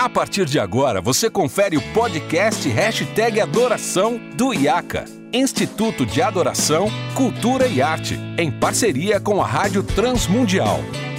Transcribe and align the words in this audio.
A 0.00 0.08
partir 0.08 0.46
de 0.46 0.58
agora, 0.58 0.98
você 0.98 1.28
confere 1.28 1.76
o 1.76 1.92
podcast 1.92 2.66
Hashtag 2.66 3.38
Adoração 3.38 4.18
do 4.34 4.54
IACA, 4.54 5.04
Instituto 5.30 6.06
de 6.06 6.22
Adoração, 6.22 6.88
Cultura 7.14 7.66
e 7.66 7.82
Arte, 7.82 8.18
em 8.38 8.50
parceria 8.50 9.20
com 9.20 9.42
a 9.42 9.46
Rádio 9.46 9.82
Transmundial. 9.82 10.78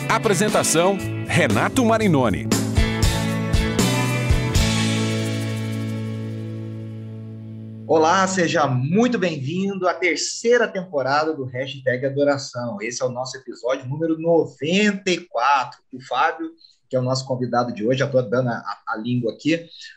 Apresentação, 0.09 0.97
Renato 1.27 1.85
Marinoni. 1.85 2.47
Olá, 7.85 8.25
seja 8.25 8.65
muito 8.65 9.19
bem-vindo 9.19 9.87
à 9.87 9.93
terceira 9.93 10.67
temporada 10.67 11.35
do 11.35 11.45
Hashtag 11.45 12.07
Adoração. 12.07 12.81
Esse 12.81 13.03
é 13.03 13.05
o 13.05 13.09
nosso 13.09 13.37
episódio 13.37 13.85
número 13.85 14.17
94. 14.17 15.81
O 15.93 16.01
Fábio, 16.01 16.49
que 16.91 16.97
é 16.97 16.99
o 16.99 17.03
nosso 17.03 17.25
convidado 17.25 17.73
de 17.73 17.87
hoje, 17.87 17.99
já 17.99 18.05
estou 18.05 18.21
dando 18.21 18.49
a, 18.49 18.61
a, 18.85 18.97
língua 18.97 19.31
aqui, 19.31 19.55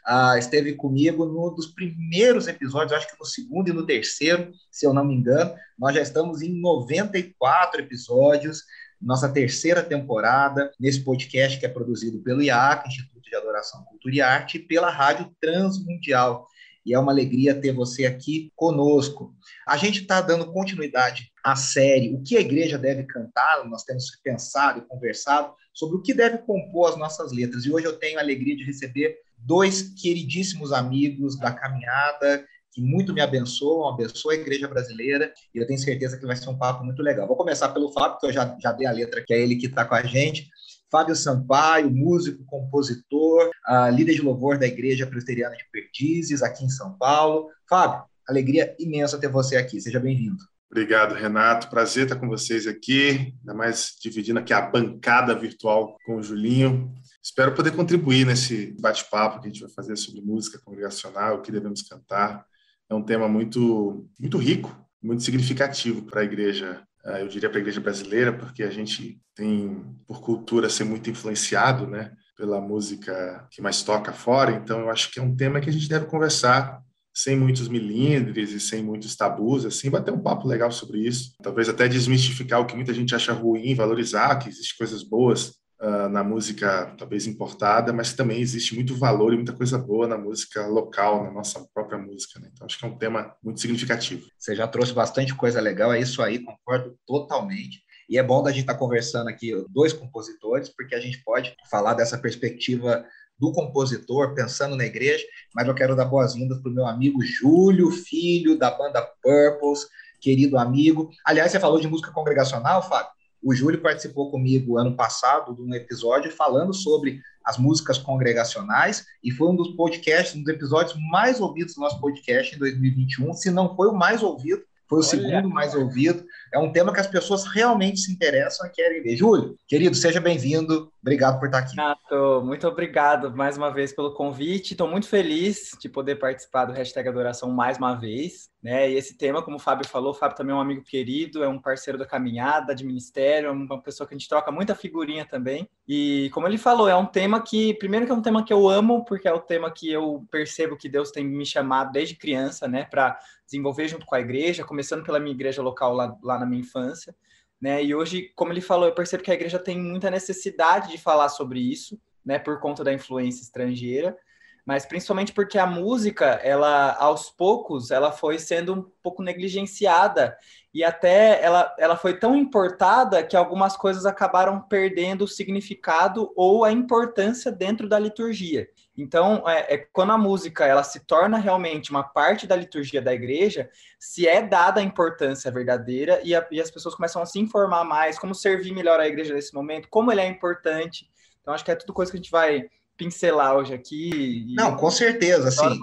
uh, 0.08 0.38
esteve 0.38 0.74
comigo 0.74 1.26
no 1.26 1.50
dos 1.50 1.66
primeiros 1.66 2.46
episódios, 2.46 2.92
acho 2.92 3.08
que 3.10 3.18
no 3.18 3.26
segundo 3.26 3.68
e 3.68 3.72
no 3.72 3.84
terceiro, 3.84 4.52
se 4.70 4.86
eu 4.86 4.94
não 4.94 5.04
me 5.04 5.12
engano. 5.12 5.52
Nós 5.76 5.92
já 5.92 6.00
estamos 6.00 6.40
em 6.40 6.60
94 6.60 7.80
episódios, 7.80 8.62
nossa 9.02 9.28
terceira 9.28 9.82
temporada, 9.82 10.70
nesse 10.78 11.02
podcast 11.02 11.58
que 11.58 11.66
é 11.66 11.68
produzido 11.68 12.22
pelo 12.22 12.40
IAC, 12.40 12.86
Instituto 12.86 13.28
de 13.28 13.34
Adoração, 13.34 13.84
Cultura 13.86 14.14
e 14.14 14.20
Arte, 14.20 14.58
e 14.58 14.60
pela 14.60 14.88
Rádio 14.88 15.34
Transmundial 15.40 16.46
e 16.86 16.92
é 16.92 16.98
uma 16.98 17.12
alegria 17.12 17.58
ter 17.58 17.72
você 17.72 18.04
aqui 18.04 18.52
conosco. 18.54 19.34
A 19.66 19.76
gente 19.76 20.02
está 20.02 20.20
dando 20.20 20.52
continuidade 20.52 21.32
à 21.42 21.56
série 21.56 22.14
O 22.14 22.22
que 22.22 22.36
a 22.36 22.40
igreja 22.40 22.76
deve 22.76 23.04
cantar, 23.04 23.64
nós 23.64 23.84
temos 23.84 24.10
pensado 24.22 24.80
e 24.80 24.86
conversado 24.86 25.54
sobre 25.74 25.96
o 25.96 26.02
que 26.02 26.14
deve 26.14 26.38
compor 26.38 26.88
as 26.88 26.96
nossas 26.96 27.32
letras. 27.32 27.66
E 27.66 27.70
hoje 27.70 27.84
eu 27.84 27.98
tenho 27.98 28.18
a 28.18 28.22
alegria 28.22 28.56
de 28.56 28.64
receber 28.64 29.18
dois 29.36 29.82
queridíssimos 30.00 30.72
amigos 30.72 31.38
da 31.38 31.52
caminhada 31.52 32.46
que 32.72 32.82
muito 32.82 33.12
me 33.14 33.20
abençoam, 33.20 33.88
abençoa 33.88 34.32
a 34.32 34.36
igreja 34.36 34.66
brasileira, 34.66 35.32
e 35.54 35.58
eu 35.58 35.66
tenho 35.66 35.78
certeza 35.78 36.18
que 36.18 36.26
vai 36.26 36.34
ser 36.34 36.48
um 36.50 36.58
papo 36.58 36.84
muito 36.84 37.02
legal. 37.02 37.24
Vou 37.24 37.36
começar 37.36 37.68
pelo 37.68 37.92
Fábio, 37.92 38.18
que 38.18 38.26
eu 38.26 38.32
já, 38.32 38.56
já 38.60 38.72
dei 38.72 38.84
a 38.84 38.90
letra, 38.90 39.22
que 39.24 39.32
é 39.32 39.40
ele 39.40 39.54
que 39.54 39.66
está 39.66 39.84
com 39.84 39.94
a 39.94 40.02
gente. 40.02 40.48
Fábio 40.90 41.14
Sampaio, 41.14 41.88
músico, 41.88 42.44
compositor, 42.46 43.50
líder 43.92 44.14
de 44.14 44.22
louvor 44.22 44.58
da 44.58 44.66
Igreja 44.66 45.06
Presbiteriana 45.06 45.56
de 45.56 45.64
Perdizes, 45.70 46.42
aqui 46.42 46.64
em 46.64 46.68
São 46.68 46.98
Paulo. 46.98 47.48
Fábio, 47.68 48.04
alegria 48.28 48.74
imensa 48.78 49.20
ter 49.20 49.28
você 49.28 49.56
aqui. 49.56 49.80
Seja 49.80 50.00
bem-vindo. 50.00 50.42
Obrigado, 50.74 51.14
Renato. 51.14 51.70
Prazer 51.70 52.02
estar 52.02 52.16
com 52.16 52.26
vocês 52.26 52.66
aqui, 52.66 53.32
ainda 53.38 53.54
mais 53.54 53.94
dividindo 54.02 54.40
aqui 54.40 54.52
a 54.52 54.60
bancada 54.60 55.32
virtual 55.32 55.96
com 56.04 56.16
o 56.16 56.22
Julinho. 56.22 56.92
Espero 57.22 57.54
poder 57.54 57.70
contribuir 57.76 58.26
nesse 58.26 58.74
bate-papo 58.80 59.40
que 59.40 59.46
a 59.46 59.52
gente 59.52 59.60
vai 59.60 59.70
fazer 59.70 59.94
sobre 59.94 60.20
música 60.20 60.58
congregacional, 60.64 61.36
o 61.36 61.42
que 61.42 61.52
devemos 61.52 61.82
cantar. 61.82 62.44
É 62.90 62.94
um 62.94 63.04
tema 63.04 63.28
muito, 63.28 64.04
muito 64.18 64.36
rico, 64.36 64.76
muito 65.00 65.22
significativo 65.22 66.02
para 66.02 66.22
a 66.22 66.24
igreja 66.24 66.82
ah, 67.04 67.20
eu 67.20 67.28
diria 67.28 67.48
para 67.48 67.58
a 67.58 67.60
igreja 67.60 67.80
brasileira, 67.80 68.32
porque 68.32 68.64
a 68.64 68.70
gente 68.70 69.20
tem, 69.32 69.80
por 70.08 70.22
cultura, 70.22 70.70
ser 70.70 70.84
muito 70.84 71.08
influenciado, 71.08 71.86
né, 71.86 72.10
pela 72.36 72.60
música 72.60 73.46
que 73.50 73.62
mais 73.62 73.82
toca 73.82 74.12
fora. 74.12 74.50
Então, 74.50 74.80
eu 74.80 74.90
acho 74.90 75.12
que 75.12 75.20
é 75.20 75.22
um 75.22 75.36
tema 75.36 75.60
que 75.60 75.68
a 75.68 75.72
gente 75.72 75.88
deve 75.88 76.06
conversar 76.06 76.82
sem 77.14 77.36
muitos 77.36 77.68
milindres 77.68 78.50
e 78.50 78.58
sem 78.58 78.82
muitos 78.82 79.14
tabus, 79.14 79.64
assim, 79.64 79.88
bater 79.88 80.12
um 80.12 80.20
papo 80.20 80.48
legal 80.48 80.72
sobre 80.72 80.98
isso. 80.98 81.32
Talvez 81.40 81.68
até 81.68 81.86
desmistificar 81.86 82.60
o 82.60 82.66
que 82.66 82.74
muita 82.74 82.92
gente 82.92 83.14
acha 83.14 83.32
ruim, 83.32 83.74
valorizar 83.74 84.36
que 84.36 84.48
existem 84.48 84.76
coisas 84.76 85.04
boas 85.04 85.54
uh, 85.80 86.08
na 86.08 86.24
música 86.24 86.92
talvez 86.98 87.28
importada, 87.28 87.92
mas 87.92 88.14
também 88.14 88.40
existe 88.40 88.74
muito 88.74 88.96
valor 88.96 89.32
e 89.32 89.36
muita 89.36 89.52
coisa 89.52 89.78
boa 89.78 90.08
na 90.08 90.18
música 90.18 90.66
local, 90.66 91.22
na 91.22 91.30
nossa 91.30 91.64
própria 91.72 91.98
música. 91.98 92.40
Né? 92.40 92.50
Então 92.52 92.66
acho 92.66 92.78
que 92.78 92.84
é 92.84 92.88
um 92.88 92.98
tema 92.98 93.32
muito 93.42 93.60
significativo. 93.60 94.26
Você 94.36 94.56
já 94.56 94.66
trouxe 94.66 94.92
bastante 94.92 95.34
coisa 95.36 95.60
legal, 95.60 95.92
é 95.92 96.00
isso 96.00 96.20
aí, 96.20 96.40
concordo 96.40 96.98
totalmente. 97.06 97.84
E 98.08 98.18
é 98.18 98.22
bom 98.22 98.42
da 98.42 98.50
gente 98.50 98.62
estar 98.62 98.74
tá 98.74 98.78
conversando 98.78 99.28
aqui, 99.28 99.52
dois 99.70 99.92
compositores, 99.92 100.68
porque 100.68 100.94
a 100.94 101.00
gente 101.00 101.22
pode 101.24 101.54
falar 101.70 101.94
dessa 101.94 102.18
perspectiva 102.18 103.04
do 103.38 103.52
compositor, 103.52 104.34
pensando 104.34 104.76
na 104.76 104.84
igreja, 104.84 105.24
mas 105.54 105.66
eu 105.66 105.74
quero 105.74 105.96
dar 105.96 106.04
boas-vindas 106.04 106.58
para 106.60 106.70
o 106.70 106.74
meu 106.74 106.86
amigo 106.86 107.22
Júlio, 107.22 107.90
filho 107.90 108.58
da 108.58 108.70
banda 108.70 109.02
Purples, 109.22 109.86
querido 110.20 110.56
amigo. 110.56 111.10
Aliás, 111.24 111.52
você 111.52 111.60
falou 111.60 111.80
de 111.80 111.88
música 111.88 112.12
congregacional, 112.12 112.82
Fábio? 112.88 113.12
O 113.42 113.54
Júlio 113.54 113.82
participou 113.82 114.30
comigo 114.30 114.78
ano 114.78 114.96
passado 114.96 115.54
de 115.54 115.60
um 115.60 115.74
episódio 115.74 116.30
falando 116.30 116.72
sobre 116.72 117.20
as 117.44 117.58
músicas 117.58 117.98
congregacionais 117.98 119.04
e 119.22 119.30
foi 119.30 119.48
um 119.48 119.56
dos 119.56 119.76
podcasts, 119.76 120.34
um 120.34 120.42
dos 120.42 120.54
episódios 120.54 120.96
mais 121.10 121.42
ouvidos 121.42 121.74
do 121.74 121.82
nosso 121.82 122.00
podcast 122.00 122.56
em 122.56 122.58
2021, 122.58 123.34
se 123.34 123.50
não 123.50 123.76
foi 123.76 123.88
o 123.88 123.92
mais 123.94 124.22
ouvido, 124.22 124.62
foi 124.88 124.98
o 124.98 125.02
Olha. 125.02 125.10
segundo 125.10 125.50
mais 125.50 125.74
ouvido. 125.74 126.24
É 126.54 126.58
um 126.58 126.70
tema 126.70 126.92
que 126.92 127.00
as 127.00 127.08
pessoas 127.08 127.44
realmente 127.46 127.98
se 127.98 128.12
interessam 128.12 128.64
e 128.64 128.70
querem 128.70 129.02
ver. 129.02 129.16
Júlio, 129.16 129.56
querido, 129.66 129.96
seja 129.96 130.20
bem-vindo. 130.20 130.88
Obrigado 131.02 131.40
por 131.40 131.46
estar 131.46 131.58
aqui. 131.58 131.74
Renato, 131.74 132.42
muito 132.44 132.68
obrigado 132.68 133.36
mais 133.36 133.58
uma 133.58 133.72
vez 133.72 133.92
pelo 133.92 134.14
convite. 134.14 134.70
Estou 134.70 134.86
muito 134.86 135.08
feliz 135.08 135.76
de 135.80 135.88
poder 135.88 136.14
participar 136.14 136.66
do 136.66 136.72
Hashtag 136.72 137.08
Adoração 137.08 137.50
mais 137.50 137.76
uma 137.76 137.96
vez. 137.96 138.48
Né? 138.62 138.90
E 138.90 138.94
esse 138.94 139.18
tema, 139.18 139.42
como 139.42 139.56
o 139.58 139.60
Fábio 139.60 139.86
falou, 139.86 140.12
o 140.12 140.14
Fábio 140.14 140.36
também 140.36 140.54
é 140.54 140.56
um 140.56 140.60
amigo 140.60 140.82
querido, 140.82 141.44
é 141.44 141.48
um 141.48 141.60
parceiro 141.60 141.98
da 141.98 142.06
caminhada, 142.06 142.74
de 142.74 142.82
ministério, 142.82 143.48
é 143.48 143.52
uma 143.52 143.82
pessoa 143.82 144.08
que 144.08 144.14
a 144.14 144.16
gente 144.16 144.28
troca 144.28 144.50
muita 144.50 144.74
figurinha 144.74 145.26
também. 145.26 145.68
E 145.86 146.30
como 146.32 146.46
ele 146.46 146.56
falou, 146.56 146.88
é 146.88 146.96
um 146.96 147.04
tema 147.04 147.42
que, 147.42 147.74
primeiro 147.74 148.06
que 148.06 148.12
é 148.12 148.14
um 148.14 148.22
tema 148.22 148.42
que 148.42 148.52
eu 148.52 148.66
amo, 148.66 149.04
porque 149.04 149.28
é 149.28 149.32
o 149.34 149.40
tema 149.40 149.70
que 149.70 149.92
eu 149.92 150.24
percebo 150.30 150.78
que 150.78 150.88
Deus 150.88 151.10
tem 151.10 151.22
me 151.22 151.44
chamado 151.44 151.92
desde 151.92 152.16
criança, 152.16 152.66
né, 152.66 152.84
para 152.84 153.18
desenvolver 153.44 153.86
junto 153.86 154.06
com 154.06 154.14
a 154.14 154.20
igreja, 154.20 154.64
começando 154.64 155.04
pela 155.04 155.20
minha 155.20 155.34
igreja 155.34 155.60
local 155.60 155.92
lá, 155.92 156.16
lá 156.22 156.38
na 156.38 156.43
minha 156.46 156.60
infância. 156.60 157.14
Né? 157.60 157.82
E 157.84 157.94
hoje, 157.94 158.32
como 158.34 158.52
ele 158.52 158.60
falou, 158.60 158.86
eu 158.86 158.94
percebo 158.94 159.22
que 159.22 159.30
a 159.30 159.34
igreja 159.34 159.58
tem 159.58 159.78
muita 159.78 160.10
necessidade 160.10 160.90
de 160.90 160.98
falar 160.98 161.28
sobre 161.28 161.60
isso, 161.60 161.98
né, 162.24 162.38
por 162.38 162.58
conta 162.58 162.82
da 162.82 162.92
influência 162.92 163.42
estrangeira 163.42 164.16
mas 164.64 164.86
principalmente 164.86 165.32
porque 165.32 165.58
a 165.58 165.66
música, 165.66 166.26
ela 166.42 166.94
aos 166.94 167.30
poucos, 167.30 167.90
ela 167.90 168.10
foi 168.10 168.38
sendo 168.38 168.74
um 168.74 168.82
pouco 169.02 169.22
negligenciada 169.22 170.36
e 170.72 170.82
até 170.82 171.42
ela, 171.42 171.74
ela 171.78 171.96
foi 171.96 172.18
tão 172.18 172.34
importada 172.34 173.22
que 173.22 173.36
algumas 173.36 173.76
coisas 173.76 174.06
acabaram 174.06 174.62
perdendo 174.62 175.24
o 175.24 175.28
significado 175.28 176.32
ou 176.34 176.64
a 176.64 176.72
importância 176.72 177.52
dentro 177.52 177.88
da 177.88 177.98
liturgia. 177.98 178.66
Então, 178.96 179.48
é, 179.48 179.74
é, 179.74 179.78
quando 179.92 180.12
a 180.12 180.18
música 180.18 180.64
ela 180.64 180.84
se 180.84 181.00
torna 181.00 181.36
realmente 181.36 181.90
uma 181.90 182.04
parte 182.04 182.46
da 182.46 182.54
liturgia 182.54 183.02
da 183.02 183.12
igreja, 183.12 183.68
se 183.98 184.26
é 184.26 184.40
dada 184.40 184.80
a 184.80 184.84
importância 184.84 185.50
verdadeira 185.50 186.20
e, 186.22 186.34
a, 186.34 186.46
e 186.50 186.60
as 186.60 186.70
pessoas 186.70 186.94
começam 186.94 187.20
a 187.20 187.26
se 187.26 187.40
informar 187.40 187.84
mais, 187.84 188.18
como 188.18 188.34
servir 188.34 188.72
melhor 188.72 189.00
a 189.00 189.08
igreja 189.08 189.34
nesse 189.34 189.52
momento, 189.52 189.88
como 189.90 190.12
ele 190.12 190.20
é 190.20 190.26
importante. 190.26 191.10
Então, 191.40 191.52
acho 191.52 191.64
que 191.64 191.72
é 191.72 191.74
tudo 191.74 191.92
coisa 191.92 192.10
que 192.10 192.16
a 192.16 192.20
gente 192.20 192.30
vai 192.30 192.68
pincelar 192.96 193.56
hoje 193.56 193.74
aqui. 193.74 194.54
Não, 194.56 194.76
com 194.76 194.90
certeza. 194.90 195.48
Assim, 195.48 195.80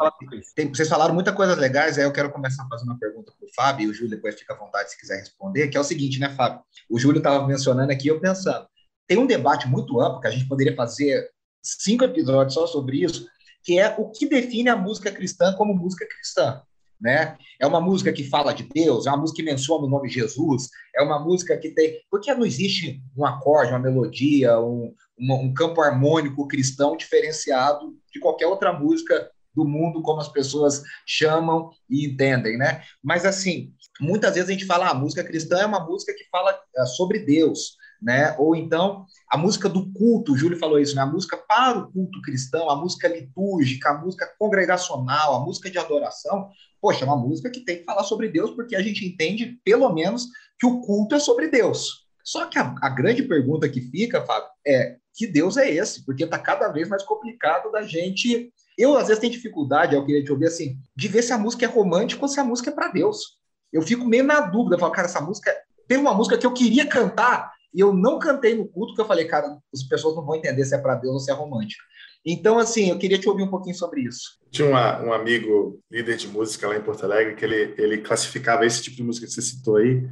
tem, 0.55 0.69
vocês 0.69 0.87
falaram 0.87 1.13
muitas 1.13 1.35
coisas 1.35 1.57
legais, 1.57 1.97
aí 1.97 2.05
eu 2.05 2.13
quero 2.13 2.31
começar 2.31 2.63
a 2.63 2.69
fazer 2.69 2.85
uma 2.85 2.97
pergunta 2.97 3.33
para 3.37 3.45
o 3.45 3.53
Fábio, 3.53 3.87
e 3.87 3.89
o 3.89 3.93
Júlio 3.93 4.11
depois 4.11 4.39
fica 4.39 4.53
à 4.53 4.57
vontade 4.57 4.91
se 4.91 4.97
quiser 4.97 5.19
responder, 5.19 5.67
que 5.67 5.75
é 5.75 5.79
o 5.79 5.83
seguinte, 5.83 6.19
né, 6.19 6.29
Fábio? 6.29 6.61
O 6.89 6.97
Júlio 6.97 7.17
estava 7.17 7.45
mencionando 7.45 7.91
aqui, 7.91 8.07
eu 8.07 8.19
pensando, 8.21 8.65
tem 9.05 9.17
um 9.17 9.27
debate 9.27 9.67
muito 9.67 9.99
amplo, 9.99 10.21
que 10.21 10.27
a 10.27 10.31
gente 10.31 10.47
poderia 10.47 10.75
fazer 10.75 11.29
cinco 11.61 12.03
episódios 12.03 12.53
só 12.53 12.67
sobre 12.67 13.03
isso, 13.03 13.27
que 13.63 13.79
é 13.79 13.95
o 13.97 14.09
que 14.09 14.27
define 14.27 14.69
a 14.69 14.75
música 14.75 15.11
cristã 15.11 15.53
como 15.53 15.73
música 15.73 16.05
cristã. 16.07 16.61
Né? 16.99 17.35
É 17.59 17.65
uma 17.65 17.81
música 17.81 18.13
que 18.13 18.23
fala 18.23 18.53
de 18.53 18.63
Deus, 18.63 19.07
é 19.07 19.09
uma 19.09 19.17
música 19.17 19.37
que 19.37 19.49
menciona 19.49 19.85
o 19.85 19.89
nome 19.89 20.07
de 20.07 20.15
Jesus, 20.15 20.69
é 20.95 21.01
uma 21.01 21.19
música 21.19 21.57
que 21.57 21.71
tem. 21.71 21.99
Porque 22.11 22.31
não 22.33 22.45
existe 22.45 23.01
um 23.17 23.25
acorde, 23.25 23.71
uma 23.71 23.79
melodia, 23.79 24.59
um, 24.59 24.93
um 25.19 25.51
campo 25.51 25.81
harmônico 25.81 26.47
cristão 26.47 26.95
diferenciado 26.95 27.95
de 28.13 28.19
qualquer 28.19 28.45
outra 28.45 28.71
música 28.71 29.31
do 29.53 29.65
mundo, 29.65 30.01
como 30.01 30.21
as 30.21 30.29
pessoas 30.29 30.81
chamam 31.05 31.71
e 31.89 32.05
entendem, 32.05 32.57
né? 32.57 32.83
Mas, 33.03 33.25
assim, 33.25 33.73
muitas 33.99 34.35
vezes 34.35 34.49
a 34.49 34.53
gente 34.53 34.65
fala, 34.65 34.87
ah, 34.87 34.91
a 34.91 34.95
música 34.95 35.23
cristã 35.23 35.59
é 35.59 35.65
uma 35.65 35.85
música 35.85 36.13
que 36.13 36.29
fala 36.29 36.57
é, 36.77 36.85
sobre 36.85 37.19
Deus, 37.19 37.75
né? 38.01 38.35
Ou 38.39 38.55
então, 38.55 39.05
a 39.29 39.37
música 39.37 39.69
do 39.69 39.91
culto, 39.93 40.33
o 40.33 40.37
Júlio 40.37 40.57
falou 40.57 40.79
isso, 40.79 40.95
né? 40.95 41.01
A 41.01 41.05
música 41.05 41.37
para 41.37 41.77
o 41.77 41.91
culto 41.91 42.21
cristão, 42.21 42.69
a 42.69 42.75
música 42.75 43.07
litúrgica, 43.07 43.91
a 43.91 43.97
música 43.97 44.33
congregacional, 44.39 45.35
a 45.35 45.39
música 45.39 45.69
de 45.69 45.77
adoração, 45.77 46.49
poxa, 46.81 47.03
é 47.03 47.07
uma 47.07 47.17
música 47.17 47.49
que 47.49 47.61
tem 47.61 47.77
que 47.77 47.83
falar 47.83 48.03
sobre 48.03 48.29
Deus, 48.29 48.51
porque 48.51 48.75
a 48.75 48.81
gente 48.81 49.05
entende, 49.05 49.59
pelo 49.63 49.93
menos, 49.93 50.27
que 50.59 50.65
o 50.65 50.81
culto 50.81 51.15
é 51.15 51.19
sobre 51.19 51.47
Deus. 51.47 52.07
Só 52.23 52.45
que 52.47 52.57
a, 52.57 52.75
a 52.81 52.89
grande 52.89 53.23
pergunta 53.23 53.69
que 53.69 53.81
fica, 53.81 54.25
Fábio, 54.25 54.49
é 54.65 54.97
que 55.13 55.27
Deus 55.27 55.57
é 55.57 55.69
esse? 55.69 56.05
Porque 56.05 56.23
está 56.23 56.39
cada 56.39 56.69
vez 56.69 56.87
mais 56.87 57.03
complicado 57.03 57.71
da 57.71 57.83
gente. 57.83 58.51
Eu, 58.77 58.97
às 58.97 59.07
vezes, 59.07 59.19
tenho 59.19 59.33
dificuldade, 59.33 59.95
eu 59.95 60.05
queria 60.05 60.23
te 60.23 60.31
ouvir 60.31 60.47
assim, 60.47 60.77
de 60.95 61.07
ver 61.07 61.21
se 61.21 61.33
a 61.33 61.37
música 61.37 61.65
é 61.65 61.67
romântica 61.67 62.21
ou 62.21 62.27
se 62.27 62.39
a 62.39 62.43
música 62.43 62.69
é 62.69 62.73
para 62.73 62.87
Deus. 62.87 63.37
Eu 63.71 63.81
fico 63.81 64.05
meio 64.05 64.23
na 64.23 64.41
dúvida, 64.41 64.77
falo, 64.77 64.91
cara, 64.91 65.07
essa 65.07 65.21
música. 65.21 65.53
Tem 65.87 65.97
uma 65.97 66.13
música 66.13 66.37
que 66.37 66.45
eu 66.45 66.53
queria 66.53 66.85
cantar 66.85 67.51
e 67.73 67.79
eu 67.79 67.93
não 67.93 68.19
cantei 68.19 68.55
no 68.55 68.67
culto, 68.67 68.89
porque 68.89 69.01
eu 69.01 69.07
falei, 69.07 69.25
cara, 69.25 69.57
as 69.73 69.83
pessoas 69.83 70.15
não 70.15 70.25
vão 70.25 70.35
entender 70.35 70.65
se 70.65 70.75
é 70.75 70.77
para 70.77 70.95
Deus 70.95 71.13
ou 71.13 71.19
se 71.19 71.31
é 71.31 71.33
romântico. 71.33 71.83
Então, 72.25 72.59
assim, 72.59 72.89
eu 72.89 72.99
queria 72.99 73.17
te 73.17 73.27
ouvir 73.27 73.43
um 73.43 73.49
pouquinho 73.49 73.75
sobre 73.75 74.01
isso. 74.01 74.37
Tinha 74.51 74.67
uma, 74.67 75.01
um 75.01 75.13
amigo 75.13 75.81
líder 75.89 76.17
de 76.17 76.27
música 76.27 76.67
lá 76.67 76.75
em 76.75 76.81
Porto 76.81 77.03
Alegre 77.03 77.35
que 77.35 77.43
ele, 77.43 77.73
ele 77.77 77.97
classificava 77.99 78.65
esse 78.65 78.83
tipo 78.83 78.97
de 78.97 79.03
música 79.03 79.25
que 79.25 79.33
você 79.33 79.41
citou 79.41 79.77
aí 79.77 80.07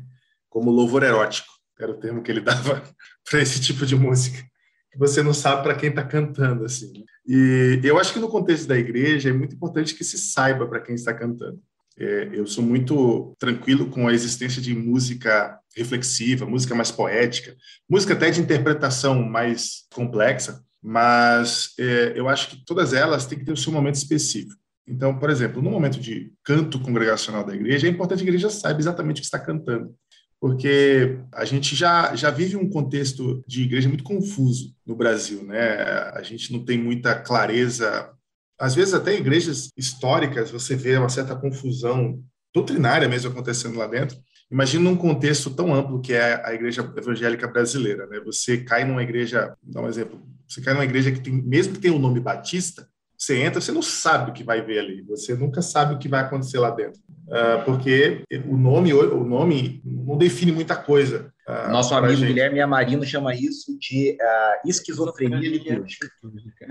como 0.50 0.72
louvor 0.72 1.04
erótico. 1.04 1.48
Era 1.80 1.92
o 1.92 1.98
termo 2.00 2.24
que 2.24 2.32
ele 2.32 2.42
dava 2.42 2.82
para 3.30 3.42
esse 3.42 3.62
tipo 3.62 3.86
de 3.86 3.96
música. 3.96 4.44
Que 4.92 4.98
você 4.98 5.22
não 5.22 5.34
sabe 5.34 5.62
para 5.62 5.76
quem 5.76 5.90
está 5.90 6.04
cantando, 6.04 6.66
assim. 6.66 7.06
E 7.28 7.80
eu 7.84 8.00
acho 8.00 8.12
que 8.12 8.20
no 8.20 8.28
contexto 8.28 8.68
da 8.68 8.78
igreja 8.78 9.30
é 9.30 9.34
muito 9.34 9.56
importante 9.56 9.94
que 9.94 10.04
se 10.04 10.18
saiba 10.18 10.66
para 10.68 10.80
quem 10.80 10.96
está 10.96 11.14
cantando. 11.14 11.62
É, 11.96 12.30
eu 12.34 12.48
sou 12.48 12.64
muito 12.64 13.36
tranquilo 13.38 13.88
com 13.90 14.08
a 14.08 14.14
existência 14.14 14.62
de 14.62 14.74
música 14.74 15.59
reflexiva, 15.76 16.46
música 16.46 16.76
mais 16.76 16.92
poética, 16.92 17.56
música 17.90 18.14
até 18.14 18.30
de 18.30 18.42
interpretação 18.42 19.24
mais 19.24 19.86
complexa, 19.94 20.64
mas 20.82 21.74
é, 21.78 22.14
eu 22.16 22.28
acho 22.30 22.50
que 22.50 22.66
todas 22.66 22.94
elas 22.94 23.26
têm 23.26 23.40
que 23.40 23.46
ter 23.46 23.52
o 23.52 23.58
seu 23.58 23.72
momento 23.72 23.96
específico. 23.96 24.60
Então, 24.88 25.18
por 25.20 25.30
exemplo, 25.30 25.62
no 25.62 25.70
momento 25.70 26.00
de 26.00 26.34
canto 26.44 26.80
congregacional 26.80 27.44
da 27.44 27.56
igreja, 27.56 27.88
é 27.88 27.90
importante 27.90 28.24
que 28.24 28.30
a 28.30 28.34
igreja 28.34 28.50
saiba 28.50 28.80
exatamente 28.80 29.18
o 29.18 29.22
que 29.22 29.26
está 29.26 29.38
cantando, 29.38 29.94
porque 30.42 31.20
a 31.32 31.46
gente 31.46 31.76
já, 31.76 32.16
já 32.16 32.32
vive 32.32 32.56
um 32.56 32.70
contexto 32.70 33.44
de 33.48 33.64
igreja 33.64 33.88
muito 33.88 34.04
confuso 34.04 34.74
no 34.86 34.96
Brasil, 34.96 35.44
né? 35.44 35.84
A 36.14 36.24
gente 36.24 36.52
não 36.52 36.66
tem 36.66 36.78
muita 36.78 37.14
clareza. 37.14 38.12
Às 38.60 38.74
vezes, 38.74 38.94
até 38.94 39.14
em 39.14 39.20
igrejas 39.20 39.70
históricas, 39.78 40.50
você 40.50 40.76
vê 40.76 40.98
uma 40.98 41.10
certa 41.10 41.36
confusão 41.36 42.20
doutrinária 42.54 43.08
mesmo 43.08 43.30
acontecendo 43.30 43.78
lá 43.78 43.86
dentro. 43.86 44.18
Imagina 44.52 44.84
num 44.84 44.96
contexto 44.96 45.52
tão 45.52 45.74
amplo 45.74 46.02
que 46.02 46.14
é 46.14 46.42
a 46.44 46.54
igreja 46.54 46.82
evangélica 46.98 47.48
brasileira, 47.48 48.08
né? 48.08 48.20
Você 48.26 48.58
cai 48.58 48.84
numa 48.84 49.04
igreja, 49.04 49.56
dá 49.62 49.82
um 49.82 49.88
exemplo, 49.88 50.20
você 50.48 50.60
cai 50.60 50.74
numa 50.74 50.84
igreja 50.86 51.12
que 51.12 51.20
tem, 51.20 51.34
mesmo 51.34 51.74
que 51.74 51.80
tenha 51.80 51.94
o 51.94 52.00
nome 52.00 52.20
Batista, 52.20 52.88
você 53.16 53.38
entra, 53.38 53.62
você 53.62 53.72
não 53.72 53.82
sabe 53.82 54.32
o 54.32 54.34
que 54.34 54.44
vai 54.44 54.62
ver 54.62 54.80
ali, 54.80 55.02
você 55.02 55.36
nunca 55.36 55.62
sabe 55.62 55.94
o 55.94 56.00
que 56.00 56.08
vai 56.08 56.22
acontecer 56.22 56.58
lá 56.58 56.72
dentro, 56.72 57.02
uh, 57.28 57.64
porque 57.66 58.24
o 58.48 58.58
nome, 58.58 58.94
o 58.94 59.24
nome 59.24 59.82
não 59.84 60.18
define 60.18 60.52
muita 60.52 60.76
coisa. 60.76 61.32
Uh, 61.50 61.72
Nosso 61.72 61.96
amigo 61.96 62.14
gente. 62.14 62.28
Guilherme 62.28 62.62
Amarino 62.62 63.04
chama 63.04 63.34
isso 63.34 63.76
de 63.80 64.16
uh, 64.22 64.70
esquizofrenia 64.70 65.50
litúrgica. 65.50 66.08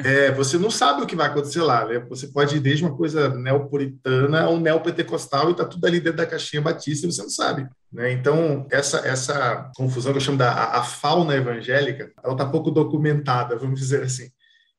É, 0.05 0.31
você 0.31 0.57
não 0.57 0.71
sabe 0.71 1.03
o 1.03 1.07
que 1.07 1.17
vai 1.17 1.27
acontecer 1.27 1.63
lá, 1.63 1.85
né? 1.85 1.99
Você 2.09 2.29
pode 2.29 2.57
ir 2.57 2.61
desde 2.61 2.85
uma 2.85 2.97
coisa 2.97 3.29
neopuritana 3.29 4.49
ou 4.49 4.61
neopentecostal 4.61 5.51
e 5.51 5.57
tá 5.57 5.65
tudo 5.65 5.85
ali 5.85 5.99
dentro 5.99 6.19
da 6.19 6.27
caixinha 6.27 6.63
batista 6.63 7.07
e 7.07 7.13
você 7.13 7.23
não 7.23 7.29
sabe. 7.29 7.67
Né? 7.93 8.13
Então, 8.13 8.69
essa, 8.71 8.99
essa 8.99 9.69
confusão 9.77 10.13
que 10.13 10.19
eu 10.19 10.23
chamo 10.23 10.39
da 10.39 10.53
a, 10.53 10.79
a 10.79 10.85
fauna 10.85 11.35
evangélica, 11.35 12.13
ela 12.23 12.35
está 12.35 12.47
pouco 12.47 12.71
documentada, 12.71 13.57
vamos 13.57 13.81
dizer 13.81 14.05
assim. 14.05 14.31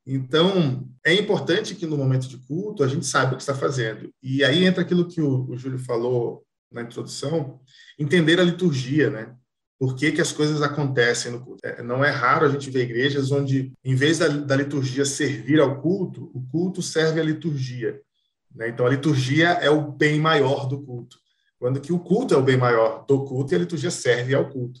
Então, 0.06 0.88
é 1.04 1.12
importante 1.12 1.74
que 1.74 1.86
no 1.86 1.98
momento 1.98 2.26
de 2.26 2.38
culto 2.38 2.82
a 2.82 2.88
gente 2.88 3.04
saiba 3.04 3.34
o 3.34 3.36
que 3.36 3.42
está 3.42 3.54
fazendo. 3.54 4.10
E 4.22 4.42
aí 4.42 4.64
entra 4.64 4.82
aquilo 4.82 5.06
que 5.06 5.20
o, 5.20 5.46
o 5.50 5.58
Júlio 5.58 5.78
falou 5.78 6.42
na 6.72 6.80
introdução, 6.80 7.60
entender 7.98 8.40
a 8.40 8.44
liturgia, 8.44 9.10
né? 9.10 9.34
Por 9.80 9.96
que, 9.96 10.12
que 10.12 10.20
as 10.20 10.30
coisas 10.30 10.60
acontecem 10.60 11.32
no 11.32 11.40
culto? 11.40 11.66
É, 11.66 11.82
não 11.82 12.04
é 12.04 12.10
raro 12.10 12.44
a 12.44 12.50
gente 12.50 12.68
ver 12.68 12.82
igrejas 12.82 13.32
onde, 13.32 13.72
em 13.82 13.94
vez 13.94 14.18
da, 14.18 14.28
da 14.28 14.54
liturgia 14.54 15.06
servir 15.06 15.58
ao 15.58 15.80
culto, 15.80 16.30
o 16.34 16.46
culto 16.52 16.82
serve 16.82 17.18
à 17.18 17.24
liturgia. 17.24 17.98
Né? 18.54 18.68
Então, 18.68 18.84
a 18.84 18.90
liturgia 18.90 19.52
é 19.52 19.70
o 19.70 19.90
bem 19.90 20.20
maior 20.20 20.68
do 20.68 20.82
culto, 20.82 21.16
quando 21.58 21.80
que 21.80 21.94
o 21.94 21.98
culto 21.98 22.34
é 22.34 22.36
o 22.36 22.42
bem 22.42 22.58
maior 22.58 23.06
do 23.06 23.24
culto 23.24 23.54
e 23.54 23.56
a 23.56 23.60
liturgia 23.60 23.90
serve 23.90 24.34
ao 24.34 24.50
culto. 24.50 24.80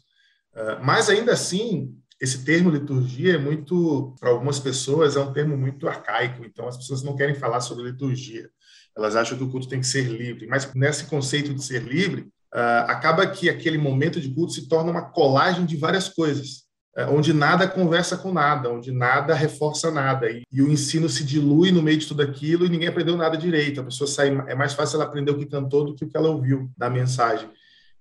Uh, 0.52 0.84
mas, 0.84 1.08
ainda 1.08 1.32
assim, 1.32 1.96
esse 2.20 2.44
termo 2.44 2.68
liturgia 2.68 3.36
é 3.36 3.38
muito, 3.38 4.14
para 4.20 4.28
algumas 4.28 4.58
pessoas, 4.58 5.16
é 5.16 5.20
um 5.20 5.32
termo 5.32 5.56
muito 5.56 5.88
arcaico, 5.88 6.44
então 6.44 6.68
as 6.68 6.76
pessoas 6.76 7.02
não 7.02 7.16
querem 7.16 7.34
falar 7.34 7.62
sobre 7.62 7.84
liturgia. 7.84 8.50
Elas 8.94 9.16
acham 9.16 9.38
que 9.38 9.44
o 9.44 9.50
culto 9.50 9.66
tem 9.66 9.80
que 9.80 9.86
ser 9.86 10.02
livre, 10.02 10.46
mas 10.46 10.74
nesse 10.74 11.06
conceito 11.06 11.54
de 11.54 11.64
ser 11.64 11.82
livre, 11.82 12.28
acaba 12.52 13.26
que 13.26 13.48
aquele 13.48 13.78
momento 13.78 14.20
de 14.20 14.28
culto 14.30 14.52
se 14.52 14.68
torna 14.68 14.90
uma 14.90 15.02
colagem 15.02 15.64
de 15.64 15.76
várias 15.76 16.08
coisas, 16.08 16.64
uh, 16.96 17.14
onde 17.14 17.32
nada 17.32 17.68
conversa 17.68 18.16
com 18.16 18.32
nada, 18.32 18.70
onde 18.70 18.90
nada 18.90 19.34
reforça 19.34 19.90
nada, 19.90 20.30
e, 20.30 20.42
e, 20.50 20.62
o 20.62 20.70
ensino 20.70 21.08
se 21.08 21.24
dilui 21.24 21.70
no 21.70 21.82
meio 21.82 21.98
de 21.98 22.06
tudo 22.06 22.22
aquilo 22.22 22.66
e 22.66 22.68
ninguém 22.68 22.88
aprendeu 22.88 23.16
nada 23.16 23.36
direito. 23.36 23.80
A 23.80 23.84
pessoa 23.84 24.08
sai, 24.08 24.28
é 24.48 24.54
mais 24.54 24.74
fácil 24.74 24.96
ela 24.96 25.04
aprender 25.04 25.30
o 25.30 25.38
que 25.38 25.46
cantou 25.46 25.84
do 25.84 25.94
que 25.94 26.04
o 26.04 26.08
que 26.08 26.16
ela 26.16 26.30
ouviu 26.30 26.70
da 26.76 26.90
mensagem. 26.90 27.48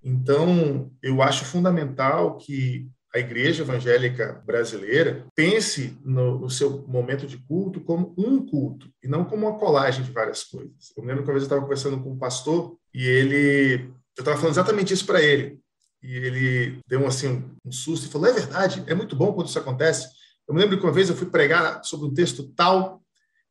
Então, 0.03 0.89
eu 1.03 1.21
acho 1.21 1.45
fundamental 1.45 2.37
que 2.37 2.87
a 3.13 3.19
igreja 3.19 3.63
evangélica 3.63 4.41
brasileira 4.45 5.25
pense 5.35 5.97
no, 6.03 6.39
no, 6.39 6.49
seu 6.49 6.85
momento 6.87 7.25
de 7.25 7.37
culto 7.37 7.81
como 7.81 8.13
um 8.17 8.45
culto 8.45 8.87
e 9.03 9.07
não 9.07 9.25
como 9.25 9.47
uma 9.47 9.57
colagem 9.57 10.03
de 10.03 10.11
várias 10.11 10.43
coisas. 10.43 10.93
Eu 10.95 11.03
lembro 11.03 11.23
que 11.23 11.29
uma 11.29 11.33
vez 11.33 11.43
eu 11.43 11.47
estava 11.47 11.61
conversando 11.61 12.01
com 12.01 12.11
um 12.11 12.17
pastor 12.17 12.77
e 12.93 13.03
ele, 13.03 13.91
eu 14.19 14.21
estava 14.21 14.37
falando 14.37 14.53
exatamente 14.53 14.93
isso 14.93 15.05
para 15.05 15.21
ele 15.21 15.59
e 16.03 16.13
ele 16.13 16.79
deu 16.87 17.07
assim 17.07 17.45
um 17.65 17.71
susto 17.71 18.05
e 18.05 18.09
falou: 18.09 18.27
é 18.27 18.33
verdade, 18.33 18.83
é 18.85 18.93
muito 18.93 19.15
bom 19.15 19.31
quando 19.31 19.47
isso 19.47 19.57
acontece. 19.57 20.07
Eu 20.47 20.53
me 20.53 20.59
lembro 20.59 20.77
que 20.77 20.83
uma 20.83 20.91
vez 20.91 21.09
eu 21.09 21.15
fui 21.15 21.27
pregar 21.27 21.83
sobre 21.85 22.07
um 22.07 22.13
texto 22.13 22.51
tal 22.55 23.01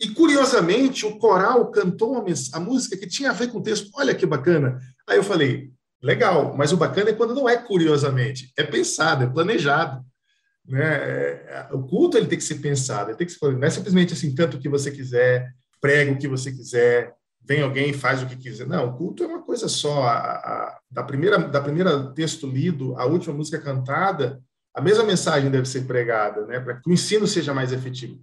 e 0.00 0.10
curiosamente 0.10 1.06
o 1.06 1.18
coral 1.18 1.70
cantou 1.70 2.16
a 2.16 2.60
música 2.60 2.96
que 2.96 3.06
tinha 3.06 3.30
a 3.30 3.34
ver 3.34 3.48
com 3.48 3.58
o 3.58 3.62
texto. 3.62 3.90
Olha 3.94 4.14
que 4.14 4.26
bacana! 4.26 4.78
Aí 5.06 5.16
eu 5.16 5.24
falei: 5.24 5.72
Legal, 6.02 6.54
mas 6.56 6.70
o 6.70 6.76
bacana 6.76 7.10
é 7.10 7.14
quando 7.14 7.34
não 7.34 7.48
é 7.48 7.56
curiosamente, 7.56 8.52
é 8.56 8.62
pensado, 8.62 9.24
é 9.24 9.26
planejado. 9.26 10.04
Né? 10.66 10.84
É, 10.84 11.68
o 11.72 11.82
culto 11.82 12.18
ele 12.18 12.26
tem 12.26 12.36
que 12.36 12.44
ser 12.44 12.56
pensado, 12.56 13.10
ele 13.10 13.16
tem 13.16 13.26
que 13.26 13.32
ser, 13.32 13.52
não 13.52 13.66
é 13.66 13.70
simplesmente 13.70 14.12
assim, 14.12 14.34
canta 14.34 14.58
o 14.58 14.60
que 14.60 14.68
você 14.68 14.90
quiser, 14.90 15.50
prega 15.80 16.12
o 16.12 16.18
que 16.18 16.28
você 16.28 16.52
quiser, 16.52 17.14
vem 17.42 17.62
alguém 17.62 17.90
e 17.90 17.94
faz 17.94 18.22
o 18.22 18.26
que 18.26 18.36
quiser. 18.36 18.66
Não, 18.66 18.88
o 18.88 18.96
culto 18.96 19.22
é 19.22 19.26
uma 19.26 19.42
coisa 19.42 19.68
só. 19.68 20.02
A, 20.04 20.16
a, 20.16 20.80
da 20.90 21.02
primeira 21.02 21.38
da 21.38 21.60
primeira 21.60 22.12
texto 22.12 22.46
lido, 22.46 22.96
a 22.98 23.04
última 23.04 23.34
música 23.34 23.60
cantada, 23.60 24.42
a 24.74 24.80
mesma 24.80 25.04
mensagem 25.04 25.50
deve 25.50 25.68
ser 25.68 25.82
pregada, 25.82 26.46
né? 26.46 26.60
Para 26.60 26.80
que 26.80 26.88
o 26.88 26.92
ensino 26.92 27.26
seja 27.26 27.54
mais 27.54 27.72
efetivo. 27.72 28.20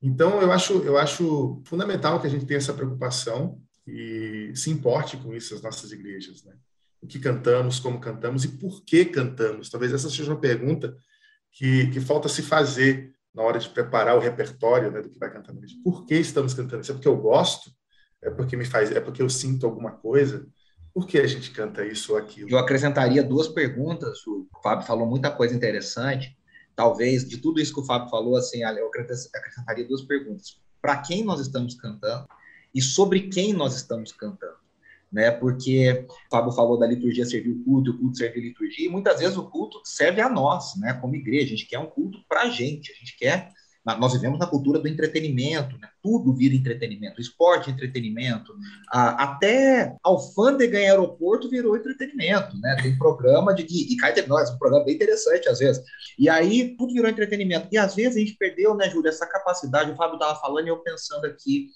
Então, 0.00 0.40
eu 0.40 0.52
acho, 0.52 0.74
eu 0.84 0.96
acho 0.96 1.60
fundamental 1.64 2.20
que 2.20 2.26
a 2.26 2.30
gente 2.30 2.46
tenha 2.46 2.58
essa 2.58 2.72
preocupação 2.72 3.60
e 3.86 4.52
se 4.54 4.70
importe 4.70 5.16
com 5.16 5.34
isso 5.34 5.54
as 5.54 5.62
nossas 5.62 5.90
igrejas, 5.90 6.44
né? 6.44 6.54
o 7.00 7.06
que 7.06 7.18
cantamos, 7.18 7.78
como 7.78 8.00
cantamos 8.00 8.44
e 8.44 8.48
por 8.48 8.84
que 8.84 9.04
cantamos. 9.04 9.70
Talvez 9.70 9.92
essa 9.92 10.10
seja 10.10 10.30
uma 10.30 10.40
pergunta 10.40 10.96
que, 11.52 11.88
que 11.88 12.00
falta 12.00 12.28
se 12.28 12.42
fazer 12.42 13.12
na 13.34 13.42
hora 13.42 13.58
de 13.58 13.68
preparar 13.68 14.16
o 14.16 14.20
repertório 14.20 14.90
né, 14.90 15.00
do 15.00 15.08
que 15.08 15.18
vai 15.18 15.32
cantar 15.32 15.52
na 15.52 15.60
Por 15.84 16.04
que 16.04 16.14
estamos 16.14 16.54
cantando? 16.54 16.82
Isso 16.82 16.90
é 16.90 16.94
porque 16.94 17.08
eu 17.08 17.16
gosto? 17.16 17.70
É 18.22 18.30
porque 18.30 18.56
me 18.56 18.64
faz? 18.64 18.90
É 18.90 19.00
porque 19.00 19.22
eu 19.22 19.30
sinto 19.30 19.66
alguma 19.66 19.92
coisa? 19.92 20.46
Por 20.92 21.06
que 21.06 21.18
a 21.18 21.26
gente 21.26 21.50
canta 21.50 21.84
isso 21.84 22.12
ou 22.12 22.18
aquilo? 22.18 22.50
Eu 22.50 22.58
acrescentaria 22.58 23.22
duas 23.22 23.48
perguntas. 23.48 24.26
O 24.26 24.48
Fábio 24.62 24.86
falou 24.86 25.06
muita 25.06 25.30
coisa 25.30 25.54
interessante. 25.54 26.36
Talvez 26.74 27.28
de 27.28 27.38
tudo 27.38 27.60
isso 27.60 27.74
que 27.74 27.80
o 27.80 27.84
Fábio 27.84 28.08
falou, 28.08 28.36
assim, 28.36 28.62
eu 28.62 28.88
acrescentaria 28.88 29.86
duas 29.86 30.02
perguntas. 30.02 30.60
Para 30.80 30.98
quem 30.98 31.24
nós 31.24 31.40
estamos 31.40 31.74
cantando 31.74 32.26
e 32.74 32.80
sobre 32.80 33.28
quem 33.28 33.52
nós 33.52 33.74
estamos 33.74 34.12
cantando? 34.12 34.58
né? 35.10 35.30
Porque 35.30 36.06
o 36.08 36.30
Fábio 36.30 36.52
falou 36.52 36.78
da 36.78 36.86
liturgia 36.86 37.24
servir 37.24 37.50
o 37.50 37.64
culto, 37.64 37.90
o 37.90 37.98
culto 37.98 38.16
servir 38.16 38.40
a 38.40 38.44
liturgia, 38.44 38.86
e 38.86 38.90
muitas 38.90 39.18
vezes 39.18 39.36
o 39.36 39.48
culto 39.48 39.80
serve 39.84 40.20
a 40.20 40.28
nós, 40.28 40.76
né? 40.76 40.94
Como 40.94 41.16
igreja, 41.16 41.46
a 41.46 41.48
gente 41.56 41.66
quer 41.66 41.78
um 41.78 41.86
culto 41.86 42.18
para 42.28 42.42
a 42.42 42.50
gente, 42.50 42.92
a 42.92 42.94
gente 42.94 43.16
quer. 43.16 43.50
Nós 43.96 44.12
vivemos 44.12 44.38
na 44.38 44.46
cultura 44.46 44.78
do 44.78 44.88
entretenimento, 44.88 45.78
né? 45.78 45.88
tudo 46.02 46.34
vira 46.34 46.54
entretenimento, 46.54 47.20
esporte, 47.20 47.70
entretenimento, 47.70 48.54
até 48.90 49.96
alfândega 50.02 50.78
em 50.78 50.88
aeroporto 50.88 51.48
virou 51.48 51.76
entretenimento, 51.76 52.58
né? 52.58 52.76
Tem 52.82 52.96
programa 52.98 53.54
de 53.54 53.62
e 53.62 53.96
cai 53.96 54.12
de 54.12 54.26
nós, 54.26 54.50
um 54.50 54.58
programa 54.58 54.84
bem 54.84 54.94
interessante 54.94 55.48
às 55.48 55.58
vezes. 55.58 55.82
E 56.18 56.28
aí 56.28 56.76
tudo 56.76 56.92
virou 56.92 57.10
entretenimento. 57.10 57.68
E 57.70 57.78
às 57.78 57.94
vezes 57.94 58.16
a 58.16 58.20
gente 58.20 58.36
perdeu, 58.36 58.74
né, 58.74 58.88
Júlia, 58.90 59.10
essa 59.10 59.26
capacidade. 59.26 59.90
O 59.90 59.96
Fábio 59.96 60.14
estava 60.14 60.38
falando 60.40 60.66
e 60.66 60.70
eu 60.70 60.78
pensando 60.78 61.26
aqui, 61.26 61.68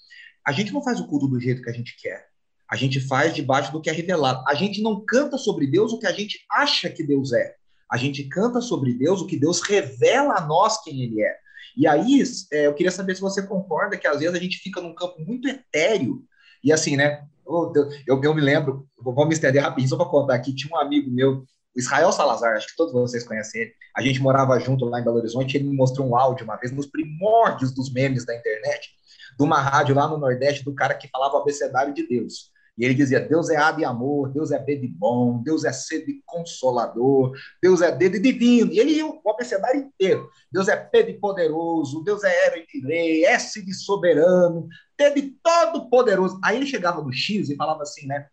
a 0.45 0.51
gente 0.51 0.73
não 0.73 0.83
faz 0.83 0.99
o 0.99 1.07
culto 1.07 1.27
do 1.27 1.39
jeito 1.39 1.61
que 1.61 1.69
a 1.69 1.73
gente 1.73 1.95
quer. 2.01 2.27
A 2.69 2.75
gente 2.75 2.99
faz 2.99 3.33
debaixo 3.33 3.71
do 3.71 3.81
que 3.81 3.89
é 3.89 3.93
revelado. 3.93 4.43
A 4.47 4.55
gente 4.55 4.81
não 4.81 5.05
canta 5.05 5.37
sobre 5.37 5.67
Deus 5.67 5.93
o 5.93 5.99
que 5.99 6.07
a 6.07 6.11
gente 6.11 6.43
acha 6.49 6.89
que 6.89 7.03
Deus 7.03 7.31
é. 7.33 7.55
A 7.89 7.97
gente 7.97 8.23
canta 8.23 8.59
sobre 8.61 8.93
Deus 8.93 9.21
o 9.21 9.27
que 9.27 9.37
Deus 9.37 9.61
revela 9.61 10.37
a 10.37 10.41
nós 10.45 10.81
quem 10.83 11.03
Ele 11.03 11.21
é. 11.21 11.42
E 11.75 11.87
aí, 11.87 12.21
é, 12.51 12.67
eu 12.67 12.73
queria 12.73 12.91
saber 12.91 13.15
se 13.15 13.21
você 13.21 13.45
concorda 13.45 13.97
que 13.97 14.07
às 14.07 14.19
vezes 14.19 14.35
a 14.35 14.39
gente 14.39 14.57
fica 14.57 14.81
num 14.81 14.93
campo 14.93 15.19
muito 15.19 15.47
etéreo. 15.47 16.23
E 16.63 16.71
assim, 16.71 16.95
né? 16.95 17.25
Eu, 17.45 18.21
eu 18.21 18.33
me 18.33 18.41
lembro, 18.41 18.87
vou 18.97 19.25
me 19.25 19.33
estender 19.33 19.61
rapidinho 19.61 19.89
só 19.89 19.97
para 19.97 20.05
contar 20.05 20.35
aqui. 20.35 20.55
Tinha 20.55 20.73
um 20.73 20.79
amigo 20.79 21.11
meu, 21.11 21.45
Israel 21.75 22.11
Salazar, 22.11 22.55
acho 22.55 22.67
que 22.67 22.75
todos 22.75 22.93
vocês 22.93 23.23
conhecem 23.23 23.63
ele. 23.63 23.71
A 23.95 24.01
gente 24.01 24.21
morava 24.21 24.57
junto 24.59 24.85
lá 24.85 24.99
em 24.99 25.03
Belo 25.03 25.17
Horizonte. 25.17 25.57
Ele 25.57 25.69
me 25.69 25.75
mostrou 25.75 26.07
um 26.07 26.15
áudio 26.15 26.45
uma 26.45 26.55
vez 26.55 26.71
nos 26.71 26.85
primórdios 26.85 27.73
dos 27.73 27.91
memes 27.91 28.25
da 28.25 28.35
internet, 28.35 28.91
de 29.37 29.43
uma 29.43 29.59
rádio 29.59 29.95
lá 29.95 30.07
no 30.07 30.17
Nordeste, 30.17 30.63
do 30.63 30.73
cara 30.73 30.93
que 30.93 31.09
falava 31.09 31.35
o 31.35 31.41
abecedário 31.41 31.93
de 31.93 32.07
Deus. 32.07 32.52
E 32.77 32.83
ele 32.83 32.93
dizia: 32.93 33.19
Deus 33.19 33.49
é 33.49 33.57
A 33.57 33.71
de 33.71 33.85
amor, 33.85 34.29
Deus 34.29 34.51
é 34.51 34.59
B 34.59 34.75
de 34.75 34.87
bom, 34.87 35.41
Deus 35.43 35.63
é 35.63 35.71
C 35.71 36.03
de 36.05 36.21
consolador, 36.25 37.31
Deus 37.61 37.81
é 37.81 37.91
D 37.91 38.09
de 38.09 38.19
divino. 38.19 38.71
E 38.71 38.79
ele 38.79 38.93
ia 38.93 39.05
o 39.05 39.29
abecedário 39.29 39.81
inteiro. 39.81 40.27
Deus 40.51 40.67
é 40.67 40.75
P 40.75 41.03
de 41.03 41.13
poderoso, 41.13 42.03
Deus 42.03 42.23
é 42.23 42.47
R 42.47 42.65
de 42.65 42.81
rei, 42.87 43.25
S 43.25 43.63
de 43.63 43.73
soberano, 43.73 44.67
T 44.97 45.11
de 45.11 45.35
todo 45.43 45.89
poderoso. 45.89 46.39
Aí 46.43 46.57
ele 46.57 46.65
chegava 46.65 47.01
no 47.01 47.13
X 47.13 47.49
e 47.49 47.55
falava 47.55 47.83
assim, 47.83 48.07
né? 48.07 48.27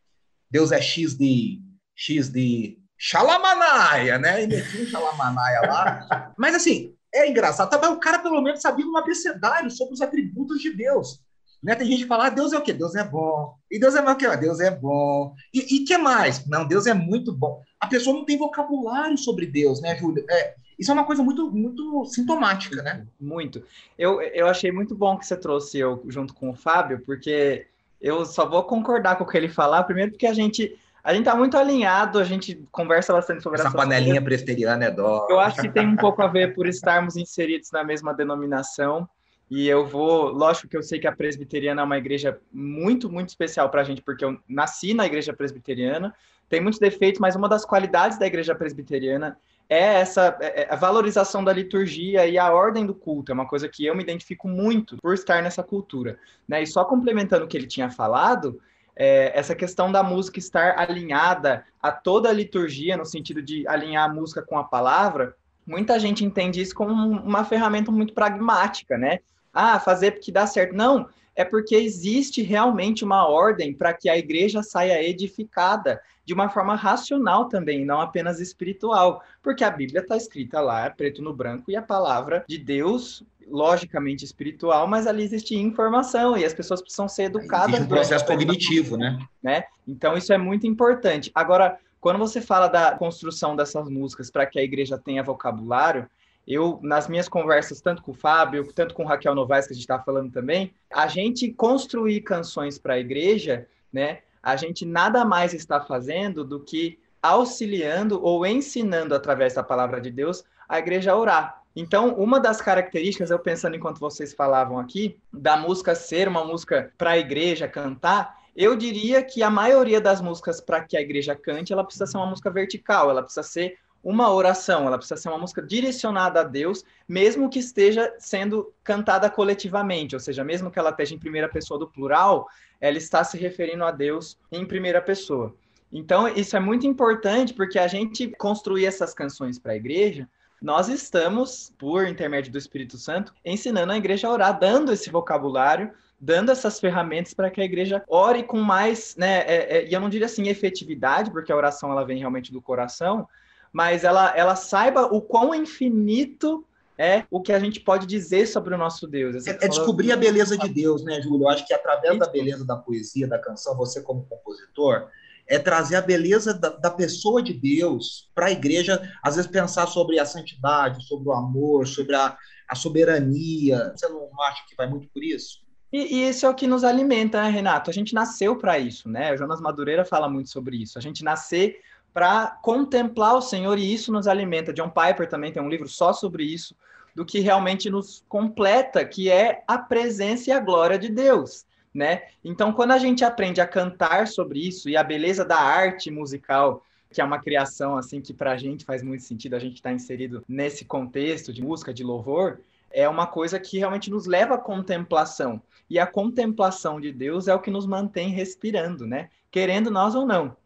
Deus 0.50 0.73
é 0.73 0.80
X 0.80 1.16
de 1.16 1.61
X 1.94 2.30
de 2.30 2.78
Xalamanaia, 2.99 4.18
né? 4.18 4.42
E 4.42 4.47
metia 4.47 4.82
um 4.82 4.87
Xalamanaia 4.87 5.61
lá. 5.62 6.35
Mas 6.38 6.54
assim, 6.54 6.94
é 7.14 7.28
engraçado. 7.28 7.70
Também 7.70 7.90
o 7.90 8.00
cara 8.00 8.18
pelo 8.20 8.40
menos 8.40 8.61
sabia 8.61 8.87
um 8.87 8.97
abecedário 8.97 9.70
sobre 9.70 9.94
os 9.94 10.00
atributos 10.00 10.61
de 10.61 10.75
Deus. 10.75 11.23
Né? 11.62 11.74
Tem 11.74 11.86
gente 11.86 12.02
que 12.02 12.08
fala, 12.08 12.26
ah, 12.26 12.30
Deus 12.30 12.52
é 12.52 12.58
o 12.58 12.62
quê? 12.62 12.72
Deus 12.72 12.94
é 12.94 13.04
bom. 13.04 13.54
E 13.70 13.78
Deus 13.78 13.94
é 13.94 14.00
o 14.00 14.16
quê? 14.16 14.36
Deus 14.36 14.60
é 14.60 14.70
bom. 14.70 15.34
E, 15.52 15.76
e 15.76 15.84
que 15.84 15.96
mais? 15.98 16.46
Não, 16.46 16.66
Deus 16.66 16.86
é 16.86 16.94
muito 16.94 17.32
bom. 17.32 17.62
A 17.78 17.86
pessoa 17.86 18.16
não 18.16 18.24
tem 18.24 18.38
vocabulário 18.38 19.18
sobre 19.18 19.46
Deus, 19.46 19.80
né, 19.80 19.96
Júlio? 19.96 20.24
É, 20.30 20.54
isso 20.78 20.90
é 20.90 20.94
uma 20.94 21.04
coisa 21.04 21.22
muito, 21.22 21.50
muito 21.50 22.06
sintomática, 22.06 22.82
né? 22.82 23.06
Muito. 23.20 23.62
Eu, 23.98 24.22
eu 24.22 24.46
achei 24.46 24.72
muito 24.72 24.94
bom 24.94 25.18
que 25.18 25.26
você 25.26 25.36
trouxe 25.36 25.78
eu 25.78 26.02
junto 26.08 26.32
com 26.32 26.50
o 26.50 26.54
Fábio, 26.54 27.02
porque 27.04 27.66
eu 28.00 28.24
só 28.24 28.48
vou 28.48 28.62
concordar 28.64 29.16
com 29.16 29.24
o 29.24 29.26
que 29.26 29.36
ele 29.36 29.48
falar, 29.48 29.84
primeiro 29.84 30.12
porque 30.12 30.26
a 30.26 30.32
gente 30.32 30.78
a 31.02 31.14
gente 31.14 31.24
tá 31.24 31.34
muito 31.34 31.56
alinhado, 31.56 32.18
a 32.18 32.24
gente 32.24 32.62
conversa 32.70 33.12
bastante 33.12 33.42
sobre 33.42 33.58
essa 33.58 33.70
panelinha 33.70 34.22
presteriana 34.22 34.84
é 34.84 34.90
dó. 34.90 35.26
Eu 35.30 35.40
acho 35.40 35.60
que 35.60 35.70
tem 35.70 35.86
um 35.86 35.96
pouco 35.96 36.22
a 36.22 36.26
ver 36.26 36.54
por 36.54 36.66
estarmos 36.66 37.16
inseridos 37.16 37.70
na 37.72 37.82
mesma 37.82 38.12
denominação. 38.12 39.08
E 39.50 39.66
eu 39.66 39.85
vou, 39.85 40.28
lógico 40.28 40.69
que 40.69 40.76
eu 40.76 40.83
sei 40.83 41.00
que 41.00 41.09
a 41.09 41.12
presbiteriana 41.12 41.83
é 41.83 41.85
uma 41.85 41.99
igreja 41.99 42.40
muito, 42.52 43.11
muito 43.11 43.30
especial 43.30 43.69
para 43.69 43.80
a 43.80 43.85
gente, 43.85 44.00
porque 44.00 44.25
eu 44.25 44.38
nasci 44.49 44.95
na 44.95 45.04
igreja 45.04 45.33
presbiteriana, 45.33 46.14
tem 46.49 46.61
muitos 46.61 46.78
defeitos, 46.78 47.21
mas 47.21 47.35
uma 47.35 47.49
das 47.49 47.64
qualidades 47.64 48.16
da 48.16 48.26
igreja 48.26 48.54
presbiteriana 48.54 49.37
é 49.69 50.00
essa 50.00 50.37
é, 50.40 50.62
é 50.62 50.69
a 50.73 50.76
valorização 50.76 51.42
da 51.42 51.52
liturgia 51.52 52.26
e 52.26 52.38
a 52.38 52.52
ordem 52.52 52.87
do 52.87 52.95
culto. 52.95 53.33
É 53.33 53.35
uma 53.35 53.47
coisa 53.47 53.69
que 53.69 53.85
eu 53.85 53.95
me 53.95 54.02
identifico 54.02 54.49
muito 54.49 54.97
por 55.02 55.14
estar 55.14 55.42
nessa 55.42 55.62
cultura. 55.62 56.19
Né? 56.49 56.62
E 56.62 56.66
só 56.66 56.85
complementando 56.85 57.45
o 57.45 57.49
que 57.49 57.57
ele 57.57 57.66
tinha 57.66 57.90
falado, 57.90 58.61
é, 58.95 59.37
essa 59.37 59.54
questão 59.54 59.90
da 59.90 60.02
música 60.02 60.38
estar 60.38 60.78
alinhada 60.78 61.64
a 61.80 61.90
toda 61.90 62.28
a 62.28 62.33
liturgia, 62.33 62.97
no 62.97 63.04
sentido 63.04 63.42
de 63.42 63.66
alinhar 63.66 64.09
a 64.09 64.12
música 64.12 64.42
com 64.42 64.59
a 64.59 64.64
palavra, 64.64 65.35
muita 65.66 65.99
gente 65.99 66.25
entende 66.25 66.61
isso 66.61 66.75
como 66.75 66.92
uma 66.92 67.45
ferramenta 67.45 67.90
muito 67.90 68.12
pragmática, 68.12 68.99
né? 68.99 69.21
Ah, 69.52 69.78
fazer 69.78 70.12
porque 70.12 70.33
dá 70.33 70.47
certo. 70.47 70.75
Não, 70.75 71.09
é 71.35 71.45
porque 71.45 71.75
existe 71.75 72.42
realmente 72.42 73.04
uma 73.04 73.26
ordem 73.26 73.73
para 73.73 73.92
que 73.92 74.09
a 74.09 74.16
igreja 74.16 74.62
saia 74.62 75.02
edificada 75.02 76.00
de 76.25 76.35
uma 76.35 76.49
forma 76.49 76.75
racional 76.75 77.49
também, 77.49 77.85
não 77.85 78.00
apenas 78.00 78.40
espiritual, 78.40 79.23
porque 79.42 79.64
a 79.64 79.71
Bíblia 79.71 80.00
está 80.00 80.16
escrita 80.16 80.61
lá, 80.61 80.88
preto 80.90 81.23
no 81.23 81.35
branco, 81.35 81.71
e 81.71 81.76
a 81.76 81.83
palavra 81.83 82.45
de 82.47 82.59
Deus, 82.59 83.25
logicamente 83.49 84.25
espiritual, 84.25 84.87
mas 84.87 85.07
ali 85.07 85.25
existe 85.25 85.57
informação 85.57 86.37
e 86.37 86.45
as 86.45 86.54
pessoas 86.54 86.80
precisam 86.80 87.09
ser 87.09 87.25
educadas. 87.25 87.75
Existe 87.75 87.85
um 87.85 87.88
processo 87.88 88.26
cognitivo, 88.26 88.97
né? 88.97 89.19
né? 89.42 89.64
Então 89.88 90.16
isso 90.16 90.33
é 90.33 90.38
muito 90.38 90.66
importante. 90.66 91.33
Agora, 91.35 91.78
quando 92.00 92.19
você 92.19 92.40
fala 92.40 92.69
da 92.69 92.92
construção 92.92 93.57
dessas 93.57 93.88
músicas 93.88 94.30
para 94.30 94.47
que 94.47 94.59
a 94.59 94.62
igreja 94.62 94.97
tenha 94.97 95.23
vocabulário, 95.23 96.09
eu, 96.52 96.80
nas 96.83 97.09
minhas 97.09 97.28
conversas, 97.28 97.80
tanto 97.80 98.02
com 98.02 98.11
o 98.12 98.14
Fábio, 98.14 98.73
tanto 98.73 98.95
com 98.95 99.04
o 99.04 99.07
Raquel 99.07 99.35
Novaes, 99.35 99.66
que 99.66 99.73
a 99.73 99.75
gente 99.75 99.85
estava 99.85 100.02
falando 100.02 100.33
também, 100.33 100.75
a 100.92 101.07
gente 101.07 101.52
construir 101.52 102.23
canções 102.23 102.78
para 102.78 102.95
a 102.95 102.99
igreja, 102.99 103.66
né? 103.92 104.21
A 104.42 104.57
gente 104.57 104.85
nada 104.85 105.25
mais 105.25 105.54
está 105.54 105.80
fazendo 105.80 106.45
do 106.45 106.61
que 106.61 106.99
auxiliando 107.23 108.23
ou 108.23 108.47
ensinando 108.47 109.14
através 109.14 109.54
da 109.54 109.62
palavra 109.62 110.00
de 110.00 110.11
Deus 110.11 110.45
a 110.69 110.78
igreja 110.78 111.12
a 111.12 111.16
orar. 111.16 111.62
Então, 111.76 112.14
uma 112.14 112.40
das 112.40 112.61
características, 112.61 113.30
eu 113.30 113.38
pensando 113.38 113.76
enquanto 113.76 114.00
vocês 114.00 114.35
falavam 114.35 114.78
aqui, 114.78 115.16
da 115.33 115.57
música 115.57 115.95
ser 115.95 116.26
uma 116.26 116.45
música 116.45 116.92
para 116.99 117.11
a 117.11 117.19
igreja 117.19 117.69
cantar, 117.69 118.40
eu 118.57 118.75
diria 118.75 119.23
que 119.23 119.42
a 119.42 119.50
maioria 119.50 120.00
das 120.00 120.21
músicas 120.21 120.61
para 120.61 120.83
que 120.83 120.97
a 120.97 121.00
igreja 121.00 121.37
cante, 121.37 121.73
ela 121.73 121.85
precisa 121.85 122.07
ser 122.07 122.16
uma 122.16 122.26
música 122.26 122.50
vertical, 122.50 123.09
ela 123.09 123.23
precisa 123.23 123.42
ser 123.42 123.78
uma 124.02 124.33
oração, 124.33 124.87
ela 124.87 124.97
precisa 124.97 125.21
ser 125.21 125.28
uma 125.28 125.38
música 125.38 125.61
direcionada 125.61 126.40
a 126.40 126.45
Deus, 126.45 126.85
mesmo 127.07 127.50
que 127.50 127.59
esteja 127.59 128.14
sendo 128.19 128.73
cantada 128.83 129.28
coletivamente, 129.28 130.14
ou 130.14 130.21
seja, 130.21 130.42
mesmo 130.42 130.71
que 130.71 130.78
ela 130.78 130.90
esteja 130.90 131.14
em 131.14 131.19
primeira 131.19 131.49
pessoa 131.49 131.78
do 131.78 131.87
plural, 131.87 132.49
ela 132.80 132.97
está 132.97 133.23
se 133.23 133.37
referindo 133.37 133.85
a 133.85 133.90
Deus 133.90 134.38
em 134.50 134.64
primeira 134.64 135.02
pessoa. 135.02 135.54
Então, 135.92 136.28
isso 136.28 136.57
é 136.57 136.61
muito 136.61 136.87
importante 136.87 137.52
porque 137.52 137.78
a 137.78 137.88
gente 137.88 138.28
construir 138.38 138.87
essas 138.87 139.12
canções 139.12 139.59
para 139.59 139.73
a 139.73 139.76
igreja, 139.76 140.28
nós 140.62 140.88
estamos, 140.88 141.73
por 141.78 142.07
intermédio 142.07 142.52
do 142.52 142.59
Espírito 142.59 142.97
Santo, 142.97 143.35
ensinando 143.45 143.92
a 143.92 143.97
igreja 143.97 144.28
a 144.28 144.33
orar, 144.33 144.59
dando 144.59 144.92
esse 144.92 145.11
vocabulário, 145.11 145.90
dando 146.21 146.52
essas 146.52 146.78
ferramentas 146.78 147.33
para 147.33 147.50
que 147.50 147.61
a 147.61 147.64
igreja 147.64 148.04
ore 148.07 148.42
com 148.42 148.61
mais, 148.61 149.16
né, 149.16 149.38
é, 149.47 149.78
é, 149.78 149.88
e 149.88 149.92
eu 149.92 150.00
não 150.00 150.11
diria 150.11 150.26
assim 150.26 150.49
efetividade, 150.49 151.30
porque 151.30 151.50
a 151.50 151.57
oração 151.57 151.90
ela 151.90 152.04
vem 152.04 152.19
realmente 152.19 152.52
do 152.52 152.61
coração, 152.61 153.26
mas 153.72 154.04
ela, 154.04 154.36
ela 154.36 154.56
saiba 154.56 155.02
o 155.06 155.20
quão 155.20 155.54
infinito 155.54 156.64
é 156.98 157.24
o 157.30 157.40
que 157.40 157.52
a 157.52 157.58
gente 157.58 157.80
pode 157.80 158.06
dizer 158.06 158.46
sobre 158.46 158.74
o 158.74 158.78
nosso 158.78 159.06
Deus. 159.06 159.46
É, 159.46 159.52
é, 159.52 159.68
descobrir 159.68 160.12
a 160.12 160.16
beleza 160.16 160.58
de 160.58 160.68
Deus, 160.68 161.02
né, 161.02 161.20
Júlio? 161.22 161.44
Eu 161.44 161.48
acho 161.48 161.66
que 161.66 161.72
através 161.72 162.12
Isso. 162.12 162.20
da 162.20 162.28
beleza 162.28 162.64
da 162.64 162.76
poesia, 162.76 163.26
da 163.26 163.38
canção, 163.38 163.74
você 163.74 164.02
como 164.02 164.26
compositor, 164.26 165.08
é 165.46 165.58
trazer 165.58 165.96
a 165.96 166.02
beleza 166.02 166.52
da, 166.52 166.68
da 166.68 166.90
pessoa 166.90 167.42
de 167.42 167.54
Deus 167.54 168.30
para 168.34 168.46
a 168.46 168.50
igreja, 168.50 169.00
às 169.22 169.36
vezes 169.36 169.50
pensar 169.50 169.86
sobre 169.86 170.18
a 170.18 170.26
santidade, 170.26 171.06
sobre 171.06 171.28
o 171.28 171.32
amor, 171.32 171.86
sobre 171.88 172.14
a, 172.14 172.36
a 172.68 172.74
soberania. 172.74 173.92
Você 173.96 174.06
não 174.08 174.28
acha 174.42 174.62
que 174.68 174.76
vai 174.76 174.86
muito 174.86 175.08
por 175.08 175.24
isso? 175.24 175.60
E, 175.92 176.18
e, 176.18 176.28
isso 176.28 176.46
é 176.46 176.48
o 176.48 176.54
que 176.54 176.66
nos 176.66 176.84
alimenta, 176.84 177.42
né, 177.42 177.48
Renato? 177.48 177.90
A 177.90 177.92
gente 177.92 178.14
nasceu 178.14 178.56
para 178.56 178.78
isso, 178.78 179.08
né? 179.08 179.32
O 179.32 179.36
Jonas 179.36 179.60
Madureira 179.60 180.04
fala 180.04 180.28
muito 180.28 180.50
sobre 180.50 180.76
isso. 180.76 180.98
A 180.98 181.00
gente 181.00 181.24
nascer 181.24 181.80
para 182.12 182.58
contemplar 182.62 183.36
o 183.36 183.42
Senhor 183.42 183.78
e 183.78 183.92
isso 183.92 184.12
nos 184.12 184.26
alimenta. 184.26 184.72
John 184.72 184.90
Piper 184.90 185.28
também 185.28 185.52
tem 185.52 185.62
um 185.62 185.68
livro 185.68 185.88
só 185.88 186.12
sobre 186.12 186.44
isso, 186.44 186.74
do 187.14 187.24
que 187.24 187.40
realmente 187.40 187.90
nos 187.90 188.24
completa, 188.28 189.04
que 189.04 189.30
é 189.30 189.62
a 189.66 189.78
presença 189.78 190.50
e 190.50 190.52
a 190.52 190.60
glória 190.60 190.98
de 190.98 191.08
Deus, 191.08 191.64
né? 191.92 192.22
Então, 192.44 192.72
quando 192.72 192.92
a 192.92 192.98
gente 192.98 193.24
aprende 193.24 193.60
a 193.60 193.66
cantar 193.66 194.28
sobre 194.28 194.60
isso 194.60 194.88
e 194.88 194.96
a 194.96 195.02
beleza 195.02 195.44
da 195.44 195.58
arte 195.58 196.10
musical, 196.10 196.84
que 197.12 197.20
é 197.20 197.24
uma 197.24 197.40
criação 197.40 197.96
assim 197.96 198.20
que 198.20 198.32
para 198.32 198.52
a 198.52 198.56
gente 198.56 198.84
faz 198.84 199.02
muito 199.02 199.24
sentido, 199.24 199.56
a 199.56 199.58
gente 199.58 199.74
está 199.74 199.92
inserido 199.92 200.44
nesse 200.48 200.84
contexto 200.84 201.52
de 201.52 201.62
música, 201.62 201.92
de 201.92 202.04
louvor, 202.04 202.60
é 202.90 203.08
uma 203.08 203.26
coisa 203.26 203.58
que 203.58 203.78
realmente 203.78 204.10
nos 204.10 204.26
leva 204.26 204.54
à 204.54 204.58
contemplação. 204.58 205.60
E 205.88 205.98
a 205.98 206.06
contemplação 206.06 207.00
de 207.00 207.12
Deus 207.12 207.48
é 207.48 207.54
o 207.54 207.60
que 207.60 207.70
nos 207.70 207.86
mantém 207.86 208.30
respirando, 208.30 209.06
né? 209.06 209.28
Querendo 209.50 209.90
nós 209.90 210.14
ou 210.14 210.24
não. 210.24 210.56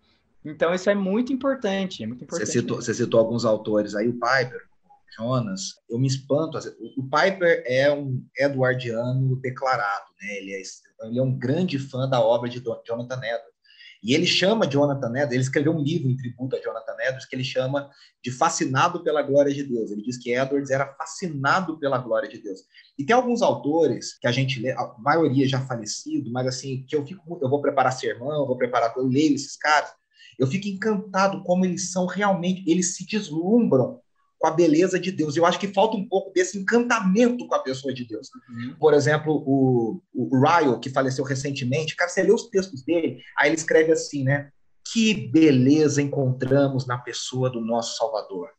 Então, 0.45 0.75
isso 0.75 0.91
é 0.91 0.95
muito 0.95 1.33
importante. 1.33 2.03
É 2.03 2.07
muito 2.07 2.25
importante 2.25 2.47
você, 2.47 2.61
citou, 2.61 2.77
você 2.77 2.93
citou 2.93 3.19
alguns 3.19 3.45
autores 3.45 3.95
aí, 3.95 4.09
o 4.09 4.13
Piper, 4.13 4.61
o 4.85 5.17
Jonas. 5.17 5.75
Eu 5.89 5.99
me 5.99 6.07
espanto. 6.07 6.59
O 6.97 7.03
Piper 7.03 7.63
é 7.67 7.93
um 7.93 8.23
edwardiano 8.37 9.37
declarado, 9.37 10.07
né? 10.21 10.37
Ele 10.37 10.53
é, 10.53 10.63
ele 11.07 11.19
é 11.19 11.23
um 11.23 11.37
grande 11.37 11.79
fã 11.79 12.09
da 12.09 12.21
obra 12.21 12.49
de 12.49 12.63
Jonathan 12.87 13.17
Edwards. 13.17 13.55
E 14.05 14.13
ele 14.13 14.27
chama 14.27 14.67
Jonathan 14.67 15.09
Edwards, 15.09 15.33
ele 15.33 15.43
escreveu 15.43 15.73
um 15.73 15.83
livro 15.83 16.11
em 16.11 16.17
tributo 16.17 16.55
a 16.55 16.61
Jonathan 16.61 16.93
Edwards 17.01 17.25
que 17.25 17.35
ele 17.35 17.43
chama 17.43 17.89
de 18.23 18.31
Fascinado 18.31 19.03
pela 19.03 19.23
Glória 19.23 19.53
de 19.53 19.63
Deus. 19.63 19.91
Ele 19.91 20.03
diz 20.03 20.19
que 20.19 20.31
Edwards 20.31 20.71
era 20.71 20.95
fascinado 20.95 21.79
pela 21.79 21.97
glória 21.97 22.29
de 22.29 22.37
Deus. 22.37 22.61
E 22.99 23.05
tem 23.05 23.17
alguns 23.17 23.41
autores 23.41 24.19
que 24.19 24.27
a 24.27 24.31
gente 24.31 24.61
lê, 24.61 24.73
a 24.73 24.95
maioria 24.99 25.49
já 25.49 25.59
falecido, 25.59 26.31
mas 26.31 26.47
assim, 26.47 26.85
que 26.87 26.95
eu 26.95 27.07
fico, 27.07 27.39
eu 27.41 27.49
vou 27.49 27.63
preparar 27.63 27.93
sermão, 27.93 28.47
vou 28.47 28.59
preparar, 28.59 28.93
eu 28.95 29.07
leio 29.07 29.35
esses 29.35 29.57
caras, 29.57 29.91
eu 30.39 30.47
fico 30.47 30.69
encantado 30.69 31.43
como 31.43 31.65
eles 31.65 31.93
são 31.93 32.07
realmente, 32.07 32.65
eles 32.67 32.97
se 32.97 33.07
deslumbram 33.07 34.01
com 34.39 34.49
a 34.49 34.51
beleza 34.51 35.01
de 35.01 35.11
Deus. 35.11 35.37
Eu 35.37 35.47
acho 35.47 35.59
que 35.59 35.73
falta 35.73 35.97
um 35.97 36.07
pouco 36.07 36.31
desse 36.33 36.59
encantamento 36.59 37.47
com 37.47 37.55
a 37.55 37.63
pessoa 37.63 37.95
de 37.95 38.07
Deus. 38.07 38.29
Uhum. 38.51 38.77
Por 38.79 38.93
exemplo, 38.93 39.43
o, 39.47 40.03
o 40.13 40.39
Ryle, 40.39 40.79
que 40.81 40.91
faleceu 40.91 41.25
recentemente, 41.25 41.97
cara, 41.97 42.11
você 42.11 42.23
lê 42.23 42.31
os 42.31 42.49
textos 42.51 42.85
dele, 42.85 43.23
aí 43.39 43.49
ele 43.49 43.57
escreve 43.57 43.93
assim, 43.93 44.23
né? 44.23 44.51
Que 44.93 45.15
beleza 45.15 46.03
encontramos 46.03 46.87
na 46.87 46.99
pessoa 46.99 47.49
do 47.49 47.61
nosso 47.61 47.97
Salvador. 47.97 48.51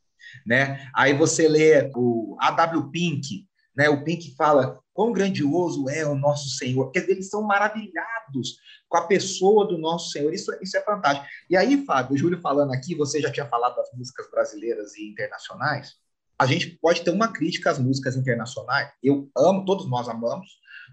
Né? 0.45 0.89
Aí 0.95 1.13
você 1.13 1.47
lê 1.47 1.91
o 1.95 2.35
A.W. 2.39 2.89
Pink, 2.89 3.45
né? 3.77 3.87
O 3.87 4.03
Pink 4.03 4.35
fala 4.35 4.79
quão 4.95 5.11
grandioso 5.11 5.89
é 5.89 6.07
o 6.07 6.15
nosso 6.15 6.49
Senhor, 6.51 6.85
porque 6.85 7.11
eles 7.11 7.29
são 7.29 7.43
maravilhados 7.43 8.57
com 8.87 8.97
a 8.97 9.05
pessoa 9.05 9.67
do 9.67 9.77
nosso 9.77 10.09
Senhor. 10.09 10.33
Isso, 10.33 10.51
isso 10.61 10.77
é 10.77 10.81
fantástico. 10.81 11.27
E 11.49 11.57
aí, 11.57 11.85
Fábio, 11.85 12.15
o 12.15 12.17
Júlio 12.17 12.39
falando 12.39 12.71
aqui, 12.71 12.95
você 12.95 13.21
já 13.21 13.29
tinha 13.29 13.45
falado 13.45 13.75
das 13.75 13.89
músicas 13.93 14.31
brasileiras 14.31 14.95
e 14.95 15.09
internacionais. 15.09 15.95
A 16.39 16.45
gente 16.45 16.79
pode 16.81 17.03
ter 17.03 17.11
uma 17.11 17.27
crítica 17.27 17.69
às 17.69 17.77
músicas 17.77 18.15
internacionais. 18.15 18.89
Eu 19.03 19.29
amo, 19.37 19.65
todos 19.65 19.89
nós 19.89 20.07
amamos, 20.07 20.47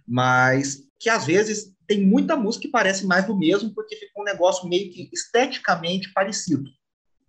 mas 0.07 0.81
que 0.99 1.09
às 1.09 1.25
vezes 1.25 1.73
tem 1.87 2.05
muita 2.05 2.37
música 2.37 2.63
que 2.63 2.73
parece 2.73 3.07
mais 3.07 3.25
do 3.25 3.39
mesmo, 3.39 3.73
porque 3.73 3.95
ficou 3.95 4.23
um 4.23 4.27
negócio 4.27 4.69
meio 4.69 4.91
que 4.91 5.09
esteticamente 5.13 6.13
parecido, 6.13 6.69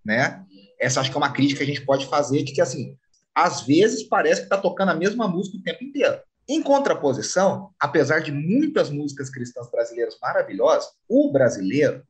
né? 0.03 0.43
Essa 0.79 1.01
acho 1.01 1.11
que 1.11 1.15
é 1.15 1.19
uma 1.19 1.33
crítica 1.33 1.59
que 1.59 1.71
a 1.71 1.73
gente 1.75 1.85
pode 1.85 2.07
fazer, 2.07 2.41
de 2.41 2.51
que, 2.51 2.61
assim, 2.61 2.97
às 3.35 3.61
vezes 3.61 4.03
parece 4.03 4.41
que 4.41 4.45
está 4.45 4.57
tocando 4.57 4.89
a 4.89 4.95
mesma 4.95 5.27
música 5.27 5.57
o 5.57 5.61
tempo 5.61 5.83
inteiro. 5.83 6.19
Em 6.47 6.61
contraposição, 6.61 7.69
apesar 7.79 8.19
de 8.19 8.31
muitas 8.31 8.89
músicas 8.89 9.29
cristãs 9.29 9.69
brasileiras 9.71 10.17
maravilhosas, 10.21 10.89
o 11.07 11.31
brasileiro 11.31 12.03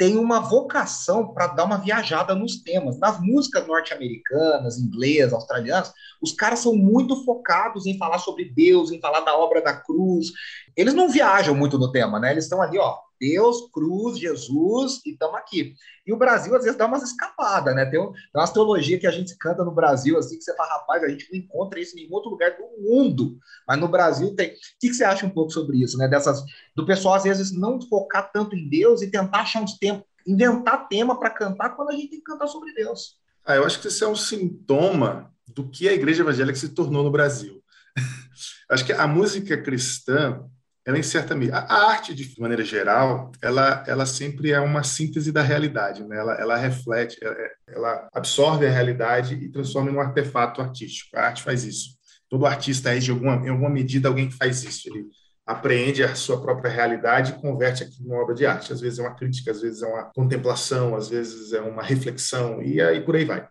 tem 0.00 0.16
uma 0.16 0.40
vocação 0.40 1.34
para 1.34 1.48
dar 1.48 1.64
uma 1.64 1.76
viajada 1.76 2.34
nos 2.34 2.62
temas. 2.62 2.98
Nas 2.98 3.20
músicas 3.20 3.66
norte-americanas, 3.66 4.78
inglesas, 4.78 5.34
australianas, 5.34 5.92
os 6.22 6.32
caras 6.32 6.60
são 6.60 6.74
muito 6.74 7.22
focados 7.22 7.84
em 7.84 7.98
falar 7.98 8.18
sobre 8.18 8.46
Deus, 8.46 8.90
em 8.90 9.00
falar 9.00 9.20
da 9.20 9.36
obra 9.36 9.60
da 9.60 9.74
cruz. 9.74 10.28
Eles 10.74 10.94
não 10.94 11.10
viajam 11.10 11.54
muito 11.54 11.78
no 11.78 11.92
tema, 11.92 12.18
né? 12.18 12.30
Eles 12.30 12.44
estão 12.44 12.62
ali, 12.62 12.78
ó, 12.78 12.98
Deus, 13.20 13.70
cruz, 13.70 14.18
Jesus, 14.18 15.00
e 15.04 15.10
estamos 15.10 15.36
aqui. 15.36 15.74
E 16.06 16.12
o 16.12 16.16
Brasil, 16.16 16.56
às 16.56 16.64
vezes, 16.64 16.78
dá 16.78 16.86
umas 16.86 17.02
escapadas, 17.02 17.74
né? 17.74 17.84
Tem, 17.84 18.00
um, 18.00 18.10
tem 18.12 18.22
umas 18.34 18.52
teologias 18.52 18.98
que 18.98 19.06
a 19.06 19.10
gente 19.10 19.36
canta 19.36 19.62
no 19.62 19.72
Brasil, 19.72 20.18
assim, 20.18 20.38
que 20.38 20.42
você 20.42 20.56
fala, 20.56 20.70
rapaz, 20.70 21.04
a 21.04 21.08
gente 21.08 21.30
não 21.30 21.38
encontra 21.38 21.78
isso 21.78 21.96
em 21.96 22.02
nenhum 22.02 22.14
outro 22.14 22.30
lugar 22.30 22.56
do 22.56 22.82
mundo. 22.82 23.38
Mas 23.68 23.78
no 23.78 23.88
Brasil 23.88 24.34
tem. 24.34 24.52
O 24.52 24.54
que, 24.80 24.88
que 24.88 24.94
você 24.94 25.04
acha 25.04 25.26
um 25.26 25.30
pouco 25.30 25.52
sobre 25.52 25.82
isso, 25.82 25.98
né? 25.98 26.08
Dessas, 26.08 26.42
do 26.74 26.86
pessoal, 26.86 27.14
às 27.14 27.24
vezes, 27.24 27.52
não 27.52 27.78
focar 27.82 28.32
tanto 28.32 28.56
em 28.56 28.68
Deus 28.68 29.02
e 29.02 29.10
tentar 29.10 29.40
achar 29.40 29.62
uns 29.62 29.76
tempos, 29.76 30.04
inventar 30.26 30.88
tema 30.88 31.18
para 31.18 31.30
cantar 31.30 31.76
quando 31.76 31.90
a 31.90 31.92
gente 31.92 32.08
tem 32.08 32.18
que 32.18 32.24
cantar 32.24 32.46
sobre 32.46 32.72
Deus. 32.72 33.18
Ah, 33.44 33.56
eu 33.56 33.64
acho 33.66 33.80
que 33.80 33.88
isso 33.88 34.02
é 34.02 34.08
um 34.08 34.16
sintoma 34.16 35.30
do 35.46 35.68
que 35.68 35.88
a 35.88 35.92
igreja 35.92 36.22
evangélica 36.22 36.58
se 36.58 36.70
tornou 36.70 37.02
no 37.02 37.10
Brasil. 37.10 37.62
acho 38.70 38.84
que 38.86 38.92
a 38.92 39.06
música 39.06 39.60
cristã 39.60 40.44
ela 40.86 40.98
em 40.98 41.02
certa 41.02 41.34
medida, 41.34 41.58
a 41.58 41.90
arte 41.90 42.14
de 42.14 42.40
maneira 42.40 42.64
geral, 42.64 43.30
ela, 43.42 43.84
ela 43.86 44.06
sempre 44.06 44.50
é 44.50 44.60
uma 44.60 44.82
síntese 44.82 45.30
da 45.30 45.42
realidade, 45.42 46.02
né? 46.04 46.16
ela, 46.16 46.34
ela 46.34 46.56
reflete, 46.56 47.18
ela, 47.22 47.36
ela 47.68 48.08
absorve 48.12 48.66
a 48.66 48.70
realidade 48.70 49.34
e 49.34 49.50
transforma 49.50 49.90
em 49.90 49.94
um 49.94 50.00
artefato 50.00 50.60
artístico. 50.60 51.16
A 51.16 51.26
arte 51.26 51.42
faz 51.42 51.64
isso. 51.64 51.98
Todo 52.28 52.46
artista 52.46 52.94
é 52.94 52.98
de 52.98 53.10
alguma, 53.10 53.34
em 53.34 53.50
alguma 53.50 53.68
medida 53.68 54.08
alguém 54.08 54.28
que 54.28 54.36
faz 54.36 54.64
isso. 54.64 54.88
Ele 54.88 55.06
apreende 55.44 56.02
a 56.02 56.14
sua 56.14 56.40
própria 56.40 56.70
realidade 56.70 57.32
e 57.32 57.40
converte 57.40 57.82
aquilo 57.82 58.08
numa 58.08 58.22
obra 58.22 58.34
de 58.34 58.46
arte. 58.46 58.72
Às 58.72 58.80
vezes 58.80 58.98
é 58.98 59.02
uma 59.02 59.14
crítica, 59.14 59.50
às 59.50 59.60
vezes 59.60 59.82
é 59.82 59.86
uma 59.86 60.04
contemplação, 60.14 60.94
às 60.96 61.08
vezes 61.08 61.52
é 61.52 61.60
uma 61.60 61.82
reflexão 61.82 62.62
e 62.62 62.80
aí 62.80 63.00
por 63.00 63.16
aí 63.16 63.24
vai. 63.24 63.46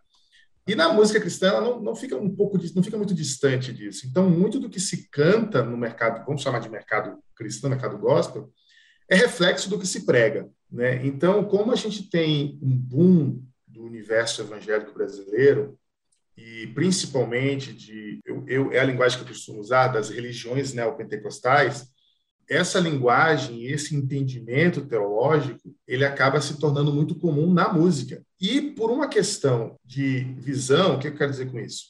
E 0.70 0.76
na 0.76 0.94
música 0.94 1.20
cristã 1.20 1.60
não, 1.60 1.82
não 1.82 1.96
fica 1.96 2.16
um 2.16 2.30
pouco 2.30 2.56
não 2.76 2.84
fica 2.84 2.96
muito 2.96 3.16
distante 3.16 3.74
disso. 3.74 4.06
Então 4.06 4.30
muito 4.30 4.60
do 4.60 4.70
que 4.70 4.80
se 4.80 5.10
canta 5.10 5.64
no 5.64 5.76
mercado, 5.76 6.24
vamos 6.24 6.44
chamar 6.44 6.60
de 6.60 6.70
mercado 6.70 7.18
cristão, 7.36 7.72
mercado 7.72 7.98
gospel, 7.98 8.52
é 9.10 9.16
reflexo 9.16 9.68
do 9.68 9.80
que 9.80 9.88
se 9.88 10.06
prega, 10.06 10.48
né? 10.72 11.04
Então 11.04 11.44
como 11.44 11.72
a 11.72 11.76
gente 11.76 12.08
tem 12.08 12.60
um 12.62 12.70
boom 12.70 13.42
do 13.68 13.84
universo 13.84 14.44
evangélico 14.44 14.94
brasileiro 14.94 15.76
e 16.38 16.68
principalmente 16.68 17.74
de 17.74 18.20
eu, 18.24 18.46
eu 18.48 18.72
é 18.72 18.80
a 18.80 18.84
linguagem 18.84 19.18
que 19.18 19.24
eu 19.24 19.30
costumo 19.30 19.60
usar 19.60 19.88
das 19.88 20.12
religiões 20.12 20.72
neopentecostais, 20.72 21.88
essa 22.50 22.80
linguagem, 22.80 23.66
esse 23.66 23.96
entendimento 23.96 24.82
teológico, 24.86 25.76
ele 25.88 26.04
acaba 26.04 26.42
se 26.42 26.58
tornando 26.58 26.92
muito 26.92 27.14
comum 27.14 27.54
na 27.54 27.72
música. 27.72 28.24
E 28.42 28.60
por 28.62 28.90
uma 28.90 29.08
questão 29.08 29.78
de 29.86 30.22
visão, 30.40 30.96
o 30.96 31.00
que 31.00 31.10
eu 31.10 31.16
quero 31.16 31.30
dizer 31.30 31.52
com 31.52 31.60
isso? 31.60 31.86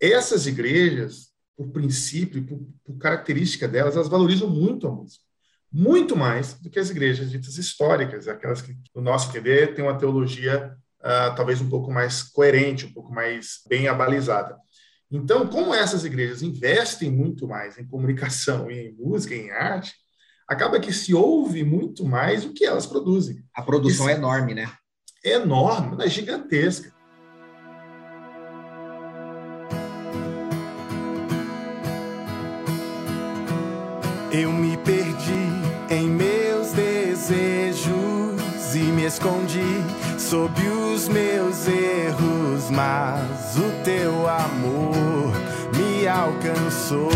Essas 0.00 0.46
igrejas, 0.46 1.28
por 1.56 1.68
princípio, 1.68 2.44
por, 2.44 2.60
por 2.84 2.98
característica 2.98 3.68
delas, 3.68 3.94
elas 3.94 4.08
valorizam 4.08 4.50
muito 4.50 4.88
a 4.88 4.90
música. 4.90 5.22
Muito 5.70 6.16
mais 6.16 6.54
do 6.54 6.68
que 6.68 6.78
as 6.78 6.90
igrejas 6.90 7.30
ditas 7.30 7.56
históricas, 7.56 8.26
aquelas 8.26 8.60
que, 8.60 8.76
no 8.94 9.00
nosso 9.00 9.28
entender, 9.30 9.74
têm 9.74 9.84
uma 9.84 9.98
teologia 9.98 10.76
uh, 11.00 11.34
talvez 11.36 11.60
um 11.60 11.68
pouco 11.68 11.92
mais 11.92 12.22
coerente, 12.22 12.86
um 12.86 12.92
pouco 12.92 13.12
mais 13.12 13.60
bem 13.68 13.86
abalizada. 13.86 14.56
Então, 15.10 15.46
como 15.46 15.74
essas 15.74 16.04
igrejas 16.04 16.42
investem 16.42 17.10
muito 17.10 17.46
mais 17.46 17.78
em 17.78 17.86
comunicação 17.86 18.70
e 18.70 18.88
em 18.88 18.92
música, 18.92 19.34
em 19.34 19.50
arte, 19.50 19.92
acaba 20.48 20.80
que 20.80 20.92
se 20.92 21.14
ouve 21.14 21.64
muito 21.64 22.04
mais 22.04 22.44
o 22.44 22.52
que 22.52 22.64
elas 22.64 22.86
produzem. 22.86 23.44
A 23.54 23.62
produção 23.62 24.06
Isso 24.06 24.08
é 24.08 24.18
enorme, 24.18 24.54
né? 24.54 24.70
É 25.24 25.34
enorme, 25.34 26.04
é 26.04 26.08
gigantesca. 26.08 26.92
Eu 34.30 34.52
me 34.52 34.76
perdi 34.78 35.94
em 35.94 36.08
meus 36.08 36.72
desejos 36.72 37.94
e 38.74 38.80
me 38.80 39.04
escondi 39.04 39.60
sob 40.34 40.68
os 40.68 41.06
meus 41.06 41.68
erros, 41.68 42.68
mas 42.68 43.56
o 43.56 43.70
teu 43.84 44.28
amor 44.28 45.32
me 45.76 46.08
alcançou. 46.08 47.12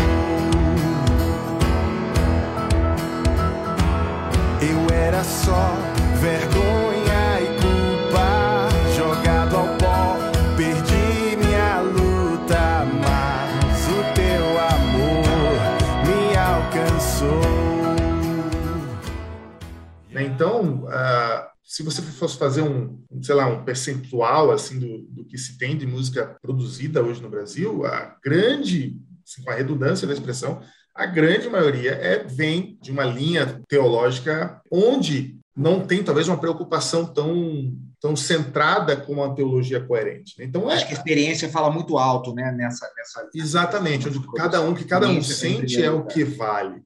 Eu 4.61 4.95
era 4.95 5.21
só 5.21 5.75
vergonha 6.21 7.41
e 7.41 7.47
culpa, 7.59 8.69
jogado 8.95 9.57
ao 9.57 9.67
pó, 9.75 10.15
perdi 10.55 11.35
minha 11.45 11.81
luta, 11.81 12.85
mas 13.03 13.85
o 13.89 14.13
teu 14.15 14.45
amor 14.77 15.59
me 16.07 16.37
alcançou. 16.37 17.41
Então, 20.15 20.85
uh 20.85 21.48
se 21.79 21.83
você 21.83 22.01
fosse 22.01 22.37
fazer 22.37 22.61
um, 22.61 23.01
sei 23.21 23.33
lá, 23.33 23.47
um 23.47 23.63
percentual 23.63 24.51
assim 24.51 24.77
do, 24.77 24.97
do 25.03 25.23
que 25.23 25.37
se 25.37 25.57
tem 25.57 25.77
de 25.77 25.87
música 25.87 26.35
produzida 26.41 27.01
hoje 27.01 27.21
no 27.21 27.29
Brasil, 27.29 27.85
a 27.85 28.17
grande, 28.21 28.97
assim, 29.25 29.41
com 29.41 29.49
a 29.49 29.55
redundância 29.55 30.05
da 30.05 30.11
expressão, 30.11 30.61
a 30.93 31.05
grande 31.05 31.47
maioria 31.47 31.91
é 31.91 32.21
vem 32.21 32.77
de 32.81 32.91
uma 32.91 33.05
linha 33.05 33.61
teológica 33.69 34.61
onde 34.69 35.37
não 35.55 35.79
tem 35.79 36.03
talvez 36.03 36.27
uma 36.27 36.37
preocupação 36.37 37.05
tão 37.05 37.73
tão 38.01 38.13
centrada 38.13 38.97
com 38.97 39.13
uma 39.13 39.33
teologia 39.33 39.79
coerente. 39.79 40.37
Né? 40.37 40.45
Então 40.45 40.69
acho 40.69 40.83
é, 40.83 40.87
que 40.87 40.93
a 40.95 40.97
experiência 40.97 41.47
fala 41.47 41.71
muito 41.71 41.97
alto, 41.97 42.33
né? 42.33 42.51
Nessa, 42.51 42.89
nessa 42.97 43.29
exatamente 43.33 44.09
onde 44.09 44.19
cada 44.35 44.61
um 44.61 44.73
que 44.73 44.83
cada 44.83 45.07
um 45.07 45.23
sente 45.23 45.81
é 45.81 45.89
o 45.89 46.05
que 46.05 46.25
vale. 46.25 46.81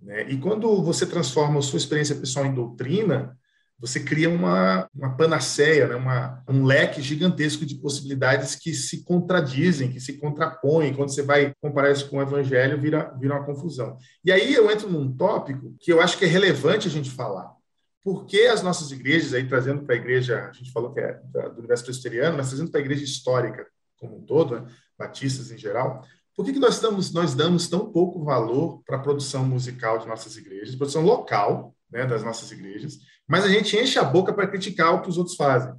Né? 0.00 0.28
E 0.28 0.36
quando 0.36 0.80
você 0.82 1.04
transforma 1.04 1.58
a 1.58 1.62
sua 1.62 1.78
experiência 1.78 2.14
pessoal 2.14 2.46
em 2.46 2.54
doutrina, 2.54 3.36
você 3.78 4.00
cria 4.00 4.30
uma, 4.30 4.88
uma 4.94 5.16
panaceia, 5.16 5.86
né? 5.86 5.94
uma, 5.94 6.42
um 6.48 6.64
leque 6.64 7.02
gigantesco 7.02 7.66
de 7.66 7.74
possibilidades 7.74 8.54
que 8.54 8.72
se 8.72 9.04
contradizem, 9.04 9.90
que 9.90 10.00
se 10.00 10.14
contrapõem. 10.14 10.94
Quando 10.94 11.10
você 11.10 11.22
vai 11.22 11.52
comparar 11.60 11.90
isso 11.90 12.08
com 12.08 12.16
o 12.16 12.22
evangelho, 12.22 12.80
vira, 12.80 13.14
vira 13.18 13.34
uma 13.34 13.44
confusão. 13.44 13.98
E 14.24 14.32
aí 14.32 14.54
eu 14.54 14.70
entro 14.70 14.90
num 14.90 15.14
tópico 15.14 15.74
que 15.78 15.92
eu 15.92 16.00
acho 16.00 16.16
que 16.16 16.24
é 16.24 16.28
relevante 16.28 16.88
a 16.88 16.90
gente 16.90 17.10
falar. 17.10 17.54
Por 18.02 18.24
que 18.24 18.46
as 18.46 18.62
nossas 18.62 18.92
igrejas, 18.92 19.34
aí 19.34 19.46
trazendo 19.46 19.82
para 19.82 19.94
a 19.94 19.98
igreja, 19.98 20.48
a 20.48 20.52
gente 20.52 20.72
falou 20.72 20.94
que 20.94 21.00
é 21.00 21.20
do 21.32 21.58
universo 21.58 21.84
presbiteriano, 21.84 22.36
mas 22.36 22.48
trazendo 22.48 22.70
para 22.70 22.80
a 22.80 22.84
igreja 22.84 23.04
histórica 23.04 23.66
como 23.98 24.16
um 24.16 24.24
todo, 24.24 24.60
né? 24.60 24.66
batistas 24.98 25.50
em 25.50 25.58
geral, 25.58 26.02
por 26.34 26.44
que, 26.44 26.52
que 26.52 26.58
nós, 26.58 26.74
estamos, 26.74 27.12
nós 27.12 27.34
damos 27.34 27.66
tão 27.66 27.90
pouco 27.90 28.22
valor 28.22 28.82
para 28.86 28.96
a 28.96 29.00
produção 29.00 29.44
musical 29.44 29.98
de 29.98 30.06
nossas 30.06 30.36
igrejas, 30.36 30.74
produção 30.74 31.02
local 31.02 31.74
né, 31.90 32.04
das 32.06 32.22
nossas 32.22 32.50
igrejas, 32.50 32.98
mas 33.26 33.44
a 33.44 33.48
gente 33.48 33.76
enche 33.76 33.98
a 33.98 34.04
boca 34.04 34.32
para 34.32 34.46
criticar 34.46 34.94
o 34.94 35.02
que 35.02 35.08
os 35.08 35.18
outros 35.18 35.36
fazem. 35.36 35.74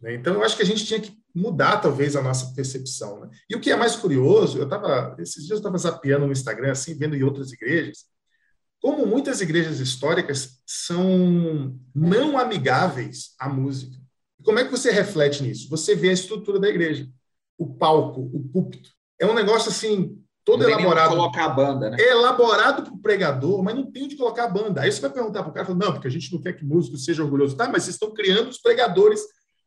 Né? 0.00 0.14
Então, 0.14 0.34
eu 0.34 0.42
acho 0.42 0.56
que 0.56 0.62
a 0.62 0.66
gente 0.66 0.84
tinha 0.84 1.00
que 1.00 1.16
mudar, 1.34 1.78
talvez, 1.78 2.16
a 2.16 2.22
nossa 2.22 2.54
percepção. 2.54 3.20
Né? 3.20 3.30
E 3.48 3.56
o 3.56 3.60
que 3.60 3.70
é 3.70 3.76
mais 3.76 3.96
curioso, 3.96 4.58
eu 4.58 4.64
estava, 4.64 5.16
esses 5.18 5.44
dias 5.44 5.52
eu 5.52 5.56
estava 5.56 5.78
zapeando 5.78 6.26
no 6.26 6.32
Instagram, 6.32 6.72
assim, 6.72 6.94
vendo 6.94 7.16
em 7.16 7.22
outras 7.22 7.52
igrejas, 7.52 8.04
como 8.80 9.06
muitas 9.06 9.40
igrejas 9.40 9.80
históricas 9.80 10.60
são 10.66 11.78
não 11.94 12.38
amigáveis 12.38 13.34
à 13.38 13.48
música. 13.48 13.96
Como 14.44 14.58
é 14.58 14.64
que 14.64 14.70
você 14.70 14.90
reflete 14.90 15.42
nisso? 15.42 15.68
Você 15.70 15.94
vê 15.94 16.10
a 16.10 16.12
estrutura 16.12 16.60
da 16.60 16.68
igreja, 16.68 17.08
o 17.58 17.74
palco, 17.74 18.30
o 18.32 18.48
púlpito. 18.48 18.90
É 19.18 19.26
um 19.26 19.34
negócio 19.34 19.70
assim 19.70 20.22
todo 20.46 20.62
não 20.62 20.70
elaborado. 20.70 21.08
colocar 21.10 21.44
a 21.44 21.48
banda, 21.48 21.90
né? 21.90 21.96
É 21.98 22.12
elaborado 22.12 22.84
para 22.84 22.94
o 22.94 22.98
pregador, 22.98 23.62
mas 23.64 23.74
não 23.74 23.90
tem 23.90 24.04
onde 24.04 24.16
colocar 24.16 24.44
a 24.44 24.48
banda. 24.48 24.80
Aí 24.80 24.92
você 24.92 25.00
vai 25.00 25.10
perguntar 25.10 25.42
para 25.42 25.50
o 25.50 25.52
cara, 25.52 25.74
não, 25.74 25.92
porque 25.92 26.06
a 26.06 26.10
gente 26.10 26.32
não 26.32 26.40
quer 26.40 26.52
que 26.52 26.64
músico 26.64 26.96
seja 26.96 27.24
orgulhoso. 27.24 27.56
Tá, 27.56 27.68
mas 27.68 27.82
vocês 27.82 27.96
estão 27.96 28.14
criando 28.14 28.48
os 28.48 28.58
pregadores 28.58 29.20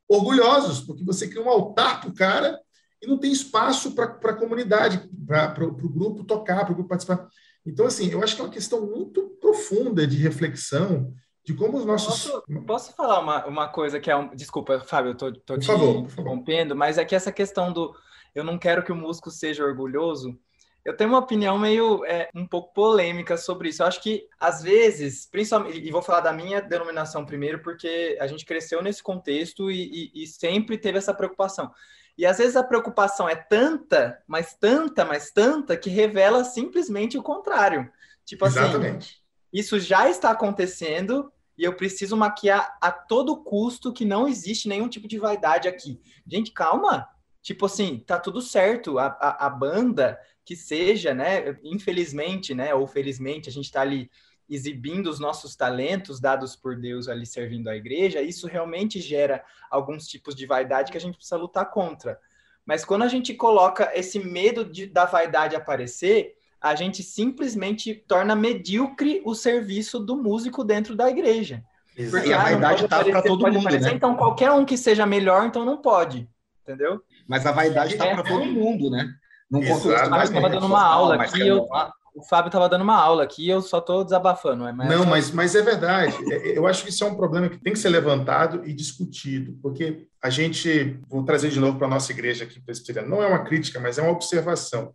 orgulhosos, 0.07 0.79
porque 0.79 1.03
você 1.03 1.27
cria 1.27 1.43
um 1.43 1.49
altar 1.49 1.99
para 1.99 2.09
o 2.09 2.15
cara 2.15 2.57
e 3.01 3.07
não 3.07 3.17
tem 3.17 3.29
espaço 3.29 3.91
para 3.91 4.05
a 4.05 4.33
comunidade, 4.33 5.07
para 5.27 5.65
o 5.65 5.89
grupo 5.89 6.23
tocar, 6.23 6.63
para 6.63 6.71
o 6.71 6.75
grupo 6.75 6.89
participar. 6.89 7.27
Então, 7.65 7.85
assim, 7.85 8.09
eu 8.09 8.23
acho 8.23 8.35
que 8.35 8.41
é 8.41 8.45
uma 8.45 8.49
questão 8.49 8.87
muito 8.87 9.37
profunda 9.41 10.07
de 10.07 10.15
reflexão 10.15 11.13
de 11.45 11.53
como 11.53 11.77
os 11.77 11.85
nossos. 11.85 12.31
Posso, 12.31 12.65
posso 12.65 12.95
falar 12.95 13.19
uma, 13.19 13.45
uma 13.45 13.67
coisa 13.67 13.99
que 13.99 14.09
é 14.09 14.15
um. 14.15 14.33
Desculpa, 14.33 14.79
Fábio, 14.79 15.09
eu 15.09 15.31
estou 15.31 15.57
te 15.57 15.67
favor, 15.67 15.97
interrompendo, 15.97 16.73
mas 16.73 16.97
é 16.97 17.03
que 17.03 17.15
essa 17.15 17.33
questão 17.33 17.73
do 17.73 17.93
eu 18.33 18.45
não 18.45 18.57
quero 18.57 18.83
que 18.83 18.93
o 18.93 18.95
músico 18.95 19.29
seja 19.29 19.65
orgulhoso 19.65 20.39
Eu 20.85 20.95
tenho 20.95 21.09
uma 21.09 21.19
opinião 21.19 21.57
meio 21.57 22.05
é, 22.05 22.29
um 22.33 22.47
pouco 22.47 22.73
polêmica 22.73 23.37
sobre 23.37 23.69
isso. 23.69 23.81
Eu 23.81 23.87
acho 23.87 24.01
que, 24.01 24.27
às 24.39 24.63
vezes, 24.63 25.25
principalmente, 25.25 25.79
e 25.79 25.91
vou 25.91 26.01
falar 26.01 26.21
da 26.21 26.33
minha 26.33 26.61
denominação 26.61 27.25
primeiro, 27.25 27.61
porque 27.61 28.17
a 28.19 28.27
gente 28.27 28.45
cresceu 28.45 28.81
nesse 28.81 29.03
contexto 29.03 29.69
e, 29.69 30.11
e, 30.13 30.23
e 30.23 30.27
sempre 30.27 30.77
teve 30.77 30.97
essa 30.97 31.13
preocupação. 31.13 31.71
E 32.19 32.25
às 32.25 32.37
vezes 32.37 32.57
a 32.57 32.63
preocupação 32.63 33.29
é 33.29 33.35
tanta, 33.35 34.21
mas 34.27 34.53
tanta, 34.53 35.05
mas 35.05 35.31
tanta, 35.31 35.77
que 35.77 35.89
revela 35.89 36.43
simplesmente 36.43 37.17
o 37.17 37.23
contrário. 37.23 37.89
Tipo 38.25 38.43
assim, 38.43 38.59
Exatamente. 38.59 39.21
isso 39.53 39.79
já 39.79 40.09
está 40.09 40.31
acontecendo 40.31 41.31
e 41.57 41.63
eu 41.63 41.75
preciso 41.77 42.17
maquiar 42.17 42.77
a 42.81 42.91
todo 42.91 43.41
custo 43.41 43.93
que 43.93 44.03
não 44.03 44.27
existe 44.27 44.67
nenhum 44.67 44.89
tipo 44.89 45.07
de 45.07 45.17
vaidade 45.17 45.69
aqui. 45.69 46.01
Gente, 46.27 46.51
calma. 46.51 47.07
Tipo 47.41 47.67
assim, 47.67 48.03
tá 48.05 48.19
tudo 48.19 48.41
certo. 48.41 48.99
A, 48.99 49.07
a, 49.07 49.45
a 49.47 49.49
banda 49.49 50.19
que 50.49 50.55
seja, 50.55 51.13
né? 51.13 51.55
Infelizmente, 51.63 52.55
né? 52.55 52.73
Ou 52.73 52.87
felizmente, 52.87 53.47
a 53.47 53.51
gente 53.51 53.65
está 53.65 53.81
ali 53.81 54.09
exibindo 54.49 55.05
os 55.05 55.19
nossos 55.19 55.55
talentos 55.55 56.19
dados 56.19 56.55
por 56.55 56.75
Deus 56.75 57.07
ali 57.07 57.23
servindo 57.23 57.67
a 57.67 57.75
igreja, 57.75 58.19
isso 58.19 58.47
realmente 58.47 58.99
gera 58.99 59.43
alguns 59.69 60.07
tipos 60.07 60.33
de 60.33 60.47
vaidade 60.47 60.91
que 60.91 60.97
a 60.97 60.99
gente 60.99 61.17
precisa 61.17 61.37
lutar 61.37 61.69
contra. 61.69 62.19
Mas 62.65 62.83
quando 62.83 63.03
a 63.03 63.07
gente 63.07 63.35
coloca 63.35 63.91
esse 63.93 64.17
medo 64.17 64.65
de, 64.65 64.87
da 64.87 65.05
vaidade 65.05 65.55
aparecer, 65.55 66.33
a 66.59 66.73
gente 66.73 67.03
simplesmente 67.03 67.93
torna 67.93 68.35
medíocre 68.35 69.21
o 69.23 69.35
serviço 69.35 69.99
do 69.99 70.17
músico 70.17 70.63
dentro 70.63 70.95
da 70.95 71.11
igreja. 71.11 71.63
Porque 72.09 72.33
a 72.33 72.41
vaidade 72.41 72.87
tá 72.87 73.05
para 73.05 73.21
todo 73.21 73.45
mundo, 73.45 73.59
aparecer, 73.59 73.91
né? 73.91 73.93
Então 73.93 74.15
qualquer 74.15 74.49
um 74.49 74.65
que 74.65 74.79
seja 74.79 75.05
melhor, 75.05 75.45
então 75.45 75.63
não 75.63 75.77
pode, 75.77 76.27
entendeu? 76.63 77.03
Mas 77.27 77.45
a 77.45 77.51
vaidade 77.51 77.93
está 77.93 78.07
é, 78.07 78.15
para 78.15 78.23
todo 78.23 78.47
mundo, 78.47 78.89
né? 78.89 79.13
Consigo 79.51 80.09
mais 80.09 80.29
estava 80.29 80.49
dando 80.49 80.65
uma 80.65 80.83
aula 80.83 81.15
aqui, 81.15 81.47
eu, 81.47 81.67
o 82.13 82.23
Fábio 82.23 82.49
estava 82.49 82.67
dando 82.67 82.81
uma 82.81 82.95
aula 82.95 83.23
aqui 83.23 83.45
e 83.45 83.49
eu 83.49 83.61
só 83.61 83.79
estou 83.79 84.03
desabafando. 84.03 84.67
É 84.67 84.73
Não, 84.73 85.05
mas, 85.05 85.31
mas 85.31 85.55
é 85.55 85.61
verdade. 85.61 86.15
É, 86.31 86.57
eu 86.57 86.67
acho 86.67 86.83
que 86.83 86.89
isso 86.89 87.03
é 87.03 87.07
um 87.07 87.15
problema 87.15 87.49
que 87.49 87.57
tem 87.57 87.73
que 87.73 87.79
ser 87.79 87.89
levantado 87.89 88.67
e 88.67 88.73
discutido, 88.73 89.57
porque 89.61 90.07
a 90.21 90.29
gente, 90.29 90.99
vou 91.07 91.23
trazer 91.23 91.49
de 91.49 91.59
novo 91.59 91.77
para 91.77 91.87
a 91.87 91.89
nossa 91.89 92.11
igreja 92.11 92.43
aqui 92.43 92.59
presbiteriana, 92.59 93.07
não 93.07 93.23
é 93.23 93.27
uma 93.27 93.43
crítica, 93.43 93.79
mas 93.79 93.97
é 93.97 94.01
uma 94.01 94.11
observação. 94.11 94.93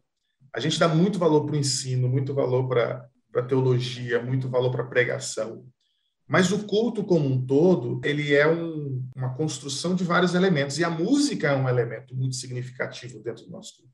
A 0.55 0.61
gente 0.61 0.79
dá 0.79 0.87
muito 0.87 1.19
valor 1.19 1.47
para 1.47 1.55
o 1.55 1.59
ensino, 1.59 2.09
muito 2.09 2.35
valor 2.35 2.69
para 2.69 3.09
a 3.35 3.43
teologia, 3.43 4.23
muito 4.23 4.49
valor 4.49 4.71
para 4.71 4.83
a 4.83 4.87
pregação. 4.87 5.65
Mas 6.27 6.53
o 6.53 6.65
culto 6.65 7.05
como 7.05 7.29
um 7.29 7.45
todo, 7.45 8.01
ele 8.03 8.35
é 8.35 8.47
um, 8.47 9.03
uma 9.15 9.35
construção 9.35 9.95
de 9.95 10.05
vários 10.05 10.35
elementos, 10.35 10.79
e 10.79 10.85
a 10.85 10.91
música 10.91 11.49
é 11.49 11.57
um 11.57 11.69
elemento 11.69 12.15
muito 12.15 12.37
significativo 12.37 13.23
dentro 13.23 13.45
do 13.45 13.51
nosso 13.51 13.77
culto. 13.77 13.94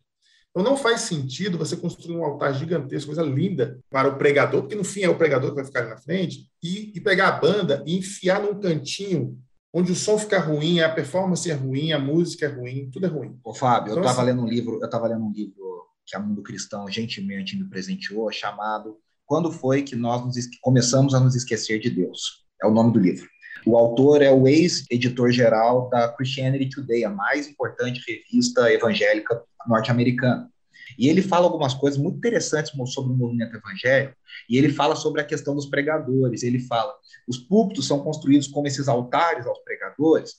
Então 0.51 0.65
não 0.65 0.77
faz 0.77 1.03
sentido 1.03 1.57
você 1.57 1.77
construir 1.77 2.17
um 2.17 2.25
altar 2.25 2.55
gigantesco, 2.55 3.15
coisa 3.15 3.23
linda, 3.23 3.79
para 3.89 4.09
o 4.09 4.17
pregador, 4.17 4.63
porque 4.63 4.75
no 4.75 4.85
fim 4.85 5.03
é 5.03 5.09
o 5.09 5.17
pregador 5.17 5.51
que 5.51 5.57
vai 5.57 5.65
ficar 5.65 5.81
ali 5.81 5.91
na 5.91 5.97
frente, 5.97 6.49
e, 6.63 6.93
e 6.95 7.01
pegar 7.01 7.29
a 7.29 7.41
banda 7.41 7.83
e 7.87 7.97
enfiar 7.97 8.43
num 8.43 8.59
cantinho 8.59 9.39
onde 9.73 9.93
o 9.93 9.95
som 9.95 10.19
fica 10.19 10.41
ruim, 10.41 10.81
a 10.81 10.89
performance 10.89 11.49
é 11.49 11.55
ruim, 11.55 11.93
a 11.93 11.99
música 11.99 12.47
é 12.47 12.49
ruim, 12.49 12.91
tudo 12.91 13.07
é 13.07 13.09
ruim. 13.09 13.39
Ô, 13.45 13.55
Fábio, 13.55 13.93
então, 13.93 13.99
eu 13.99 14.01
estava 14.01 14.23
assim, 14.23 14.31
lendo 14.31 14.43
um 14.43 14.49
livro, 14.49 14.79
eu 14.81 14.85
estava 14.85 15.07
lendo 15.07 15.25
um 15.25 15.33
livro 15.33 15.87
que 16.05 16.17
a 16.17 16.19
Mundo 16.19 16.43
Cristão 16.43 16.91
gentilmente 16.91 17.57
me 17.57 17.69
presenteou, 17.69 18.33
chamado 18.33 18.99
Quando 19.25 19.53
foi 19.53 19.83
que 19.83 19.95
nós 19.95 20.25
começamos 20.61 21.15
a 21.15 21.21
nos 21.21 21.37
esquecer 21.37 21.79
de 21.79 21.89
Deus? 21.89 22.45
É 22.61 22.67
o 22.67 22.73
nome 22.73 22.93
do 22.93 22.99
livro. 22.99 23.29
O 23.65 23.77
autor 23.77 24.23
é 24.23 24.31
o 24.33 24.49
ex-editor-geral 24.49 25.89
da 25.89 26.09
Christianity 26.09 26.69
Today, 26.71 27.05
a 27.05 27.11
mais 27.11 27.47
importante 27.47 28.03
revista 28.09 28.73
evangélica 28.73 29.41
norte-americana. 29.67 30.51
E 30.99 31.09
ele 31.09 31.23
fala 31.23 31.47
algumas 31.47 31.75
coisas 31.75 31.99
muito 31.99 32.19
interessantes 32.19 32.73
sobre 32.93 33.13
o 33.13 33.17
movimento 33.17 33.57
evangélico, 33.57 34.15
e 34.49 34.57
ele 34.59 34.71
fala 34.71 34.97
sobre 34.97 35.21
a 35.21 35.25
questão 35.25 35.55
dos 35.55 35.67
pregadores. 35.67 36.43
Ele 36.43 36.61
fala: 36.61 36.93
os 37.29 37.39
púlpitos 37.39 37.87
são 37.87 38.01
construídos 38.01 38.49
como 38.49 38.67
esses 38.67 38.89
altares 38.89 39.47
aos 39.47 39.59
pregadores, 39.61 40.35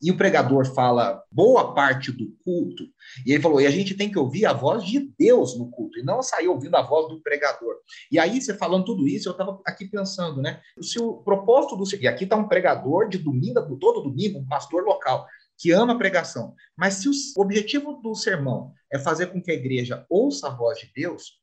e 0.00 0.10
o 0.10 0.16
pregador 0.16 0.66
fala 0.74 1.22
boa 1.32 1.74
parte 1.74 2.12
do 2.12 2.30
culto, 2.44 2.84
e 3.24 3.32
ele 3.32 3.42
falou, 3.42 3.60
e 3.60 3.66
a 3.66 3.70
gente 3.70 3.94
tem 3.94 4.10
que 4.10 4.18
ouvir 4.18 4.44
a 4.44 4.52
voz 4.52 4.84
de 4.84 5.10
Deus 5.18 5.58
no 5.58 5.70
culto, 5.70 5.98
e 5.98 6.02
não 6.02 6.22
sair 6.22 6.48
ouvindo 6.48 6.76
a 6.76 6.82
voz 6.82 7.08
do 7.08 7.20
pregador. 7.22 7.76
E 8.12 8.18
aí, 8.18 8.40
você 8.40 8.54
falando 8.54 8.84
tudo 8.84 9.08
isso, 9.08 9.28
eu 9.28 9.32
estava 9.32 9.58
aqui 9.66 9.86
pensando, 9.86 10.42
né? 10.42 10.60
Se 10.82 10.98
o 10.98 11.14
propósito 11.14 11.76
do... 11.76 11.84
E 12.00 12.06
aqui 12.06 12.24
está 12.24 12.36
um 12.36 12.46
pregador 12.46 13.08
de 13.08 13.18
domingo, 13.18 13.78
todo 13.78 14.02
domingo, 14.02 14.38
um 14.38 14.46
pastor 14.46 14.84
local, 14.84 15.26
que 15.58 15.72
ama 15.72 15.94
a 15.94 15.98
pregação. 15.98 16.54
Mas 16.76 16.94
se 16.94 17.08
o 17.08 17.40
objetivo 17.40 17.94
do 17.94 18.14
sermão 18.14 18.72
é 18.92 18.98
fazer 18.98 19.26
com 19.28 19.42
que 19.42 19.50
a 19.50 19.54
igreja 19.54 20.04
ouça 20.08 20.48
a 20.48 20.54
voz 20.54 20.78
de 20.78 20.90
Deus, 20.94 21.40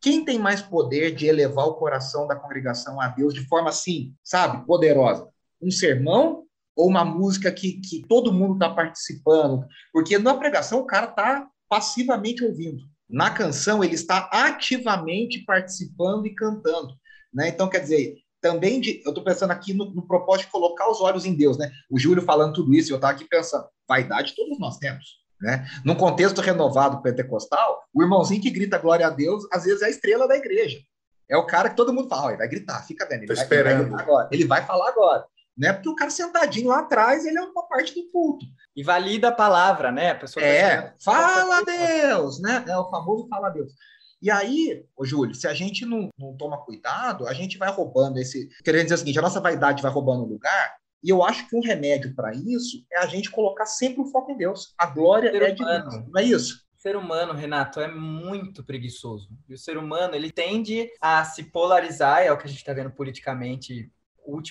quem 0.00 0.24
tem 0.24 0.38
mais 0.38 0.60
poder 0.60 1.14
de 1.14 1.26
elevar 1.26 1.66
o 1.66 1.76
coração 1.76 2.26
da 2.26 2.36
congregação 2.36 3.00
a 3.00 3.08
Deus 3.08 3.32
de 3.32 3.46
forma 3.46 3.70
assim, 3.70 4.14
sabe, 4.22 4.66
poderosa? 4.66 5.28
Um 5.62 5.70
sermão 5.70 6.44
ou 6.76 6.88
uma 6.88 7.04
música 7.04 7.50
que, 7.50 7.80
que 7.80 8.06
todo 8.06 8.32
mundo 8.32 8.54
está 8.54 8.68
participando? 8.68 9.66
Porque 9.92 10.18
na 10.18 10.34
pregação 10.34 10.80
o 10.80 10.86
cara 10.86 11.06
está 11.08 11.48
passivamente 11.68 12.44
ouvindo. 12.44 12.82
Na 13.08 13.30
canção 13.30 13.82
ele 13.82 13.94
está 13.94 14.28
ativamente 14.30 15.42
participando 15.44 16.26
e 16.26 16.34
cantando. 16.34 16.94
Né? 17.32 17.48
Então, 17.48 17.68
quer 17.68 17.80
dizer, 17.80 18.16
também 18.44 18.78
de, 18.78 19.00
eu 19.06 19.08
estou 19.08 19.24
pensando 19.24 19.52
aqui 19.52 19.72
no, 19.72 19.86
no, 19.86 20.06
propósito 20.06 20.44
de 20.44 20.52
colocar 20.52 20.90
os 20.90 21.00
olhos 21.00 21.24
em 21.24 21.34
Deus, 21.34 21.56
né? 21.56 21.72
O 21.90 21.98
Júlio 21.98 22.22
falando 22.22 22.52
tudo 22.52 22.74
isso, 22.74 22.92
eu 22.92 22.96
estava 22.96 23.14
aqui 23.14 23.24
pensando, 23.24 23.64
vaidade 23.88 24.34
todos 24.36 24.58
nós 24.58 24.76
temos, 24.76 25.22
né? 25.40 25.66
Num 25.82 25.94
contexto 25.94 26.42
renovado 26.42 27.00
pentecostal, 27.00 27.82
o 27.94 28.02
irmãozinho 28.02 28.42
que 28.42 28.50
grita 28.50 28.76
glória 28.76 29.06
a 29.06 29.10
Deus, 29.10 29.46
às 29.50 29.64
vezes 29.64 29.80
é 29.80 29.86
a 29.86 29.88
estrela 29.88 30.28
da 30.28 30.36
igreja. 30.36 30.78
É 31.26 31.38
o 31.38 31.46
cara 31.46 31.70
que 31.70 31.76
todo 31.76 31.90
mundo 31.90 32.06
fala, 32.06 32.26
oh, 32.26 32.28
ele 32.28 32.36
vai 32.36 32.48
gritar, 32.48 32.86
fica 32.86 33.08
vendo, 33.08 33.22
ele, 33.22 33.34
vai, 33.34 33.42
esperando. 33.42 33.80
Ele 33.80 33.90
vai, 33.90 34.02
agora, 34.02 34.28
ele 34.30 34.44
vai 34.44 34.66
falar 34.66 34.90
agora. 34.90 35.24
Né? 35.56 35.72
Porque 35.72 35.88
o 35.88 35.94
cara 35.94 36.10
sentadinho 36.10 36.68
lá 36.68 36.80
atrás, 36.80 37.24
ele 37.24 37.38
é 37.38 37.42
uma 37.42 37.66
parte 37.66 37.94
do 37.94 38.10
culto. 38.10 38.44
E 38.76 38.82
valida 38.82 39.28
a 39.28 39.32
palavra, 39.32 39.90
né? 39.90 40.10
A 40.10 40.16
pessoa 40.16 40.44
é, 40.44 40.82
tá 40.82 40.94
fala 41.02 41.62
Deus, 41.62 42.42
né? 42.42 42.62
É 42.68 42.76
o 42.76 42.90
famoso 42.90 43.26
fala 43.26 43.48
Deus. 43.48 43.72
E 44.20 44.30
aí, 44.30 44.84
ô 44.96 45.04
Júlio, 45.04 45.34
se 45.34 45.46
a 45.46 45.54
gente 45.54 45.84
não, 45.84 46.08
não 46.18 46.36
toma 46.36 46.64
cuidado, 46.64 47.26
a 47.26 47.32
gente 47.32 47.58
vai 47.58 47.70
roubando 47.70 48.18
esse. 48.18 48.48
Querendo 48.64 48.84
dizer 48.84 48.94
o 48.94 48.98
seguinte, 48.98 49.18
a 49.18 49.22
nossa 49.22 49.40
vaidade 49.40 49.82
vai 49.82 49.90
roubando 49.90 50.24
lugar, 50.24 50.76
e 51.04 51.10
eu 51.10 51.22
acho 51.22 51.46
que 51.48 51.54
um 51.54 51.60
remédio 51.60 52.14
para 52.14 52.32
isso 52.32 52.82
é 52.90 52.98
a 52.98 53.06
gente 53.06 53.30
colocar 53.30 53.66
sempre 53.66 54.00
o 54.00 54.06
foco 54.06 54.32
em 54.32 54.38
Deus. 54.38 54.72
A 54.78 54.86
glória 54.86 55.28
é 55.28 55.50
de 55.50 55.62
Deus, 55.62 56.06
não 56.08 56.20
é 56.20 56.24
isso? 56.24 56.64
O 56.78 56.80
ser 56.80 56.96
humano, 56.96 57.34
Renato, 57.34 57.78
é 57.78 57.88
muito 57.88 58.64
preguiçoso. 58.64 59.28
E 59.46 59.52
o 59.52 59.58
ser 59.58 59.76
humano, 59.76 60.14
ele 60.14 60.30
tende 60.30 60.88
a 61.00 61.22
se 61.24 61.44
polarizar, 61.44 62.22
é 62.22 62.32
o 62.32 62.38
que 62.38 62.44
a 62.44 62.48
gente 62.48 62.58
está 62.58 62.72
vendo 62.72 62.90
politicamente 62.90 63.90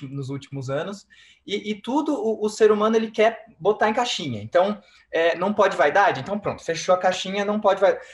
nos 0.04 0.30
últimos 0.30 0.70
anos, 0.70 1.08
e, 1.48 1.72
e 1.72 1.82
tudo 1.82 2.14
o, 2.14 2.46
o, 2.46 2.50
ser 2.50 2.72
humano 2.72 2.96
ele 2.96 3.10
quer 3.10 3.44
botar 3.60 3.90
em 3.90 3.94
caixinha. 3.94 4.40
Então, 4.40 4.80
é, 5.12 5.36
não 5.36 5.52
pode 5.52 5.76
vaidade? 5.76 6.20
Então, 6.20 6.38
pronto, 6.38 6.64
fechou 6.64 6.94
a 6.94 7.00
caixinha, 7.00 7.44
não 7.44 7.60
pode 7.60 7.82
vaidade 7.82 8.06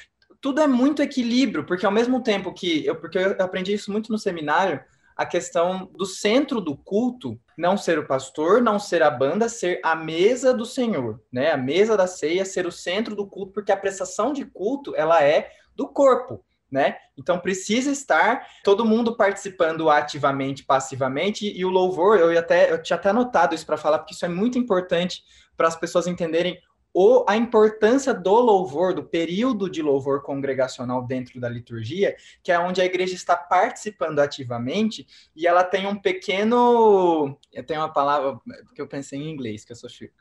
tudo 0.42 0.62
é 0.62 0.68
muito 0.68 1.02
equilíbrio, 1.02 1.66
porque 1.66 1.86
ao 1.86 1.92
mesmo 1.92 2.22
tempo 2.22 2.54
que 2.54 2.86
eu, 2.86 2.96
porque 2.96 3.18
eu 3.18 3.36
aprendi 3.40 3.74
isso 3.74 3.92
muito 3.92 4.12
no 4.12 4.18
seminário, 4.18 4.82
a 5.16 5.26
questão 5.26 5.90
do 5.94 6.06
centro 6.06 6.62
do 6.62 6.78
culto 6.78 7.38
não 7.58 7.76
ser 7.76 8.00
o 8.00 8.08
pastor, 8.08 8.62
não 8.62 8.80
ser 8.80 9.04
a 9.04 9.12
banda, 9.12 9.50
ser 9.50 9.82
a 9.84 9.94
mesa 9.94 10.54
do 10.54 10.66
Senhor, 10.66 11.22
né? 11.30 11.52
A 11.52 11.58
mesa 11.58 11.98
da 11.98 12.08
ceia 12.08 12.46
ser 12.46 12.66
o 12.66 12.72
centro 12.72 13.18
do 13.18 13.28
culto, 13.28 13.52
porque 13.52 13.72
a 13.72 13.76
prestação 13.76 14.32
de 14.32 14.46
culto 14.46 14.96
ela 14.96 15.22
é 15.22 15.52
do 15.76 15.90
corpo, 15.90 16.42
né? 16.72 16.96
Então 17.18 17.38
precisa 17.38 17.92
estar 17.92 18.48
todo 18.64 18.86
mundo 18.86 19.18
participando 19.18 19.90
ativamente, 19.90 20.64
passivamente 20.64 21.52
e 21.54 21.66
o 21.66 21.70
louvor, 21.70 22.18
eu 22.18 22.40
até 22.40 22.72
eu 22.72 22.82
tinha 22.82 22.96
até 22.96 23.10
anotado 23.10 23.54
isso 23.54 23.66
para 23.66 23.76
falar 23.76 24.00
porque 24.00 24.14
isso 24.14 24.24
é 24.24 24.30
muito 24.30 24.58
importante 24.58 25.22
para 25.58 25.68
as 25.68 25.76
pessoas 25.76 26.08
entenderem 26.08 26.58
o, 26.94 27.24
a 27.28 27.38
importância 27.38 28.14
do 28.14 28.34
louvor, 28.34 28.94
do 28.94 29.04
período 29.04 29.70
de 29.70 29.82
louvor 29.82 30.24
congregacional 30.24 31.06
dentro 31.06 31.40
da 31.40 31.48
liturgia, 31.48 32.16
que 32.44 32.52
é 32.52 32.60
onde 32.60 32.82
a 32.82 32.86
igreja 32.86 33.14
está 33.14 33.36
participando 33.36 34.20
ativamente 34.20 35.08
e 35.36 35.48
ela 35.48 35.64
tem 35.64 35.86
um 35.86 35.96
pequeno. 35.96 37.38
Eu 37.54 37.64
tenho 37.64 37.82
uma 37.82 37.94
palavra 37.94 38.40
que 38.74 38.82
eu 38.82 38.88
pensei 38.88 39.20
em 39.20 39.30
inglês, 39.30 39.64
que 39.64 39.72
eu 39.72 39.76
sou 39.76 39.90
chico. 39.90 40.16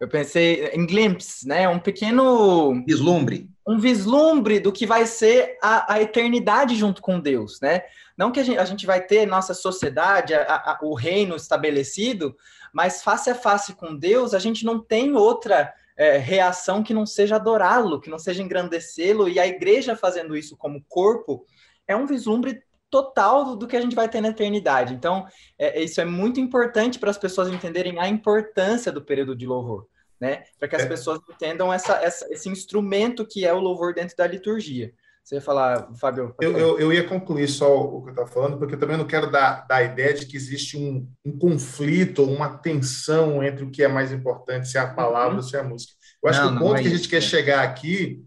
Eu 0.00 0.08
pensei 0.08 0.66
em 0.68 0.86
glimpse, 0.86 1.46
né? 1.46 1.68
Um 1.68 1.78
pequeno. 1.78 2.84
Vislumbre. 2.86 3.50
Um 3.66 3.78
vislumbre 3.78 4.60
do 4.60 4.72
que 4.72 4.86
vai 4.86 5.06
ser 5.06 5.58
a, 5.62 5.94
a 5.94 6.00
eternidade 6.00 6.76
junto 6.76 7.02
com 7.02 7.18
Deus, 7.18 7.60
né? 7.60 7.82
Não 8.16 8.30
que 8.30 8.40
a 8.40 8.42
gente, 8.44 8.58
a 8.58 8.64
gente 8.64 8.86
vai 8.86 9.00
ter 9.00 9.26
nossa 9.26 9.52
sociedade, 9.52 10.34
a, 10.34 10.78
o 10.82 10.94
reino 10.94 11.34
estabelecido, 11.34 12.36
mas 12.72 13.02
face 13.02 13.30
a 13.30 13.34
face 13.34 13.74
com 13.74 13.96
Deus, 13.96 14.34
a 14.34 14.38
gente 14.38 14.64
não 14.64 14.78
tem 14.78 15.14
outra 15.14 15.72
é, 15.96 16.16
reação 16.18 16.82
que 16.82 16.94
não 16.94 17.06
seja 17.06 17.36
adorá-lo, 17.36 18.00
que 18.00 18.10
não 18.10 18.18
seja 18.18 18.42
engrandecê-lo, 18.42 19.28
e 19.28 19.38
a 19.38 19.46
igreja 19.46 19.96
fazendo 19.96 20.36
isso 20.36 20.56
como 20.56 20.84
corpo 20.88 21.44
é 21.86 21.94
um 21.94 22.06
vislumbre 22.06 22.62
total 22.90 23.44
do, 23.44 23.56
do 23.56 23.66
que 23.66 23.76
a 23.76 23.80
gente 23.80 23.96
vai 23.96 24.08
ter 24.08 24.20
na 24.20 24.28
eternidade. 24.28 24.94
Então, 24.94 25.26
é, 25.58 25.82
isso 25.82 26.00
é 26.00 26.04
muito 26.04 26.40
importante 26.40 26.98
para 26.98 27.10
as 27.10 27.18
pessoas 27.18 27.48
entenderem 27.48 27.98
a 27.98 28.08
importância 28.08 28.92
do 28.92 29.02
período 29.02 29.34
de 29.34 29.46
louvor, 29.46 29.86
né? 30.20 30.44
Para 30.58 30.68
que 30.68 30.76
as 30.76 30.82
é. 30.82 30.86
pessoas 30.86 31.20
entendam 31.28 31.72
essa, 31.72 31.94
essa, 32.02 32.32
esse 32.32 32.48
instrumento 32.48 33.26
que 33.26 33.44
é 33.44 33.52
o 33.52 33.60
louvor 33.60 33.94
dentro 33.94 34.16
da 34.16 34.26
liturgia. 34.26 34.92
Você 35.24 35.36
ia 35.36 35.40
falar, 35.40 35.90
Fábio? 35.94 36.34
Eu, 36.38 36.58
eu, 36.58 36.78
eu, 36.78 36.92
ia 36.92 37.08
concluir 37.08 37.48
só 37.48 37.80
o 37.80 38.02
que 38.02 38.08
eu 38.08 38.12
estava 38.12 38.28
falando, 38.28 38.58
porque 38.58 38.74
eu 38.74 38.78
também 38.78 38.98
não 38.98 39.06
quero 39.06 39.32
dar, 39.32 39.66
dar 39.66 39.76
a 39.76 39.82
ideia 39.82 40.12
de 40.12 40.26
que 40.26 40.36
existe 40.36 40.76
um, 40.76 41.08
um 41.24 41.38
conflito, 41.38 42.22
uma 42.22 42.58
tensão 42.58 43.42
entre 43.42 43.64
o 43.64 43.70
que 43.70 43.82
é 43.82 43.88
mais 43.88 44.12
importante, 44.12 44.68
se 44.68 44.76
é 44.76 44.82
a 44.82 44.92
palavra 44.92 45.30
uhum. 45.30 45.36
ou 45.36 45.42
se 45.42 45.56
é 45.56 45.60
a 45.60 45.64
música. 45.64 45.94
Eu 46.22 46.28
acho 46.28 46.42
não, 46.42 46.50
que 46.50 46.56
o 46.56 46.58
ponto 46.58 46.76
é 46.76 46.82
que 46.82 46.88
a 46.88 46.90
gente 46.90 47.08
quer 47.08 47.22
chegar 47.22 47.62
aqui 47.62 48.22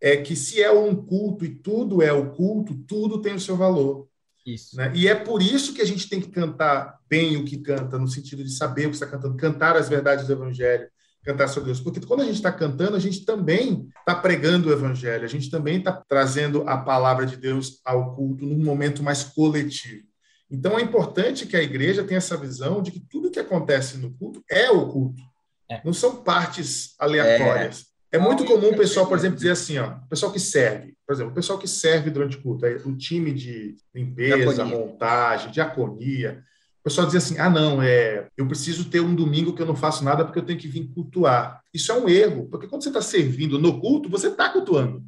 é 0.00 0.16
que 0.16 0.34
se 0.34 0.60
é 0.60 0.72
um 0.72 0.96
culto 0.96 1.44
e 1.44 1.54
tudo 1.54 2.02
é 2.02 2.12
o 2.12 2.32
culto, 2.32 2.74
tudo 2.74 3.22
tem 3.22 3.34
o 3.34 3.40
seu 3.40 3.56
valor. 3.56 4.08
Isso. 4.44 4.76
Né? 4.76 4.90
E 4.92 5.06
é 5.06 5.14
por 5.14 5.40
isso 5.40 5.72
que 5.72 5.82
a 5.82 5.86
gente 5.86 6.08
tem 6.08 6.20
que 6.20 6.30
cantar 6.30 6.98
bem 7.08 7.36
o 7.36 7.44
que 7.44 7.58
canta, 7.58 7.96
no 7.96 8.08
sentido 8.08 8.42
de 8.42 8.50
saber 8.50 8.86
o 8.86 8.88
que 8.88 8.96
está 8.96 9.06
cantando, 9.06 9.36
cantar 9.36 9.76
as 9.76 9.88
verdades 9.88 10.26
do 10.26 10.32
Evangelho, 10.32 10.88
cantar 11.24 11.48
sobre 11.48 11.66
Deus. 11.66 11.80
Porque 11.80 12.00
quando 12.00 12.20
a 12.20 12.24
gente 12.24 12.36
está 12.36 12.52
cantando, 12.52 12.96
a 12.96 13.00
gente 13.00 13.24
também 13.24 13.88
está 13.98 14.14
pregando 14.14 14.68
o 14.68 14.72
Evangelho, 14.72 15.24
a 15.24 15.28
gente 15.28 15.50
também 15.50 15.78
está 15.78 15.92
trazendo 15.92 16.64
a 16.68 16.78
palavra 16.78 17.26
de 17.26 17.36
Deus 17.36 17.80
ao 17.84 18.14
culto 18.14 18.46
num 18.46 18.64
momento 18.64 19.02
mais 19.02 19.22
coletivo. 19.22 20.04
Então 20.50 20.78
é 20.78 20.82
importante 20.82 21.46
que 21.46 21.56
a 21.56 21.62
igreja 21.62 22.02
tenha 22.02 22.18
essa 22.18 22.36
visão 22.36 22.82
de 22.82 22.90
que 22.90 23.00
tudo 23.00 23.30
que 23.30 23.38
acontece 23.38 23.98
no 23.98 24.12
culto 24.14 24.42
é 24.50 24.70
o 24.70 24.88
culto. 24.88 25.22
É. 25.70 25.80
Não 25.84 25.92
são 25.92 26.16
partes 26.24 26.94
aleatórias. 26.98 27.86
É, 28.10 28.16
é 28.16 28.18
muito 28.18 28.44
comum 28.44 28.70
o 28.70 28.76
pessoal, 28.76 29.06
por 29.06 29.16
exemplo, 29.16 29.36
dizer 29.36 29.52
assim, 29.52 29.78
ó, 29.78 29.92
o 29.92 30.08
pessoal 30.08 30.32
que 30.32 30.40
serve, 30.40 30.96
por 31.06 31.14
exemplo, 31.14 31.30
o 31.30 31.34
pessoal 31.34 31.58
que 31.58 31.68
serve 31.68 32.10
durante 32.10 32.36
o 32.36 32.42
culto, 32.42 32.66
o 32.66 32.96
time 32.96 33.32
de 33.32 33.76
limpeza, 33.94 34.36
diaconia. 34.36 34.64
montagem, 34.64 35.52
diaconia, 35.52 36.42
o 36.80 36.84
pessoal 36.84 37.06
dizia 37.06 37.18
assim: 37.18 37.38
ah, 37.38 37.50
não, 37.50 37.82
é, 37.82 38.26
eu 38.36 38.46
preciso 38.46 38.86
ter 38.86 39.00
um 39.00 39.14
domingo 39.14 39.54
que 39.54 39.60
eu 39.60 39.66
não 39.66 39.76
faço 39.76 40.02
nada 40.02 40.24
porque 40.24 40.38
eu 40.38 40.44
tenho 40.44 40.58
que 40.58 40.68
vir 40.68 40.88
cultuar. 40.94 41.60
Isso 41.72 41.92
é 41.92 41.94
um 41.94 42.08
erro, 42.08 42.48
porque 42.50 42.66
quando 42.66 42.82
você 42.82 42.88
está 42.88 43.02
servindo 43.02 43.58
no 43.58 43.78
culto, 43.80 44.08
você 44.08 44.28
está 44.28 44.48
cultuando. 44.48 45.04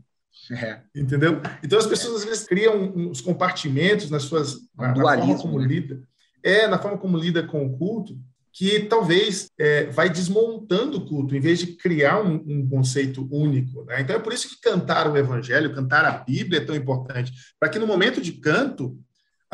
É. 0.51 0.81
Entendeu? 0.95 1.41
Então 1.63 1.79
as 1.79 1.87
pessoas 1.87 2.17
às 2.17 2.25
vezes 2.25 2.45
criam 2.45 2.93
uns 2.95 3.21
compartimentos 3.21 4.11
nas 4.11 4.25
suas. 4.25 4.55
Um 4.79 4.83
na, 4.83 4.93
dualismo. 4.93 5.29
Forma 5.29 5.43
como 5.43 5.59
né? 5.61 5.67
lida. 5.67 6.03
É, 6.43 6.67
na 6.67 6.79
forma 6.79 6.99
como 6.99 7.17
lida 7.17 7.43
com 7.43 7.65
o 7.65 7.79
culto, 7.79 8.19
que 8.53 8.81
talvez 8.81 9.51
é, 9.59 9.87
vai 9.87 10.11
desmontando 10.11 10.99
o 10.99 11.07
culto, 11.07 11.35
em 11.35 11.41
vez 11.41 11.59
de 11.61 11.69
criar 11.69 12.23
um, 12.23 12.35
um 12.35 12.69
conceito 12.69 13.27
único. 13.31 13.85
Né? 13.85 14.03
Então 14.03 14.15
é 14.15 14.19
por 14.19 14.33
isso 14.33 14.49
que 14.49 14.61
cantar 14.61 15.11
o 15.11 15.17
evangelho, 15.17 15.75
cantar 15.75 16.05
a 16.05 16.19
Bíblia 16.19 16.61
é 16.61 16.65
tão 16.65 16.77
importante, 16.77 17.33
para 17.59 17.71
que 17.71 17.79
no 17.79 17.87
momento 17.87 18.21
de 18.21 18.33
canto 18.33 18.99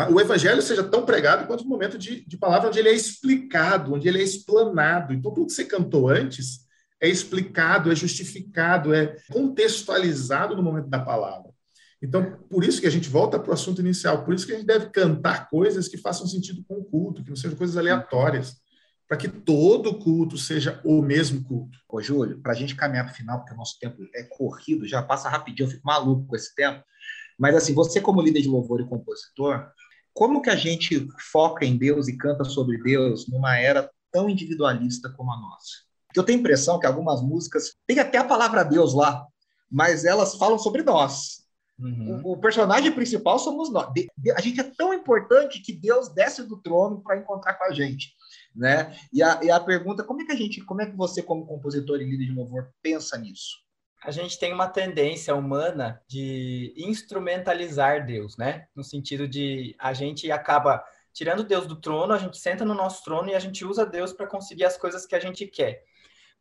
o 0.07 0.21
evangelho 0.21 0.63
seja 0.63 0.85
tão 0.85 1.05
pregado 1.05 1.47
quanto 1.47 1.65
no 1.65 1.71
momento 1.71 1.99
de, 1.99 2.25
de 2.25 2.37
palavra 2.37 2.69
onde 2.69 2.79
ele 2.79 2.89
é 2.89 2.95
explicado, 2.95 3.95
onde 3.95 4.07
ele 4.07 4.21
é 4.21 4.23
explanado. 4.23 5.13
Então, 5.13 5.33
tudo 5.33 5.47
que 5.47 5.53
você 5.53 5.65
cantou 5.65 6.09
antes 6.09 6.67
é 7.01 7.09
explicado, 7.09 7.91
é 7.91 7.95
justificado, 7.97 8.95
é 8.95 9.17
contextualizado 9.31 10.55
no 10.55 10.63
momento 10.63 10.89
da 10.89 11.01
palavra. 11.01 11.51
Então, 12.01 12.39
por 12.49 12.65
isso 12.65 12.81
que 12.81 12.87
a 12.87 12.91
gente 12.91 13.09
volta 13.09 13.41
para 13.41 13.51
o 13.51 13.55
assunto 13.55 13.81
inicial, 13.81 14.25
por 14.25 14.33
isso 14.33 14.47
que 14.47 14.53
a 14.53 14.57
gente 14.57 14.67
deve 14.67 14.91
cantar 14.91 15.51
coisas 15.51 15.89
que 15.89 15.99
façam 15.99 16.27
sentido 16.29 16.65
com 16.69 16.77
o 16.77 16.85
culto, 16.85 17.23
que 17.25 17.31
não 17.31 17.37
sejam 17.37 17.57
coisas 17.57 17.77
aleatórias, 17.77 18.57
para 19.09 19.17
que 19.17 19.27
todo 19.27 19.99
culto 19.99 20.37
seja 20.37 20.81
o 20.85 21.03
mesmo 21.03 21.43
culto. 21.43 21.79
Ô, 21.89 22.01
Júlio, 22.01 22.41
para 22.41 22.53
a 22.53 22.55
gente 22.55 22.77
caminhar 22.77 23.05
para 23.05 23.15
o 23.15 23.17
final, 23.17 23.39
porque 23.39 23.55
o 23.55 23.57
nosso 23.57 23.79
tempo 23.81 23.97
é 24.15 24.23
corrido, 24.23 24.87
já 24.87 25.03
passa 25.03 25.29
rapidinho, 25.29 25.67
eu 25.67 25.71
fico 25.71 25.87
maluco 25.87 26.27
com 26.27 26.37
esse 26.37 26.55
tempo. 26.55 26.85
Mas, 27.39 27.57
assim, 27.57 27.73
você, 27.73 28.01
como 28.01 28.21
líder 28.21 28.43
de 28.43 28.49
louvor 28.49 28.81
e 28.81 28.87
compositor, 28.87 29.73
como 30.19 30.43
que 30.43 30.51
a 30.51 30.57
gente 30.57 31.07
foca 31.31 31.65
em 31.65 31.79
Deus 31.79 32.09
e 32.09 32.17
canta 32.17 32.43
sobre 32.43 32.77
Deus 32.83 33.29
numa 33.29 33.57
era 33.57 33.89
tão 34.11 34.29
individualista 34.29 35.09
como 35.11 35.33
a 35.33 35.37
nossa? 35.41 35.69
Eu 36.13 36.25
tenho 36.25 36.39
a 36.39 36.41
impressão 36.41 36.77
que 36.81 36.87
algumas 36.87 37.23
músicas 37.23 37.77
tem 37.87 38.01
até 38.01 38.19
a 38.19 38.25
palavra 38.25 38.65
Deus 38.65 38.95
lá, 38.95 39.25
mas 39.71 40.05
elas 40.05 40.35
falam 40.35 40.59
sobre 40.59 40.83
nós. 40.83 41.45
Uhum. 41.79 42.21
O, 42.25 42.33
o, 42.33 42.37
personagem 42.37 42.91
principal 42.91 43.39
somos 43.39 43.71
nós. 43.71 43.93
De, 43.93 44.09
de, 44.19 44.33
a 44.33 44.41
gente 44.41 44.59
é 44.59 44.65
tão 44.65 44.93
importante 44.93 45.63
que 45.63 45.73
Deus 45.73 46.09
desce 46.09 46.43
do 46.43 46.61
trono 46.61 47.01
para 47.01 47.17
encontrar 47.17 47.55
com 47.55 47.67
a 47.67 47.73
gente, 47.73 48.13
né? 48.57 48.99
E 49.13 49.23
a, 49.23 49.39
e 49.45 49.53
a 49.53 49.61
pergunta, 49.61 50.03
como 50.03 50.23
é 50.23 50.25
que 50.25 50.33
a 50.33 50.37
gente, 50.37 50.65
como 50.65 50.83
é 50.83 50.87
que 50.91 50.97
você 50.97 51.23
como 51.23 51.47
compositor 51.47 52.01
e 52.01 52.05
líder 52.05 52.27
de 52.27 52.33
louvor 52.33 52.73
pensa 52.83 53.17
nisso? 53.17 53.68
A 54.03 54.11
gente 54.11 54.39
tem 54.39 54.53
uma 54.53 54.69
tendência 54.69 55.35
humana 55.35 56.01
de 56.07 56.73
instrumentalizar 56.77 58.07
Deus, 58.07 58.37
né? 58.37 58.67
No 58.75 58.85
sentido 58.85 59.27
de 59.27 59.75
a 59.79 59.93
gente 59.93 60.31
acaba 60.31 60.85
tirando 61.13 61.43
Deus 61.43 61.67
do 61.67 61.77
trono, 61.77 62.13
a 62.13 62.19
gente 62.19 62.39
senta 62.39 62.65
no 62.65 62.75
nosso 62.75 63.03
trono 63.03 63.29
e 63.29 63.35
a 63.35 63.41
gente 63.41 63.65
usa 63.65 63.85
Deus 63.85 64.13
para 64.13 64.27
conseguir 64.27 64.65
as 64.65 64.77
coisas 64.77 65.05
que 65.05 65.17
a 65.17 65.21
gente 65.21 65.47
quer. 65.47 65.83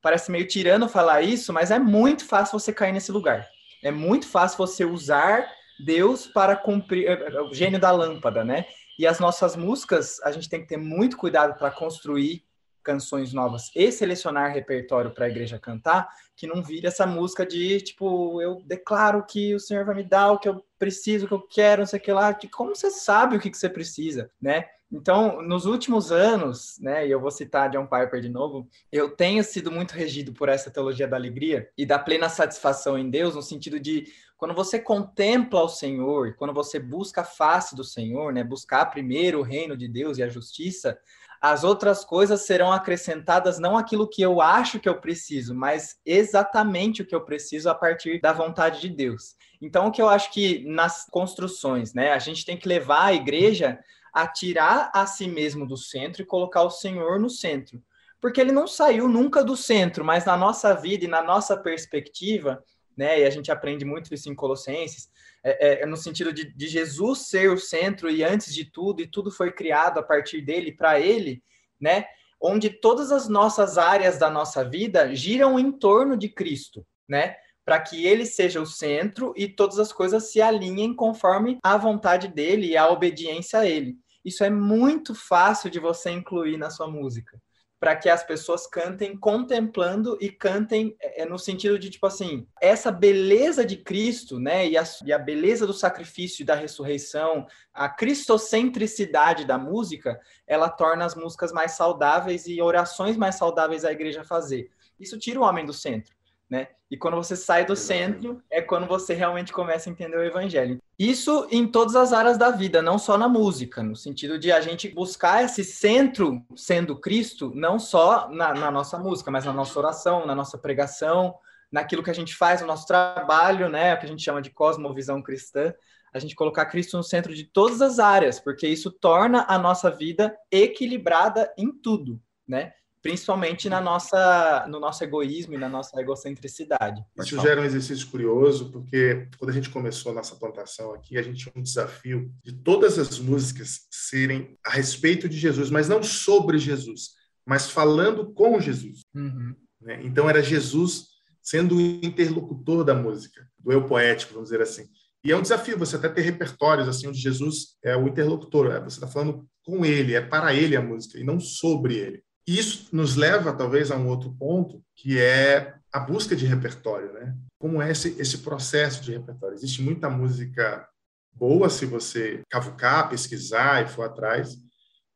Parece 0.02 0.32
meio 0.32 0.48
tirano 0.48 0.88
falar 0.88 1.24
isso, 1.24 1.52
mas 1.52 1.72
é 1.72 1.80
muito 1.80 2.26
fácil 2.26 2.60
você 2.60 2.72
cair 2.72 2.92
nesse 2.92 3.12
lugar. 3.12 3.48
É 3.84 3.90
muito 3.90 4.28
fácil 4.28 4.58
você 4.58 4.86
usar 4.86 5.50
Deus 5.84 6.28
para 6.28 6.56
cumprir 6.56 7.08
é, 7.08 7.14
é, 7.14 7.42
o 7.42 7.54
gênio 7.54 7.80
da 7.80 7.92
lâmpada, 7.92 8.44
né? 8.44 8.66
E 9.00 9.06
as 9.06 9.20
nossas 9.20 9.56
músicas, 9.56 10.20
a 10.22 10.32
gente 10.32 10.50
tem 10.50 10.62
que 10.62 10.68
ter 10.68 10.78
muito 10.78 11.18
cuidado 11.18 11.58
para 11.58 11.72
construir 11.72 12.44
canções 12.88 13.34
novas 13.34 13.70
e 13.76 13.92
selecionar 13.92 14.54
repertório 14.54 15.12
para 15.12 15.26
a 15.26 15.30
igreja 15.30 15.60
cantar, 15.60 16.08
que 16.38 16.48
não 16.48 16.64
vire 16.64 16.88
essa 16.88 17.06
música 17.06 17.46
de 17.46 17.82
tipo, 17.82 18.42
eu 18.42 18.62
declaro 18.66 19.26
que 19.26 19.54
o 19.54 19.60
Senhor 19.60 19.84
vai 19.84 19.96
me 19.96 20.04
dar 20.06 20.32
o 20.32 20.40
que 20.40 20.48
eu 20.48 20.64
preciso, 20.80 21.26
o 21.26 21.28
que 21.28 21.34
eu 21.34 21.42
quero, 21.42 21.82
não 21.82 21.86
sei 21.86 22.00
o 22.00 22.02
que 22.02 22.14
lá. 22.14 22.34
Que, 22.34 22.48
como 22.48 22.74
você 22.74 22.90
sabe 22.90 23.36
o 23.36 23.40
que, 23.42 23.52
que 23.52 23.58
você 23.58 23.68
precisa, 23.68 24.32
né? 24.42 24.70
Então, 24.90 25.42
nos 25.42 25.66
últimos 25.66 26.14
anos, 26.14 26.80
né, 26.80 27.06
e 27.06 27.12
eu 27.12 27.20
vou 27.20 27.30
citar 27.30 27.70
John 27.70 27.86
Piper 27.86 28.22
de 28.22 28.30
novo, 28.30 28.70
eu 28.90 29.10
tenho 29.10 29.44
sido 29.44 29.70
muito 29.70 29.92
regido 29.92 30.32
por 30.32 30.48
essa 30.48 30.72
teologia 30.72 31.06
da 31.06 31.18
alegria 31.18 31.70
e 31.78 31.86
da 31.86 32.00
plena 32.00 32.30
satisfação 32.30 32.98
em 32.98 33.10
Deus, 33.10 33.36
no 33.36 33.42
sentido 33.42 33.82
de 33.82 34.08
quando 34.38 34.54
você 34.54 34.80
contempla 34.80 35.62
o 35.62 35.68
Senhor, 35.68 36.36
quando 36.36 36.54
você 36.54 36.80
busca 36.80 37.20
a 37.20 37.26
face 37.26 37.76
do 37.76 37.84
Senhor, 37.84 38.32
né, 38.32 38.46
buscar 38.46 38.86
primeiro 38.86 39.40
o 39.40 39.44
reino 39.44 39.76
de 39.76 39.90
Deus 39.90 40.20
e 40.20 40.24
a 40.24 40.30
justiça, 40.30 40.98
as 41.42 41.64
outras 41.64 42.04
coisas 42.04 42.42
serão 42.42 42.72
acrescentadas 42.72 43.60
não 43.60 43.78
aquilo 43.78 44.08
que 44.08 44.22
eu 44.22 44.42
acho 44.42 44.80
que 44.80 44.90
eu 44.90 45.00
preciso, 45.00 45.54
mas 45.54 45.98
exatamente 46.06 47.02
o 47.02 47.06
que 47.06 47.16
eu 47.16 47.22
preciso 47.22 47.70
a 47.70 47.76
partir 47.76 48.20
da 48.20 48.34
vontade 48.34 48.82
de 48.82 48.90
Deus. 48.90 49.36
Então, 49.62 49.88
o 49.88 49.92
que 49.92 50.02
eu 50.02 50.10
acho 50.10 50.32
que 50.32 50.66
nas 50.66 51.06
construções, 51.10 51.94
né, 51.94 52.12
a 52.12 52.20
gente 52.20 52.46
tem 52.46 52.58
que 52.58 52.68
levar 52.68 53.06
a 53.06 53.14
igreja 53.14 53.80
a 54.14 54.28
tirar 54.28 54.92
a 54.94 55.06
si 55.06 55.28
mesmo 55.28 55.68
do 55.68 55.78
centro 55.78 56.22
e 56.22 56.26
colocar 56.26 56.64
o 56.64 56.72
Senhor 56.72 57.20
no 57.20 57.30
centro. 57.30 57.82
Porque 58.20 58.42
ele 58.42 58.52
não 58.52 58.68
saiu 58.68 59.08
nunca 59.08 59.44
do 59.44 59.56
centro, 59.56 60.04
mas 60.04 60.26
na 60.26 60.36
nossa 60.36 60.74
vida 60.74 61.06
e 61.06 61.08
na 61.08 61.22
nossa 61.22 61.56
perspectiva, 61.56 62.64
né, 62.96 63.20
e 63.20 63.26
a 63.26 63.30
gente 63.30 63.52
aprende 63.52 63.86
muito 63.86 64.12
isso 64.12 64.28
em 64.28 64.34
Colossenses, 64.34 65.10
é, 65.50 65.82
é, 65.82 65.86
no 65.86 65.96
sentido 65.96 66.34
de, 66.34 66.46
de, 66.54 66.68
Jesus 66.68 67.28
ser 67.28 67.50
o 67.50 67.58
centro 67.58 68.10
e 68.10 68.24
antes 68.24 68.54
de 68.54 68.66
tudo, 68.66 69.02
e 69.02 69.08
tudo 69.08 69.32
foi 69.32 69.52
criado 69.52 70.00
a 70.00 70.04
partir 70.04 70.42
dele, 70.42 70.72
para 70.72 71.00
ele, 71.00 71.42
né? 71.80 72.06
Onde 72.42 72.70
todas 72.70 73.12
as 73.12 73.28
nossas 73.28 73.78
áreas 73.78 74.18
da 74.18 74.30
nossa 74.30 74.64
vida 74.64 75.14
giram 75.16 75.58
em 75.60 75.72
torno 75.72 76.18
de 76.18 76.30
Cristo, 76.30 76.86
né? 77.08 77.36
Para 77.66 77.80
que 77.80 78.06
ele 78.06 78.26
seja 78.26 78.62
o 78.62 78.66
centro 78.66 79.34
e 79.36 79.48
todas 79.48 79.80
as 79.80 79.92
coisas 79.92 80.32
se 80.32 80.42
alinhem 80.42 80.94
conforme 80.96 81.58
a 81.64 81.78
vontade 81.78 82.28
dele 82.28 82.68
e 82.68 82.78
a 82.78 82.90
obediência 82.90 83.60
a 83.60 83.66
ele. 83.66 83.98
Isso 84.24 84.44
é 84.44 84.50
muito 84.50 85.16
fácil 85.16 85.70
de 85.70 85.80
você 85.80 86.10
incluir 86.10 86.58
na 86.58 86.70
sua 86.70 86.88
música 86.88 87.40
para 87.80 87.96
que 87.96 88.10
as 88.10 88.24
pessoas 88.24 88.66
cantem 88.66 89.16
contemplando 89.16 90.18
e 90.20 90.32
cantem 90.32 90.96
é, 91.00 91.26
no 91.26 91.38
sentido 91.38 91.78
de, 91.78 91.90
tipo 91.90 92.08
assim, 92.08 92.48
essa 92.60 92.92
beleza 92.92 93.64
de 93.64 93.78
Cristo, 93.78 94.40
né, 94.40 94.68
e 94.68 94.76
a, 94.76 94.84
e 95.06 95.14
a 95.14 95.20
beleza 95.20 95.68
do 95.68 95.74
sacrifício 95.74 96.42
e 96.42 96.46
da 96.46 96.56
ressurreição, 96.56 97.46
a 97.74 97.88
cristocentricidade 97.88 99.46
da 99.46 99.58
música, 99.58 100.20
ela 100.48 100.70
torna 100.70 101.06
as 101.06 101.16
músicas 101.16 101.52
mais 101.52 101.74
saudáveis 101.74 102.48
e 102.48 102.62
orações 102.62 103.16
mais 103.16 103.36
saudáveis 103.36 103.86
a 103.86 103.92
igreja 103.92 104.24
fazer. 104.24 104.72
Isso 105.00 105.20
tira 105.20 105.40
o 105.40 105.44
homem 105.44 105.66
do 105.66 105.74
centro 105.74 106.17
né? 106.50 106.68
E 106.90 106.96
quando 106.96 107.18
você 107.18 107.36
sai 107.36 107.66
do 107.66 107.76
centro, 107.76 108.42
é 108.50 108.62
quando 108.62 108.88
você 108.88 109.14
realmente 109.14 109.52
começa 109.52 109.90
a 109.90 109.92
entender 109.92 110.18
o 110.18 110.24
evangelho. 110.24 110.82
Isso 110.98 111.46
em 111.52 111.68
todas 111.68 111.96
as 111.96 112.14
áreas 112.14 112.38
da 112.38 112.50
vida, 112.50 112.82
não 112.82 112.98
só 112.98 113.18
na 113.18 113.28
música, 113.28 113.84
no 113.84 113.96
sentido 113.96 114.40
de 114.40 114.52
a 114.52 114.62
gente 114.62 114.88
buscar 114.90 115.44
esse 115.44 115.64
centro 115.64 116.42
sendo 116.56 116.98
Cristo, 116.98 117.52
não 117.54 117.78
só 117.78 118.30
na, 118.30 118.54
na 118.54 118.72
nossa 118.72 118.98
música, 118.98 119.30
mas 119.30 119.44
na 119.44 119.52
nossa 119.52 119.78
oração, 119.78 120.26
na 120.26 120.34
nossa 120.34 120.58
pregação, 120.58 121.36
naquilo 121.72 122.02
que 122.02 122.10
a 122.10 122.16
gente 122.16 122.34
faz 122.34 122.62
no 122.62 122.68
nosso 122.68 122.88
trabalho, 122.88 123.68
né? 123.68 123.94
O 123.94 124.00
que 124.00 124.06
a 124.06 124.10
gente 124.10 124.24
chama 124.24 124.42
de 124.42 124.50
cosmovisão 124.50 125.22
cristã. 125.22 125.74
A 126.14 126.20
gente 126.20 126.36
colocar 126.36 126.66
Cristo 126.66 126.96
no 126.96 127.04
centro 127.04 127.36
de 127.36 127.44
todas 127.44 127.82
as 127.82 128.00
áreas, 128.00 128.40
porque 128.40 128.66
isso 128.66 128.90
torna 128.90 129.46
a 129.48 129.58
nossa 129.60 129.92
vida 129.92 130.36
equilibrada 130.50 131.54
em 131.58 131.70
tudo, 131.72 132.20
né? 132.48 132.72
Principalmente 133.02 133.70
na 133.70 133.80
nossa, 133.80 134.66
no 134.70 134.80
nosso 134.80 135.04
egoísmo 135.04 135.54
e 135.54 135.58
na 135.58 135.70
nossa 135.70 136.00
egocentricidade. 136.00 137.02
Isso 137.18 137.40
gera 137.40 137.62
um 137.62 137.66
exercício 137.66 138.08
curioso, 138.08 138.72
porque 138.72 139.28
quando 139.38 139.52
a 139.52 139.54
gente 139.54 139.70
começou 139.70 140.12
a 140.12 140.16
nossa 140.16 140.36
plantação 140.36 140.94
aqui, 140.94 141.18
a 141.18 141.22
gente 141.22 141.44
tinha 141.44 141.54
um 141.56 141.62
desafio 141.62 142.32
de 142.44 142.54
todas 142.54 142.98
as 142.98 143.20
músicas 143.20 143.88
serem 143.92 144.58
a 144.66 144.72
respeito 144.72 145.30
de 145.30 145.38
Jesus, 145.38 145.70
mas 145.70 145.88
não 145.88 146.02
sobre 146.02 146.58
Jesus, 146.58 147.12
mas 147.46 147.70
falando 147.70 148.34
com 148.34 148.60
Jesus. 148.60 149.02
Uhum. 149.16 149.56
Né? 149.82 150.02
Então 150.04 150.30
era 150.30 150.42
Jesus 150.42 151.18
sendo 151.42 151.78
o 151.78 151.82
interlocutor 151.82 152.84
da 152.84 152.94
música, 152.94 153.48
do 153.58 153.72
eu 153.72 153.86
poético, 153.86 154.34
vamos 154.34 154.50
dizer 154.50 154.62
assim. 154.62 154.86
E 155.24 155.32
é 155.32 155.38
um 155.38 155.42
desafio 155.42 155.78
você 155.78 155.96
até 155.96 156.10
ter 156.10 156.22
repertórios 156.22 156.88
assim 156.88 157.08
onde 157.08 157.20
Jesus 157.20 157.78
é 157.84 157.96
o 157.96 158.08
interlocutor, 158.08 158.72
é, 158.72 158.82
você 158.82 158.98
está 158.98 159.08
falando 159.08 159.48
com 159.64 159.86
ele, 159.86 160.14
é 160.14 160.22
para 160.22 160.54
ele 160.54 160.76
a 160.76 160.82
música 160.82 161.18
e 161.18 161.24
não 161.24 161.40
sobre 161.40 161.96
ele. 161.96 162.24
Isso 162.48 162.88
nos 162.94 163.16
leva 163.16 163.52
talvez 163.52 163.92
a 163.92 163.98
um 163.98 164.08
outro 164.08 164.32
ponto, 164.32 164.82
que 164.96 165.20
é 165.20 165.76
a 165.92 166.00
busca 166.00 166.36
de 166.36 166.46
repertório, 166.46 167.12
né? 167.12 167.36
Como 167.60 167.82
é 167.82 167.92
esse, 167.92 168.16
esse 168.20 168.38
processo 168.40 169.04
de 169.04 169.12
repertório? 169.12 169.56
Existe 169.56 169.82
muita 169.82 170.10
música 170.10 170.88
boa 171.34 171.70
se 171.70 171.86
você 171.86 172.42
cavucar, 172.50 173.10
pesquisar 173.10 173.84
e 173.84 173.90
for 173.90 174.04
atrás, 174.04 174.58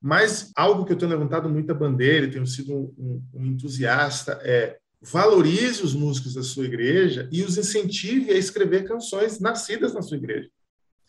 mas 0.01 0.51
algo 0.55 0.83
que 0.83 0.93
eu 0.93 0.97
tenho 0.97 1.11
levantado 1.11 1.47
muita 1.47 1.73
bandeira 1.73 2.25
e 2.25 2.31
tenho 2.31 2.45
sido 2.45 2.73
um, 2.73 2.93
um, 2.97 3.23
um 3.33 3.45
entusiasta 3.45 4.39
é 4.43 4.77
valorize 5.01 5.81
os 5.81 5.95
músicos 5.95 6.35
da 6.35 6.43
sua 6.43 6.65
igreja 6.65 7.27
e 7.31 7.43
os 7.43 7.57
incentive 7.57 8.31
a 8.31 8.37
escrever 8.37 8.87
canções 8.87 9.39
nascidas 9.39 9.93
na 9.93 10.01
sua 10.01 10.17
igreja. 10.17 10.49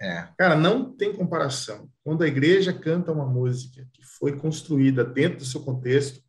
É. 0.03 0.29
Cara, 0.37 0.57
não 0.57 0.93
tem 0.93 1.13
comparação. 1.13 1.89
Quando 2.03 2.25
a 2.25 2.29
igreja 2.29 2.73
canta 2.73 3.13
uma 3.13 3.27
música 3.27 3.87
que 3.93 4.03
foi 4.19 4.37
construída 4.37 5.05
dentro 5.05 5.39
do 5.39 5.45
seu 5.45 5.61
contexto, 5.61 6.21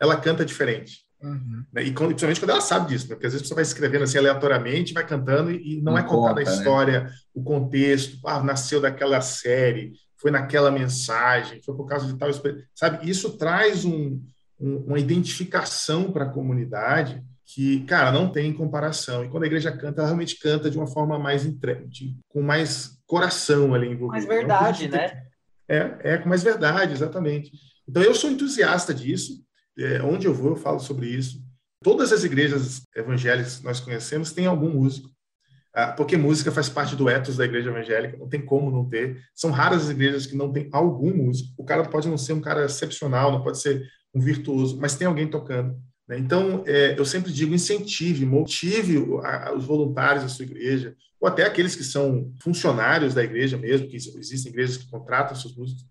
ela 0.00 0.16
canta 0.16 0.46
diferente. 0.46 1.06
Uhum. 1.22 1.64
Né? 1.72 1.82
E 1.84 1.92
quando, 1.92 2.10
principalmente 2.10 2.40
quando 2.40 2.50
ela 2.50 2.60
sabe 2.60 2.88
disso, 2.88 3.08
né? 3.08 3.14
porque 3.14 3.26
às 3.26 3.32
vezes 3.32 3.46
você 3.46 3.54
vai 3.54 3.62
escrevendo 3.62 4.04
assim 4.04 4.18
aleatoriamente, 4.18 4.94
vai 4.94 5.06
cantando 5.06 5.50
e, 5.50 5.82
não, 5.82 5.92
não 5.92 5.98
é 5.98 6.02
contada 6.02 6.40
a 6.40 6.44
né? 6.44 6.50
história, 6.50 7.00
né? 7.04 7.10
o 7.34 7.42
contexto, 7.42 8.18
ah, 8.26 8.42
nasceu 8.42 8.80
daquela 8.80 9.20
série, 9.20 9.92
foi 10.16 10.30
naquela 10.30 10.70
mensagem, 10.70 11.60
foi 11.62 11.76
por 11.76 11.86
causa 11.86 12.06
de 12.06 12.16
tal 12.16 12.30
sabe? 12.74 13.08
Isso 13.08 13.36
traz 13.36 13.84
um, 13.84 14.22
um, 14.58 14.76
uma 14.86 14.98
identificação 14.98 16.10
para 16.12 16.24
a 16.24 16.30
comunidade 16.30 17.22
que, 17.44 17.84
cara, 17.84 18.12
não 18.12 18.30
tem 18.30 18.52
comparação. 18.52 19.24
E 19.24 19.28
quando 19.28 19.44
a 19.44 19.46
igreja 19.46 19.72
canta, 19.72 20.00
ela 20.00 20.08
realmente 20.08 20.38
canta 20.38 20.70
de 20.70 20.76
uma 20.76 20.86
forma 20.86 21.18
mais 21.18 21.46
entregue, 21.46 22.16
com 22.28 22.42
mais 22.42 22.97
coração 23.08 23.74
ali 23.74 23.86
envolvido. 23.86 24.10
Mais 24.10 24.24
verdade, 24.26 24.86
né? 24.86 25.24
É, 25.66 25.96
é, 26.02 26.18
com 26.18 26.28
mais 26.28 26.42
verdade, 26.42 26.92
exatamente. 26.92 27.50
Então, 27.88 28.02
eu 28.02 28.14
sou 28.14 28.30
entusiasta 28.30 28.94
disso. 28.94 29.42
É, 29.76 30.02
onde 30.02 30.26
eu 30.26 30.34
vou, 30.34 30.50
eu 30.50 30.56
falo 30.56 30.78
sobre 30.78 31.06
isso. 31.06 31.42
Todas 31.82 32.12
as 32.12 32.24
igrejas 32.24 32.82
evangélicas 32.94 33.58
que 33.58 33.64
nós 33.64 33.80
conhecemos 33.80 34.32
têm 34.32 34.46
algum 34.46 34.70
músico. 34.70 35.08
Ah, 35.72 35.92
porque 35.92 36.16
música 36.16 36.50
faz 36.50 36.68
parte 36.68 36.96
do 36.96 37.08
ethos 37.08 37.36
da 37.36 37.44
igreja 37.44 37.70
evangélica, 37.70 38.16
não 38.16 38.28
tem 38.28 38.44
como 38.44 38.70
não 38.70 38.88
ter. 38.88 39.22
São 39.34 39.50
raras 39.50 39.84
as 39.84 39.90
igrejas 39.90 40.26
que 40.26 40.36
não 40.36 40.52
tem 40.52 40.68
algum 40.72 41.14
músico. 41.14 41.54
O 41.56 41.64
cara 41.64 41.84
pode 41.84 42.08
não 42.08 42.18
ser 42.18 42.32
um 42.32 42.40
cara 42.40 42.64
excepcional, 42.64 43.30
não 43.30 43.42
pode 43.42 43.60
ser 43.60 43.86
um 44.12 44.20
virtuoso, 44.20 44.78
mas 44.80 44.96
tem 44.96 45.06
alguém 45.06 45.28
tocando. 45.28 45.78
Né? 46.08 46.18
Então, 46.18 46.64
é, 46.66 46.98
eu 46.98 47.04
sempre 47.04 47.32
digo, 47.32 47.54
incentive, 47.54 48.24
motive 48.24 48.98
os 49.54 49.64
voluntários 49.64 50.22
da 50.24 50.28
sua 50.28 50.44
igreja, 50.44 50.96
ou 51.20 51.28
até 51.28 51.44
aqueles 51.44 51.76
que 51.76 51.84
são 51.84 52.32
funcionários 52.40 53.14
da 53.14 53.22
igreja 53.22 53.58
mesmo, 53.58 53.88
que 53.88 53.96
existem 53.96 54.50
igrejas 54.50 54.76
que 54.76 54.88
contratam 54.88 55.36
seus 55.36 55.54
músicos, 55.54 55.84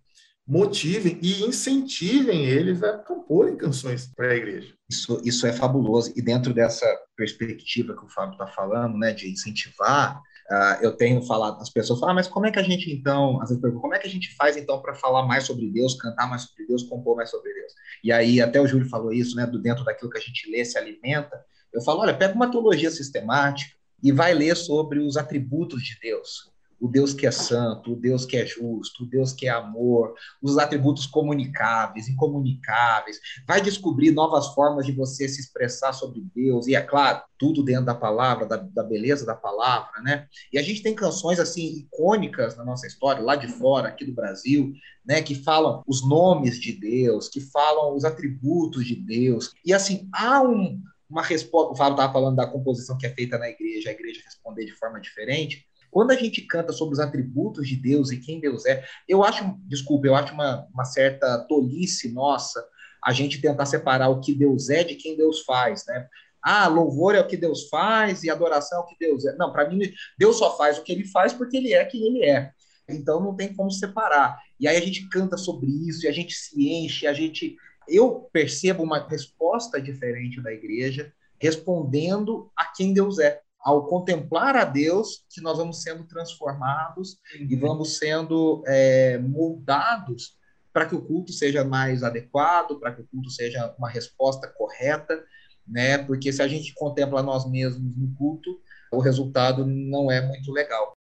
motivem 0.48 1.20
e 1.22 1.44
incentivem 1.44 2.46
eles 2.46 2.82
a 2.82 2.98
comporem 2.98 3.58
canções 3.58 4.08
para 4.16 4.32
a 4.32 4.36
igreja. 4.36 4.74
Isso, 4.90 5.22
isso 5.26 5.46
é 5.46 5.52
fabuloso. 5.52 6.14
E 6.16 6.22
dentro 6.22 6.54
dessa 6.54 6.86
perspectiva 7.18 7.94
que 7.94 8.06
o 8.06 8.10
Fábio 8.10 8.34
está 8.34 8.48
falando, 8.48 8.98
né, 8.98 9.12
de 9.12 9.30
incentivar, 9.30 10.22
uh, 10.52 10.82
eu 10.82 10.96
tenho 10.96 11.22
falado, 11.22 11.62
as 11.62 11.70
pessoas 11.70 12.00
falam, 12.00 12.14
ah, 12.14 12.16
mas 12.16 12.28
como 12.28 12.46
é 12.46 12.52
que 12.52 12.60
a 12.60 12.64
gente 12.64 12.92
então, 12.92 13.42
às 13.42 13.50
vezes 13.50 13.62
perguntam, 13.62 13.82
como 13.82 13.96
é 13.96 14.00
que 14.00 14.08
a 14.08 14.12
gente 14.12 14.36
faz 14.36 14.58
então 14.58 14.82
para 14.82 14.94
falar 14.94 15.26
mais 15.26 15.46
sobre 15.46 15.70
Deus, 15.70 15.96
cantar 15.96 16.30
mais 16.30 16.44
sobre 16.44 16.66
Deus, 16.66 16.84
compor 16.84 17.16
mais 17.16 17.30
sobre 17.30 17.54
Deus? 17.54 17.74
E 18.04 18.12
aí, 18.12 18.42
até 18.42 18.60
o 18.60 18.68
Júlio 18.68 18.90
falou 18.90 19.12
isso, 19.12 19.36
né, 19.36 19.46
do 19.46 19.60
dentro 19.60 19.84
daquilo 19.84 20.12
que 20.12 20.18
a 20.18 20.22
gente 20.22 20.50
lê, 20.50 20.64
se 20.64 20.78
alimenta. 20.78 21.40
Eu 21.74 21.82
falo, 21.82 22.02
olha, 22.02 22.14
pega 22.14 22.34
uma 22.34 22.50
teologia 22.50 22.92
sistemática 22.92 23.76
e 24.04 24.12
vai 24.12 24.34
ler 24.34 24.56
sobre 24.56 25.00
os 25.00 25.18
atributos 25.18 25.82
de 25.84 26.00
Deus 26.00 26.52
o 26.80 26.88
Deus 26.88 27.14
que 27.14 27.26
é 27.26 27.32
santo, 27.32 27.94
o 27.94 27.96
Deus 27.96 28.26
que 28.26 28.38
é 28.38 28.46
justo, 28.46 29.04
o 29.04 29.08
Deus 29.08 29.34
que 29.34 29.48
é 29.48 29.50
amor, 29.50 30.14
os 30.42 30.58
atributos 30.58 31.06
comunicáveis, 31.06 32.08
incomunicáveis. 32.08 33.20
Vai 33.48 33.62
descobrir 33.62 34.12
novas 34.12 34.48
formas 34.54 34.86
de 34.86 34.92
você 34.92 35.28
se 35.28 35.42
expressar 35.42 35.94
sobre 35.94 36.22
Deus, 36.36 36.68
e 36.68 36.76
é 36.76 36.82
claro, 36.82 37.22
tudo 37.38 37.64
dentro 37.64 37.86
da 37.86 37.96
palavra, 37.96 38.46
da, 38.46 38.58
da 38.58 38.84
beleza 38.84 39.26
da 39.26 39.36
palavra, 39.36 40.02
né? 40.02 40.28
E 40.52 40.58
a 40.58 40.62
gente 40.62 40.82
tem 40.82 40.96
canções 40.96 41.40
assim 41.40 41.78
icônicas 41.78 42.58
na 42.58 42.66
nossa 42.66 42.88
história, 42.88 43.22
lá 43.22 43.36
de 43.36 43.48
fora, 43.48 43.90
aqui 43.90 44.06
do 44.06 44.14
Brasil, 44.14 44.74
né, 45.06 45.22
que 45.22 45.36
falam 45.36 45.84
os 45.88 46.08
nomes 46.08 46.60
de 46.60 46.74
Deus, 46.74 47.30
que 47.30 47.40
falam 47.40 47.96
os 47.96 48.04
atributos 48.04 48.86
de 48.86 48.96
Deus. 48.96 49.54
E 49.64 49.74
assim, 49.74 50.10
há 50.14 50.42
um, 50.42 50.82
uma 51.10 51.22
resposta. 51.22 51.74
O 51.74 51.76
Fábio 51.76 51.94
estava 51.94 52.12
falando 52.12 52.36
da 52.36 52.48
composição 52.48 52.98
que 52.98 53.06
é 53.06 53.14
feita 53.14 53.38
na 53.38 53.50
igreja, 53.50 53.90
a 53.90 53.94
igreja 53.94 54.22
responder 54.24 54.66
de 54.66 54.74
forma 54.74 55.00
diferente. 55.00 55.67
Quando 55.90 56.12
a 56.12 56.16
gente 56.16 56.42
canta 56.42 56.72
sobre 56.72 56.94
os 56.94 57.00
atributos 57.00 57.68
de 57.68 57.76
Deus 57.76 58.12
e 58.12 58.20
quem 58.20 58.40
Deus 58.40 58.66
é, 58.66 58.84
eu 59.08 59.24
acho, 59.24 59.58
desculpa, 59.66 60.08
eu 60.08 60.16
acho 60.16 60.34
uma, 60.34 60.68
uma 60.74 60.86
certa 60.86 61.40
tolice 61.48 62.12
nossa 62.12 62.64
a 63.04 63.14
gente 63.14 63.40
tentar 63.40 63.66
separar 63.66 64.10
o 64.10 64.20
que 64.20 64.34
Deus 64.34 64.70
é 64.70 64.84
de 64.84 64.96
quem 64.96 65.16
Deus 65.16 65.42
faz, 65.42 65.86
né? 65.86 66.08
Ah, 66.44 66.68
louvor 66.68 67.16
é 67.16 67.20
o 67.20 67.28
que 67.28 67.38
Deus 67.38 67.68
faz 67.68 68.24
e 68.24 68.30
adoração 68.30 68.80
é 68.80 68.82
o 68.82 68.86
que 68.86 68.96
Deus 69.00 69.26
é. 69.26 69.36
Não, 69.36 69.52
para 69.52 69.70
mim, 69.70 69.80
Deus 70.18 70.38
só 70.38 70.56
faz 70.58 70.78
o 70.78 70.84
que 70.84 70.92
ele 70.92 71.06
faz 71.06 71.34
porque 71.34 71.58
ele 71.58 71.74
é 71.74 71.84
quem 71.86 72.06
ele 72.06 72.26
é. 72.26 72.52
Então 72.90 73.20
não 73.20 73.36
tem 73.36 73.54
como 73.54 73.70
separar. 73.72 74.40
E 74.60 74.68
aí 74.68 74.78
a 74.78 74.82
gente 74.82 75.08
canta 75.10 75.38
sobre 75.38 75.68
isso, 75.88 76.06
e 76.06 76.08
a 76.08 76.12
gente 76.12 76.34
se 76.34 76.70
enche, 76.70 77.06
a 77.08 77.14
gente. 77.14 77.56
Eu 77.88 78.30
percebo 78.34 78.84
uma 78.84 79.08
resposta 79.08 79.82
diferente 79.82 80.42
da 80.42 80.52
igreja 80.52 81.14
respondendo 81.40 82.52
a 82.56 82.66
quem 82.66 82.94
Deus 82.94 83.20
é 83.20 83.42
ao 83.68 83.86
contemplar 83.86 84.56
a 84.56 84.64
Deus, 84.64 85.26
que 85.30 85.42
nós 85.42 85.58
vamos 85.58 85.82
sendo 85.82 86.06
transformados 86.06 87.18
uhum. 87.38 87.48
e 87.50 87.56
vamos 87.58 87.98
sendo 87.98 88.64
é, 88.66 89.18
moldados 89.18 90.38
para 90.72 90.86
que 90.86 90.96
o 90.96 91.02
culto 91.02 91.34
seja 91.34 91.66
mais 91.66 92.02
adequado, 92.02 92.80
para 92.80 92.94
que 92.94 93.02
o 93.02 93.08
culto 93.08 93.30
seja 93.30 93.76
uma 93.78 93.90
resposta 93.90 94.48
correta, 94.48 95.22
né? 95.68 95.98
Porque 95.98 96.32
se 96.32 96.42
a 96.42 96.48
gente 96.48 96.74
contempla 96.76 97.22
nós 97.22 97.46
mesmos 97.52 97.94
no 97.98 98.16
culto, 98.16 98.58
o 98.90 99.02
resultado 99.02 99.66
não 99.66 100.10
é 100.10 100.26
muito 100.26 100.50
legal. 100.54 100.94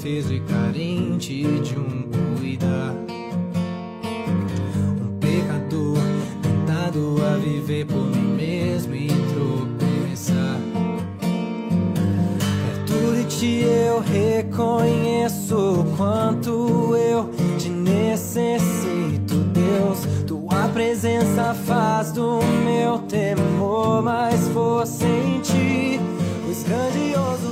Indefeso 0.00 0.32
e 0.32 0.40
carente 0.40 1.42
de 1.60 1.78
um 1.78 2.08
cuidar. 2.38 2.94
Um 4.98 5.18
pecador 5.18 5.98
tentado 6.40 7.16
a 7.22 7.36
viver 7.36 7.86
por 7.86 8.06
mim 8.06 8.34
mesmo 8.36 8.94
e 8.94 9.08
tropeçar. 9.08 10.58
Perto 12.66 13.14
de 13.14 13.24
ti 13.24 13.62
eu 13.62 14.00
reconheço 14.00 15.84
quanto 15.96 16.96
eu 16.96 17.30
te 17.58 17.68
necessito, 17.68 19.34
Deus. 19.52 20.24
Tua 20.26 20.68
presença 20.68 21.54
faz 21.66 22.12
do 22.12 22.40
meu 22.64 23.00
temor 23.00 24.02
mais 24.02 24.48
força 24.48 25.04
em 25.04 25.40
ti, 25.40 26.00
pois 26.46 26.62
grandioso 26.62 27.50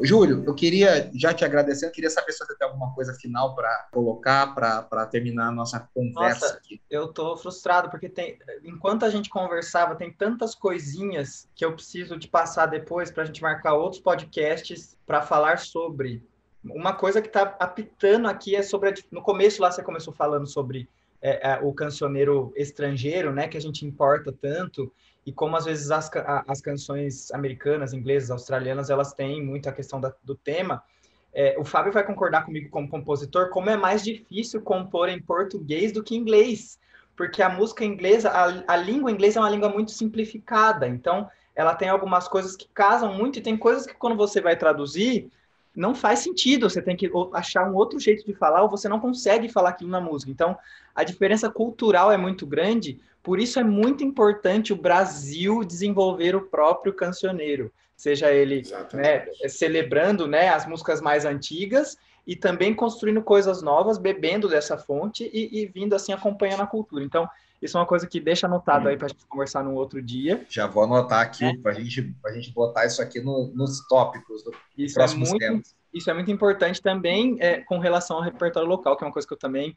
Júlio, 0.00 0.44
eu 0.46 0.54
queria, 0.54 1.10
já 1.14 1.32
te 1.32 1.44
agradecer, 1.44 1.86
eu 1.86 1.90
queria 1.90 2.10
saber 2.10 2.32
se 2.32 2.38
você 2.38 2.56
tem 2.56 2.68
alguma 2.68 2.94
coisa 2.94 3.14
final 3.14 3.54
para 3.54 3.88
colocar, 3.92 4.54
para 4.54 5.06
terminar 5.06 5.48
a 5.48 5.52
nossa 5.52 5.88
conversa 5.94 6.46
nossa, 6.46 6.58
aqui. 6.58 6.80
Eu 6.90 7.06
estou 7.06 7.36
frustrado, 7.36 7.90
porque 7.90 8.08
tem, 8.08 8.38
enquanto 8.64 9.04
a 9.04 9.10
gente 9.10 9.30
conversava, 9.30 9.94
tem 9.94 10.12
tantas 10.12 10.54
coisinhas 10.54 11.48
que 11.54 11.64
eu 11.64 11.72
preciso 11.72 12.18
de 12.18 12.28
passar 12.28 12.66
depois 12.66 13.10
para 13.10 13.22
a 13.22 13.26
gente 13.26 13.40
marcar 13.40 13.74
outros 13.74 14.00
podcasts 14.00 14.96
para 15.06 15.22
falar 15.22 15.58
sobre. 15.58 16.22
Uma 16.64 16.92
coisa 16.92 17.22
que 17.22 17.28
está 17.28 17.56
apitando 17.60 18.28
aqui 18.28 18.56
é 18.56 18.62
sobre. 18.62 18.90
A, 18.90 18.94
no 19.10 19.22
começo 19.22 19.62
lá 19.62 19.70
você 19.70 19.82
começou 19.82 20.12
falando 20.12 20.46
sobre 20.46 20.88
é, 21.22 21.52
é, 21.52 21.60
o 21.62 21.72
cancioneiro 21.72 22.52
estrangeiro, 22.56 23.32
né, 23.32 23.48
que 23.48 23.56
a 23.56 23.60
gente 23.60 23.86
importa 23.86 24.32
tanto 24.32 24.92
e 25.26 25.32
como 25.32 25.56
às 25.56 25.64
vezes 25.64 25.90
as, 25.90 26.08
as 26.46 26.60
canções 26.60 27.32
americanas, 27.32 27.92
inglesas, 27.92 28.30
australianas, 28.30 28.88
elas 28.88 29.12
têm 29.12 29.44
muito 29.44 29.68
a 29.68 29.72
questão 29.72 30.00
da, 30.00 30.14
do 30.22 30.36
tema. 30.36 30.84
É, 31.34 31.56
o 31.58 31.64
Fábio 31.64 31.92
vai 31.92 32.06
concordar 32.06 32.44
comigo 32.44 32.70
como 32.70 32.88
compositor, 32.88 33.50
como 33.50 33.68
é 33.68 33.76
mais 33.76 34.04
difícil 34.04 34.62
compor 34.62 35.08
em 35.08 35.20
português 35.20 35.90
do 35.90 36.02
que 36.02 36.14
em 36.14 36.20
inglês, 36.20 36.78
porque 37.16 37.42
a 37.42 37.48
música 37.48 37.84
inglesa, 37.84 38.30
a, 38.30 38.72
a 38.72 38.76
língua 38.76 39.10
inglesa 39.10 39.40
é 39.40 39.42
uma 39.42 39.50
língua 39.50 39.68
muito 39.68 39.90
simplificada, 39.90 40.86
então 40.86 41.28
ela 41.56 41.74
tem 41.74 41.88
algumas 41.88 42.28
coisas 42.28 42.54
que 42.54 42.68
casam 42.72 43.12
muito 43.12 43.38
e 43.38 43.42
tem 43.42 43.56
coisas 43.56 43.84
que 43.84 43.94
quando 43.94 44.16
você 44.16 44.40
vai 44.40 44.56
traduzir, 44.56 45.28
não 45.76 45.94
faz 45.94 46.20
sentido, 46.20 46.68
você 46.68 46.80
tem 46.80 46.96
que 46.96 47.10
achar 47.34 47.70
um 47.70 47.74
outro 47.74 48.00
jeito 48.00 48.24
de 48.24 48.32
falar, 48.32 48.62
ou 48.62 48.70
você 48.70 48.88
não 48.88 48.98
consegue 48.98 49.48
falar 49.48 49.70
aquilo 49.70 49.90
na 49.90 50.00
música. 50.00 50.32
Então, 50.32 50.56
a 50.94 51.04
diferença 51.04 51.50
cultural 51.50 52.10
é 52.10 52.16
muito 52.16 52.46
grande, 52.46 52.98
por 53.22 53.38
isso 53.38 53.60
é 53.60 53.64
muito 53.64 54.02
importante 54.02 54.72
o 54.72 54.76
Brasil 54.76 55.62
desenvolver 55.62 56.34
o 56.34 56.46
próprio 56.46 56.94
cancioneiro, 56.94 57.70
seja 57.94 58.32
ele 58.32 58.62
né, 58.94 59.26
celebrando 59.48 60.26
né, 60.26 60.48
as 60.48 60.66
músicas 60.66 61.00
mais 61.00 61.24
antigas 61.26 61.98
e 62.26 62.34
também 62.34 62.74
construindo 62.74 63.22
coisas 63.22 63.62
novas, 63.62 63.98
bebendo 63.98 64.48
dessa 64.48 64.78
fonte 64.78 65.30
e, 65.32 65.60
e 65.60 65.66
vindo 65.66 65.94
assim 65.94 66.12
acompanhando 66.12 66.62
a 66.62 66.66
cultura. 66.66 67.04
Então, 67.04 67.28
isso 67.60 67.76
é 67.76 67.80
uma 67.80 67.86
coisa 67.86 68.06
que 68.06 68.20
deixa 68.20 68.46
anotado 68.46 68.88
aí 68.88 68.96
para 68.96 69.06
a 69.06 69.08
gente 69.08 69.26
conversar 69.26 69.64
num 69.64 69.74
outro 69.74 70.02
dia. 70.02 70.44
Já 70.48 70.66
vou 70.66 70.84
anotar 70.84 71.20
aqui 71.20 71.44
é. 71.44 71.56
para 71.56 71.72
gente, 71.72 72.14
a 72.24 72.32
gente 72.32 72.52
botar 72.52 72.86
isso 72.86 73.00
aqui 73.00 73.20
no, 73.20 73.50
nos 73.54 73.86
tópicos 73.88 74.42
do 74.42 74.52
isso 74.76 75.00
é 75.00 75.06
muito, 75.14 75.38
temas. 75.38 75.74
Isso 75.92 76.10
é 76.10 76.14
muito 76.14 76.30
importante 76.30 76.82
também 76.82 77.36
é, 77.40 77.60
com 77.60 77.78
relação 77.78 78.18
ao 78.18 78.22
repertório 78.22 78.68
local, 78.68 78.96
que 78.96 79.04
é 79.04 79.06
uma 79.06 79.12
coisa 79.12 79.26
que 79.26 79.34
eu 79.34 79.38
também 79.38 79.76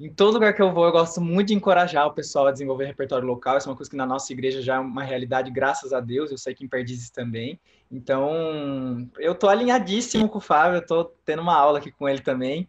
em 0.00 0.08
todo 0.08 0.32
lugar 0.32 0.54
que 0.54 0.62
eu 0.62 0.72
vou, 0.72 0.86
eu 0.86 0.92
gosto 0.92 1.20
muito 1.20 1.48
de 1.48 1.54
encorajar 1.54 2.06
o 2.06 2.14
pessoal 2.14 2.46
a 2.46 2.50
desenvolver 2.50 2.86
repertório 2.86 3.28
local. 3.28 3.58
Isso 3.58 3.68
é 3.68 3.70
uma 3.70 3.76
coisa 3.76 3.90
que 3.90 3.96
na 3.96 4.06
nossa 4.06 4.32
igreja 4.32 4.62
já 4.62 4.76
é 4.76 4.78
uma 4.78 5.02
realidade, 5.02 5.50
graças 5.50 5.92
a 5.92 6.00
Deus. 6.00 6.30
Eu 6.30 6.38
sei 6.38 6.54
que 6.54 6.64
em 6.64 6.68
Perdizes 6.68 7.10
também. 7.10 7.60
Então, 7.92 9.06
eu 9.18 9.34
tô 9.34 9.46
alinhadíssimo 9.46 10.26
com 10.26 10.38
o 10.38 10.40
Fábio, 10.40 10.78
eu 10.78 10.86
tô 10.86 11.04
tendo 11.04 11.42
uma 11.42 11.54
aula 11.54 11.78
aqui 11.78 11.92
com 11.92 12.08
ele 12.08 12.22
também. 12.22 12.66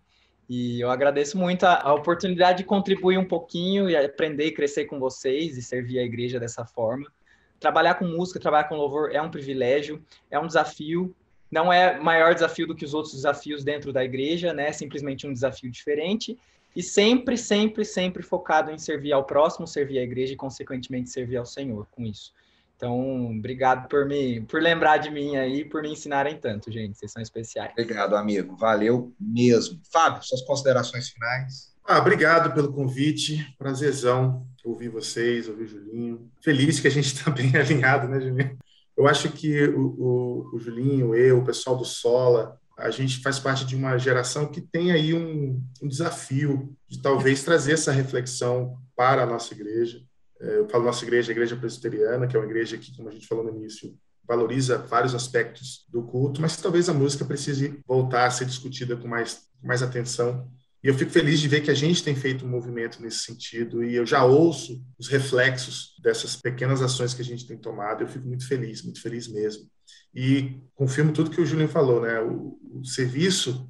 E 0.54 0.82
eu 0.82 0.91
agradeço 0.91 1.38
muito 1.38 1.64
a, 1.64 1.82
a, 1.82 1.93
oportunidade 1.93 2.58
de 2.58 2.64
contribuir 2.66 3.18
um 3.18 3.24
pouquinho 3.24 3.89
e 3.89 3.95
aprender 3.95 4.47
e 4.47 4.52
crescer 4.52 4.84
com 4.84 4.99
vocês 4.99 5.58
e 5.58 5.62
servir 5.62 5.97
a 5.97 6.04
igreja 6.04 6.41
dessa 6.41 6.66
forma. 6.66 7.10
Trabalhar 7.58 7.93
com 7.93 8.04
música, 8.04 8.38
trabalhar 8.38 8.66
com 8.66 8.76
louvor 8.76 9.16
é 9.16 9.22
um 9.22 9.32
privilégio, 9.32 10.04
é 10.30 10.38
um 10.38 10.45
desafio. 10.45 11.16
Não 11.49 11.72
é 11.72 11.97
maior 11.97 12.34
desafio 12.34 12.68
do 12.68 12.76
que 12.76 12.84
os 12.84 12.93
outros 12.93 13.14
desafios 13.14 13.64
dentro 13.64 13.93
da 13.93 14.04
igreja, 14.04 14.54
né? 14.54 14.68
É 14.68 14.74
simplesmente 14.74 15.26
um 15.26 15.32
desafio 15.32 15.72
diferente 15.72 16.38
e 16.76 16.84
sempre, 16.84 17.38
sempre, 17.38 17.86
sempre 17.86 18.22
focado 18.22 18.72
em 18.72 18.78
servir 18.78 19.14
ao 19.14 19.24
próximo, 19.24 19.66
servir 19.66 19.99
à 19.99 20.04
igreja 20.04 20.34
e, 20.34 20.36
consequentemente, 20.36 21.12
servir 21.12 21.38
ao 21.38 21.45
Senhor 21.45 21.88
com 21.91 22.06
isso. 22.06 22.34
Então, 22.82 23.38
obrigado 23.38 23.88
por 23.88 24.07
me, 24.07 24.41
por 24.41 24.59
lembrar 24.59 24.97
de 24.97 25.11
mim 25.11 25.36
aí, 25.38 25.63
por 25.63 25.84
me 25.84 25.91
ensinarem 25.91 26.36
tanto, 26.39 26.71
gente. 26.71 26.97
Vocês 26.97 27.11
são 27.11 27.21
especiais. 27.21 27.69
Obrigado, 27.73 28.15
amigo. 28.15 28.55
Valeu 28.57 29.13
mesmo. 29.19 29.79
Fábio, 29.93 30.23
suas 30.23 30.41
considerações 30.41 31.09
finais. 31.09 31.75
Ah, 31.86 31.99
obrigado 31.99 32.51
pelo 32.55 32.73
convite. 32.73 33.55
Prazerzão 33.55 34.47
ouvir 34.65 34.89
vocês, 34.89 35.47
ouvir 35.47 35.65
o 35.65 35.67
Julinho. 35.67 36.32
Feliz 36.43 36.79
que 36.79 36.88
a 36.88 36.91
gente 36.91 37.13
está 37.13 37.29
bem 37.29 37.55
alinhado, 37.55 38.07
né, 38.07 38.19
Julinho? 38.19 38.57
Eu 38.97 39.07
acho 39.07 39.32
que 39.32 39.63
o, 39.67 39.79
o, 39.79 40.55
o 40.55 40.59
Julinho, 40.59 41.13
eu, 41.13 41.38
o 41.38 41.45
pessoal 41.45 41.77
do 41.77 41.86
Sola, 41.86 42.59
a 42.75 42.89
gente 42.89 43.21
faz 43.21 43.38
parte 43.38 43.63
de 43.63 43.75
uma 43.75 43.95
geração 43.99 44.47
que 44.47 44.59
tem 44.59 44.91
aí 44.91 45.13
um, 45.13 45.63
um 45.84 45.88
desafio 45.88 46.75
de 46.89 46.99
talvez 46.99 47.43
trazer 47.43 47.73
essa 47.73 47.91
reflexão 47.91 48.75
para 48.95 49.21
a 49.21 49.27
nossa 49.27 49.53
igreja. 49.53 50.01
É, 50.42 50.60
eu 50.60 50.70
falo 50.70 50.86
nossa 50.86 51.06
igreja, 51.06 51.32
a 51.32 51.34
igreja 51.34 51.56
presbiteriana, 51.56 52.28
que 52.28 52.36
é 52.36 52.39
uma 52.39 52.46
igreja 52.46 52.78
que, 52.78 52.96
como 52.96 53.10
a 53.10 53.12
gente 53.12 53.28
falou 53.28 53.44
no 53.44 53.56
início, 53.56 53.94
valoriza 54.28 54.78
vários 54.78 55.14
aspectos 55.14 55.86
do 55.89 56.04
culto, 56.04 56.42
mas 56.42 56.58
talvez 56.58 56.89
a 56.89 56.94
música 56.94 57.26
precise 57.26 57.80
voltar 57.88 58.26
a 58.26 58.32
ser 58.32 58.46
discutida 58.46 58.96
com 58.96 59.08
mais, 59.08 59.48
com 59.60 59.68
mais 59.68 59.84
atenção. 59.84 60.50
E 60.84 60.88
eu 60.88 60.96
fico 60.96 61.12
feliz 61.12 61.39
de 61.39 61.48
ver 61.48 61.62
que 61.62 61.70
a 61.70 61.76
gente 61.76 62.04
tem 62.04 62.16
feito 62.16 62.46
um 62.46 62.50
movimento 62.50 63.02
nesse 63.02 63.20
sentido, 63.20 63.84
e 63.84 63.96
eu 63.96 64.06
já 64.06 64.24
ouço 64.26 64.84
os 64.98 65.08
reflexos 65.08 65.94
dessas 66.02 66.36
pequenas 66.36 66.82
ações 66.82 67.14
que 67.14 67.22
a 67.22 67.26
gente 67.26 67.46
tem 67.46 67.58
tomado. 67.58 68.02
Eu 68.02 68.08
fico 68.08 68.28
muito 68.28 68.48
feliz, 68.48 68.82
muito 68.82 69.02
feliz 69.02 69.28
mesmo 69.28 69.70
e 70.14 70.60
confirmo 70.76 71.14
tudo 71.14 71.30
que 71.30 71.42
o 71.42 71.46
Julinho 71.46 71.70
falou, 71.70 72.02
né? 72.02 72.20
O, 72.20 72.58
o, 72.80 72.86
serviço, 72.86 73.70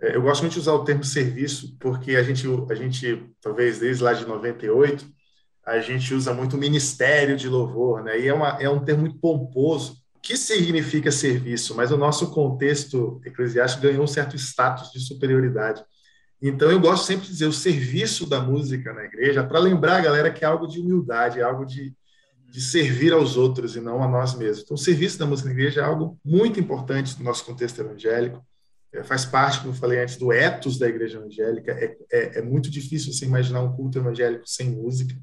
é, 0.00 0.16
eu 0.16 0.22
gosto 0.22 0.42
muito 0.42 0.52
de 0.52 0.60
usar 0.60 0.72
o 0.72 0.84
termo 0.84 1.04
serviço, 1.04 1.76
porque 1.78 2.16
a 2.16 2.22
gente, 2.22 2.46
a 2.70 2.74
gente, 2.74 3.26
talvez 3.40 3.78
desde 3.78 4.02
lá 4.02 4.12
de 4.12 4.26
98, 4.26 5.06
a 5.68 5.80
gente 5.80 6.14
usa 6.14 6.32
muito 6.32 6.56
ministério 6.56 7.36
de 7.36 7.48
louvor, 7.48 8.02
né? 8.02 8.18
E 8.18 8.26
é, 8.26 8.32
uma, 8.32 8.48
é 8.60 8.68
um 8.70 8.82
termo 8.82 9.02
muito 9.02 9.18
pomposo. 9.18 9.98
Que 10.22 10.36
significa 10.36 11.12
serviço? 11.12 11.74
Mas 11.74 11.92
o 11.92 11.96
nosso 11.96 12.30
contexto 12.30 13.20
eclesiástico 13.24 13.82
ganhou 13.82 14.02
um 14.02 14.06
certo 14.06 14.34
status 14.36 14.90
de 14.90 15.00
superioridade. 15.00 15.84
Então, 16.40 16.70
eu 16.70 16.80
gosto 16.80 17.04
sempre 17.04 17.26
de 17.26 17.32
dizer 17.32 17.46
o 17.46 17.52
serviço 17.52 18.28
da 18.28 18.40
música 18.40 18.92
na 18.92 19.04
igreja, 19.04 19.44
para 19.44 19.58
lembrar 19.58 19.96
a 19.96 20.00
galera 20.00 20.30
que 20.30 20.44
é 20.44 20.48
algo 20.48 20.66
de 20.66 20.80
humildade, 20.80 21.40
é 21.40 21.42
algo 21.42 21.64
de, 21.64 21.94
de 22.50 22.60
servir 22.60 23.12
aos 23.12 23.36
outros 23.36 23.76
e 23.76 23.80
não 23.80 24.02
a 24.02 24.08
nós 24.08 24.34
mesmos. 24.34 24.64
Então, 24.64 24.74
o 24.74 24.78
serviço 24.78 25.18
da 25.18 25.26
música 25.26 25.48
na 25.48 25.54
igreja 25.54 25.80
é 25.80 25.84
algo 25.84 26.18
muito 26.24 26.58
importante 26.58 27.18
no 27.18 27.24
nosso 27.24 27.44
contexto 27.44 27.80
evangélico. 27.80 28.44
É, 28.92 29.04
faz 29.04 29.24
parte, 29.26 29.58
como 29.58 29.72
eu 29.72 29.76
falei 29.76 30.00
antes, 30.00 30.16
do 30.16 30.32
ethos 30.32 30.78
da 30.78 30.88
igreja 30.88 31.18
evangélica. 31.18 31.72
É, 31.72 31.96
é, 32.10 32.38
é, 32.38 32.42
muito 32.42 32.70
difícil 32.70 33.12
você 33.12 33.26
imaginar 33.26 33.60
um 33.60 33.72
culto 33.72 33.98
evangélico 33.98 34.44
sem 34.46 34.70
música. 34.70 35.14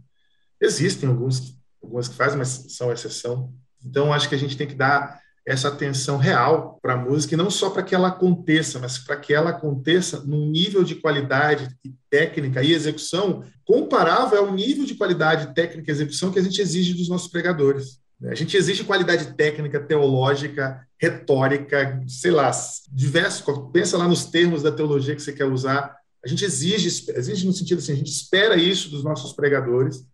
Existem 0.61 1.09
alguns, 1.09 1.57
algumas 1.81 2.07
que 2.07 2.15
fazem, 2.15 2.37
mas 2.37 2.65
são 2.69 2.91
exceção. 2.91 3.53
Então, 3.83 4.13
acho 4.13 4.27
que 4.29 4.35
a 4.35 4.37
gente 4.37 4.57
tem 4.57 4.67
que 4.67 4.75
dar 4.75 5.19
essa 5.45 5.67
atenção 5.67 6.17
real 6.17 6.79
para 6.81 6.93
a 6.93 6.97
música, 6.97 7.35
e 7.35 7.37
não 7.37 7.51
só 7.51 7.69
para 7.69 7.83
que 7.83 7.93
ela 7.93 8.07
aconteça, 8.07 8.79
mas 8.79 8.97
para 8.97 9.15
que 9.15 9.31
ela 9.31 9.51
aconteça 9.51 10.21
num 10.21 10.49
nível 10.49 10.83
de 10.83 10.95
qualidade 10.95 11.67
e 11.85 11.93
técnica 12.09 12.63
e 12.63 12.73
execução 12.73 13.43
comparável 13.63 14.39
ao 14.39 14.51
nível 14.51 14.85
de 14.85 14.95
qualidade 14.95 15.53
técnica 15.53 15.91
e 15.91 15.93
execução 15.93 16.31
que 16.31 16.39
a 16.39 16.41
gente 16.41 16.59
exige 16.59 16.95
dos 16.95 17.07
nossos 17.07 17.27
pregadores. 17.27 17.99
A 18.23 18.33
gente 18.33 18.57
exige 18.57 18.83
qualidade 18.83 19.35
técnica, 19.35 19.79
teológica, 19.79 20.87
retórica, 20.99 22.01
sei 22.07 22.31
lá, 22.31 22.49
diversos. 22.91 23.43
Pensa 23.71 23.97
lá 23.97 24.07
nos 24.07 24.25
termos 24.25 24.63
da 24.63 24.71
teologia 24.71 25.15
que 25.15 25.21
você 25.21 25.33
quer 25.33 25.45
usar. 25.45 25.95
A 26.23 26.27
gente 26.27 26.43
exige, 26.43 26.87
exige 27.13 27.45
no 27.45 27.53
sentido 27.53 27.79
assim, 27.79 27.91
a 27.91 27.97
gente 27.97 28.09
espera 28.09 28.55
isso 28.55 28.89
dos 28.89 29.03
nossos 29.03 29.33
pregadores. 29.33 30.05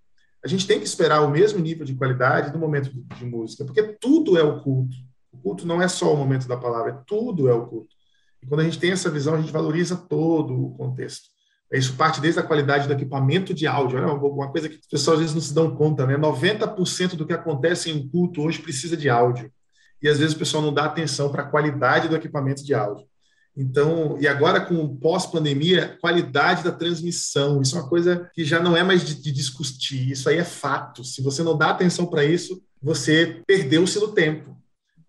A 0.43 0.47
gente 0.47 0.65
tem 0.65 0.79
que 0.79 0.85
esperar 0.85 1.21
o 1.21 1.29
mesmo 1.29 1.59
nível 1.59 1.85
de 1.85 1.95
qualidade 1.95 2.51
no 2.51 2.59
momento 2.59 2.91
de, 2.91 3.01
de 3.01 3.25
música, 3.25 3.63
porque 3.63 3.83
tudo 3.83 4.37
é 4.37 4.43
o 4.43 4.61
culto 4.61 4.95
culto 5.41 5.65
não 5.65 5.81
é 5.81 5.87
só 5.87 6.13
o 6.13 6.17
momento 6.17 6.47
da 6.47 6.55
palavra, 6.55 6.91
é 6.91 7.03
tudo 7.05 7.49
é 7.49 7.53
o 7.53 7.65
culto. 7.65 7.95
E 8.41 8.47
quando 8.47 8.61
a 8.61 8.63
gente 8.63 8.79
tem 8.79 8.91
essa 8.91 9.09
visão, 9.09 9.35
a 9.35 9.39
gente 9.39 9.51
valoriza 9.51 9.95
todo 9.95 10.67
o 10.67 10.71
contexto. 10.75 11.29
Isso 11.71 11.95
parte 11.95 12.19
desde 12.19 12.39
a 12.39 12.43
qualidade 12.43 12.87
do 12.87 12.93
equipamento 12.93 13.53
de 13.53 13.65
áudio. 13.65 13.97
Olha, 13.97 14.13
uma 14.13 14.51
coisa 14.51 14.67
que 14.67 14.75
as 14.75 14.87
pessoas 14.87 15.15
às 15.15 15.19
vezes 15.19 15.35
não 15.35 15.41
se 15.41 15.53
dão 15.53 15.73
conta, 15.75 16.05
né? 16.05 16.17
90% 16.17 17.15
do 17.15 17.25
que 17.25 17.31
acontece 17.31 17.89
em 17.89 17.97
um 17.97 18.09
culto 18.09 18.41
hoje 18.41 18.61
precisa 18.61 18.97
de 18.97 19.09
áudio. 19.09 19.51
E 20.01 20.09
às 20.09 20.19
vezes 20.19 20.35
o 20.35 20.39
pessoal 20.39 20.61
não 20.61 20.73
dá 20.73 20.85
atenção 20.85 21.31
para 21.31 21.43
a 21.43 21.45
qualidade 21.45 22.09
do 22.09 22.15
equipamento 22.15 22.63
de 22.65 22.73
áudio. 22.73 23.05
Então, 23.61 24.17
e 24.19 24.27
agora 24.27 24.59
com 24.59 24.95
pós-pandemia, 24.97 25.97
qualidade 26.01 26.63
da 26.63 26.71
transmissão, 26.71 27.61
isso 27.61 27.77
é 27.77 27.79
uma 27.79 27.87
coisa 27.87 28.29
que 28.33 28.43
já 28.43 28.59
não 28.59 28.75
é 28.75 28.83
mais 28.83 29.05
de, 29.05 29.13
de 29.13 29.31
discutir, 29.31 30.11
isso 30.11 30.27
aí 30.27 30.37
é 30.37 30.43
fato. 30.43 31.03
Se 31.03 31.21
você 31.21 31.43
não 31.43 31.55
dá 31.55 31.69
atenção 31.69 32.07
para 32.07 32.25
isso, 32.25 32.61
você 32.81 33.43
perdeu-se 33.45 33.99
no 33.99 34.13
tempo. 34.13 34.57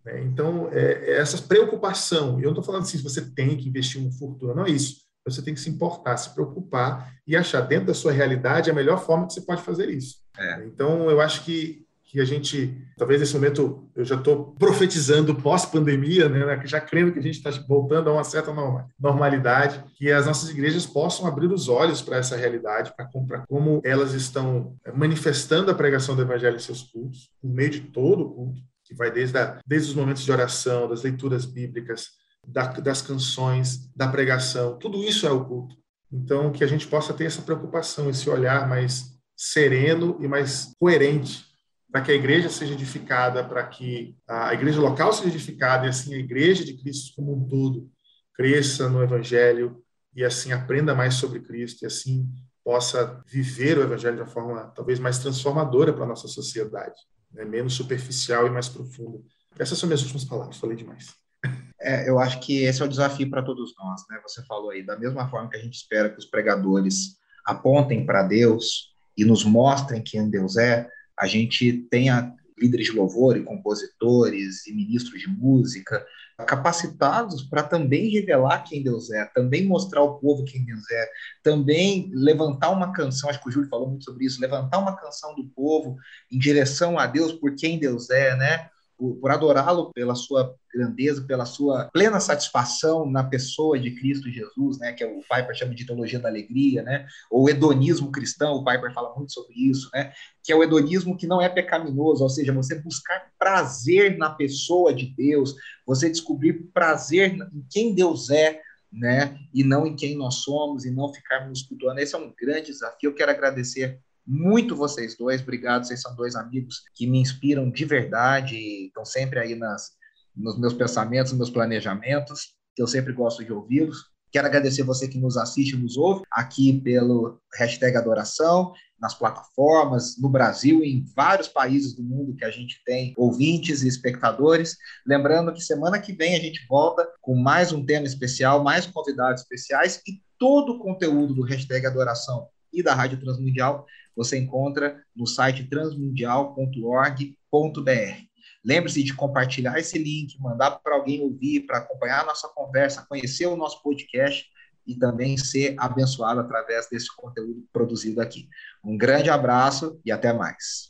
Né? 0.04 0.22
Então, 0.24 0.68
é, 0.70 1.12
é 1.12 1.20
essa 1.20 1.38
preocupação, 1.38 2.38
eu 2.38 2.44
não 2.44 2.50
estou 2.50 2.62
falando 2.62 2.82
assim, 2.82 2.98
se 2.98 3.04
você 3.04 3.22
tem 3.22 3.56
que 3.56 3.68
investir 3.68 4.00
uma 4.00 4.12
fortuna, 4.12 4.54
não 4.54 4.66
é 4.66 4.70
isso. 4.70 5.02
Você 5.24 5.40
tem 5.40 5.54
que 5.54 5.60
se 5.60 5.70
importar, 5.70 6.16
se 6.16 6.34
preocupar 6.34 7.14
e 7.26 7.36
achar 7.36 7.60
dentro 7.60 7.86
da 7.86 7.94
sua 7.94 8.12
realidade 8.12 8.70
a 8.70 8.74
melhor 8.74 9.02
forma 9.04 9.26
que 9.26 9.32
você 9.32 9.40
pode 9.40 9.62
fazer 9.62 9.88
isso. 9.88 10.16
É. 10.36 10.64
Então, 10.66 11.08
eu 11.08 11.20
acho 11.20 11.44
que, 11.44 11.81
que 12.12 12.20
a 12.20 12.26
gente, 12.26 12.76
talvez 12.98 13.18
nesse 13.18 13.32
momento, 13.32 13.88
eu 13.96 14.04
já 14.04 14.16
estou 14.16 14.54
profetizando 14.58 15.34
pós-pandemia, 15.34 16.28
né, 16.28 16.60
já 16.66 16.78
crendo 16.78 17.10
que 17.10 17.18
a 17.18 17.22
gente 17.22 17.38
está 17.38 17.50
voltando 17.66 18.10
a 18.10 18.12
uma 18.12 18.22
certa 18.22 18.52
normalidade, 19.00 19.82
que 19.94 20.12
as 20.12 20.26
nossas 20.26 20.50
igrejas 20.50 20.84
possam 20.84 21.26
abrir 21.26 21.50
os 21.50 21.70
olhos 21.70 22.02
para 22.02 22.18
essa 22.18 22.36
realidade, 22.36 22.92
para 22.94 23.08
como 23.48 23.80
elas 23.82 24.12
estão 24.12 24.76
manifestando 24.94 25.70
a 25.70 25.74
pregação 25.74 26.14
do 26.14 26.20
evangelho 26.20 26.56
em 26.56 26.58
seus 26.58 26.82
cultos, 26.82 27.30
no 27.42 27.50
meio 27.50 27.70
de 27.70 27.80
todo 27.80 28.26
o 28.26 28.30
culto 28.34 28.60
que 28.84 28.94
vai 28.94 29.10
desde, 29.10 29.38
a, 29.38 29.58
desde 29.66 29.88
os 29.88 29.94
momentos 29.94 30.22
de 30.22 30.30
oração, 30.30 30.86
das 30.86 31.02
leituras 31.02 31.46
bíblicas, 31.46 32.08
da, 32.46 32.66
das 32.66 33.00
canções, 33.00 33.88
da 33.96 34.06
pregação, 34.06 34.76
tudo 34.76 35.02
isso 35.02 35.26
é 35.26 35.30
o 35.30 35.46
culto. 35.46 35.74
Então, 36.12 36.52
que 36.52 36.62
a 36.62 36.66
gente 36.66 36.86
possa 36.86 37.14
ter 37.14 37.24
essa 37.24 37.40
preocupação, 37.40 38.10
esse 38.10 38.28
olhar 38.28 38.68
mais 38.68 39.18
sereno 39.34 40.18
e 40.20 40.28
mais 40.28 40.74
coerente, 40.78 41.51
para 41.92 42.00
que 42.00 42.10
a 42.10 42.14
igreja 42.14 42.48
seja 42.48 42.72
edificada, 42.72 43.44
para 43.44 43.62
que 43.66 44.16
a 44.26 44.54
igreja 44.54 44.80
local 44.80 45.12
seja 45.12 45.28
edificada 45.28 45.86
e 45.86 45.90
assim 45.90 46.14
a 46.14 46.18
igreja 46.18 46.64
de 46.64 46.74
Cristo 46.74 47.14
como 47.14 47.34
um 47.34 47.46
todo 47.46 47.88
cresça 48.34 48.88
no 48.88 49.02
evangelho 49.02 49.84
e 50.16 50.24
assim 50.24 50.52
aprenda 50.52 50.94
mais 50.94 51.14
sobre 51.14 51.40
Cristo 51.40 51.82
e 51.82 51.86
assim 51.86 52.26
possa 52.64 53.22
viver 53.26 53.76
o 53.76 53.82
evangelho 53.82 54.16
de 54.16 54.22
uma 54.22 54.28
forma 54.28 54.72
talvez 54.74 54.98
mais 54.98 55.18
transformadora 55.18 55.92
para 55.92 56.04
a 56.04 56.08
nossa 56.08 56.26
sociedade 56.26 56.96
né, 57.32 57.44
menos 57.44 57.74
superficial 57.74 58.46
e 58.46 58.50
mais 58.50 58.68
profunda. 58.68 59.18
Essas 59.58 59.78
são 59.78 59.86
minhas 59.86 60.02
últimas 60.02 60.24
palavras, 60.24 60.58
falei 60.58 60.76
demais. 60.76 61.14
É, 61.84 62.08
eu 62.08 62.20
acho 62.20 62.38
que 62.38 62.62
esse 62.62 62.80
é 62.80 62.84
o 62.84 62.88
desafio 62.88 63.28
para 63.28 63.42
todos 63.42 63.74
nós, 63.76 64.02
né? 64.08 64.20
Você 64.22 64.40
falou 64.44 64.70
aí, 64.70 64.86
da 64.86 64.96
mesma 64.96 65.28
forma 65.28 65.50
que 65.50 65.56
a 65.56 65.60
gente 65.60 65.74
espera 65.74 66.08
que 66.08 66.16
os 66.16 66.26
pregadores 66.26 67.16
apontem 67.44 68.06
para 68.06 68.22
Deus 68.22 68.94
e 69.18 69.24
nos 69.24 69.44
mostrem 69.44 70.00
quem 70.00 70.30
Deus 70.30 70.56
é, 70.56 70.88
a 71.22 71.26
gente 71.28 71.86
tenha 71.88 72.34
líderes 72.58 72.86
de 72.86 72.92
louvor 72.92 73.36
e 73.36 73.44
compositores 73.44 74.66
e 74.66 74.74
ministros 74.74 75.20
de 75.20 75.28
música, 75.28 76.04
capacitados 76.44 77.44
para 77.44 77.62
também 77.62 78.10
revelar 78.10 78.64
quem 78.64 78.82
Deus 78.82 79.08
é, 79.12 79.24
também 79.26 79.64
mostrar 79.64 80.00
ao 80.00 80.18
povo 80.18 80.44
quem 80.44 80.64
Deus 80.64 80.82
é, 80.90 81.08
também 81.44 82.10
levantar 82.12 82.70
uma 82.70 82.92
canção, 82.92 83.30
acho 83.30 83.40
que 83.40 83.48
o 83.48 83.52
Júlio 83.52 83.68
falou 83.68 83.88
muito 83.88 84.04
sobre 84.04 84.24
isso, 84.24 84.40
levantar 84.40 84.78
uma 84.78 84.96
canção 84.96 85.32
do 85.36 85.44
povo 85.50 85.96
em 86.30 86.38
direção 86.40 86.98
a 86.98 87.06
Deus 87.06 87.32
por 87.32 87.54
quem 87.54 87.78
Deus 87.78 88.10
é, 88.10 88.36
né? 88.36 88.68
Por, 89.02 89.16
por 89.16 89.30
adorá-lo 89.32 89.92
pela 89.92 90.14
sua 90.14 90.54
grandeza, 90.72 91.22
pela 91.22 91.44
sua 91.44 91.90
plena 91.92 92.20
satisfação 92.20 93.04
na 93.04 93.24
pessoa 93.24 93.76
de 93.76 93.90
Cristo 93.90 94.30
Jesus, 94.30 94.78
né, 94.78 94.92
que 94.92 95.02
é 95.02 95.06
o 95.06 95.20
Piper 95.22 95.54
chama 95.56 95.74
de 95.74 95.84
teologia 95.84 96.20
da 96.20 96.28
alegria, 96.28 96.84
né, 96.84 97.04
ou 97.28 97.50
hedonismo 97.50 98.12
cristão, 98.12 98.54
o 98.54 98.64
Piper 98.64 98.94
fala 98.94 99.12
muito 99.16 99.32
sobre 99.32 99.54
isso, 99.54 99.90
né, 99.92 100.12
que 100.44 100.52
é 100.52 100.56
o 100.56 100.62
hedonismo 100.62 101.16
que 101.16 101.26
não 101.26 101.42
é 101.42 101.48
pecaminoso, 101.48 102.22
ou 102.22 102.30
seja, 102.30 102.52
você 102.52 102.76
buscar 102.76 103.32
prazer 103.36 104.16
na 104.16 104.30
pessoa 104.30 104.94
de 104.94 105.06
Deus, 105.16 105.56
você 105.84 106.08
descobrir 106.08 106.70
prazer 106.72 107.34
em 107.34 107.66
quem 107.68 107.92
Deus 107.92 108.30
é, 108.30 108.60
né, 108.92 109.36
e 109.52 109.64
não 109.64 109.84
em 109.84 109.96
quem 109.96 110.16
nós 110.16 110.36
somos, 110.36 110.84
e 110.84 110.92
não 110.92 111.12
ficarmos 111.12 111.62
cultuando. 111.62 111.98
Esse 111.98 112.14
é 112.14 112.18
um 112.18 112.32
grande 112.38 112.66
desafio. 112.66 113.08
Eu 113.08 113.14
quero 113.14 113.30
agradecer 113.30 113.98
muito 114.26 114.76
vocês 114.76 115.16
dois, 115.16 115.40
obrigado, 115.42 115.84
vocês 115.84 116.00
são 116.00 116.14
dois 116.14 116.34
amigos 116.34 116.82
que 116.94 117.06
me 117.06 117.18
inspiram 117.18 117.70
de 117.70 117.84
verdade, 117.84 118.56
estão 118.86 119.04
sempre 119.04 119.38
aí 119.38 119.54
nas, 119.54 119.90
nos 120.34 120.58
meus 120.58 120.72
pensamentos, 120.72 121.32
nos 121.32 121.38
meus 121.38 121.50
planejamentos, 121.50 122.54
que 122.74 122.82
eu 122.82 122.86
sempre 122.86 123.12
gosto 123.12 123.44
de 123.44 123.52
ouvi-los. 123.52 124.12
Quero 124.30 124.46
agradecer 124.46 124.82
você 124.82 125.06
que 125.06 125.18
nos 125.18 125.36
assiste, 125.36 125.76
nos 125.76 125.96
ouve 125.96 126.22
aqui 126.32 126.80
pelo 126.80 127.38
hashtag 127.54 127.96
Adoração, 127.96 128.72
nas 128.98 129.14
plataformas, 129.14 130.16
no 130.16 130.28
Brasil 130.28 130.82
e 130.82 130.92
em 130.92 131.04
vários 131.14 131.48
países 131.48 131.92
do 131.94 132.04
mundo 132.04 132.36
que 132.36 132.44
a 132.44 132.50
gente 132.50 132.80
tem 132.86 133.12
ouvintes 133.18 133.82
e 133.82 133.88
espectadores. 133.88 134.76
Lembrando 135.04 135.52
que 135.52 135.60
semana 135.60 135.98
que 135.98 136.12
vem 136.12 136.36
a 136.36 136.38
gente 136.38 136.64
volta 136.68 137.06
com 137.20 137.34
mais 137.34 137.72
um 137.72 137.84
tema 137.84 138.06
especial, 138.06 138.62
mais 138.62 138.86
convidados 138.86 139.42
especiais 139.42 140.00
e 140.06 140.22
todo 140.38 140.74
o 140.74 140.78
conteúdo 140.78 141.34
do 141.34 141.42
hashtag 141.42 141.84
Adoração 141.84 142.46
e 142.72 142.82
da 142.82 142.94
Rádio 142.94 143.20
Transmundial 143.20 143.84
você 144.16 144.38
encontra 144.38 145.02
no 145.14 145.26
site 145.26 145.64
transmundial.org.br. 145.64 148.32
Lembre-se 148.64 149.02
de 149.02 149.14
compartilhar 149.14 149.78
esse 149.78 149.98
link, 149.98 150.40
mandar 150.40 150.72
para 150.72 150.94
alguém 150.94 151.20
ouvir, 151.20 151.66
para 151.66 151.78
acompanhar 151.78 152.22
a 152.22 152.26
nossa 152.26 152.48
conversa, 152.48 153.06
conhecer 153.08 153.46
o 153.46 153.56
nosso 153.56 153.82
podcast 153.82 154.46
e 154.86 154.94
também 154.94 155.36
ser 155.36 155.74
abençoado 155.78 156.40
através 156.40 156.88
desse 156.88 157.14
conteúdo 157.14 157.64
produzido 157.72 158.20
aqui. 158.20 158.48
Um 158.84 158.96
grande 158.96 159.30
abraço 159.30 160.00
e 160.04 160.12
até 160.12 160.32
mais. 160.32 160.88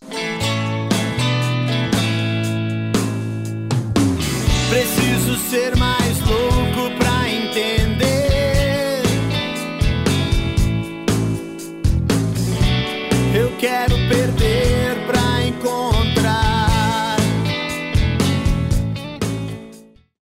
Preciso 4.70 5.36
ser 5.50 5.76
mais 5.76 6.18
louco 6.20 6.81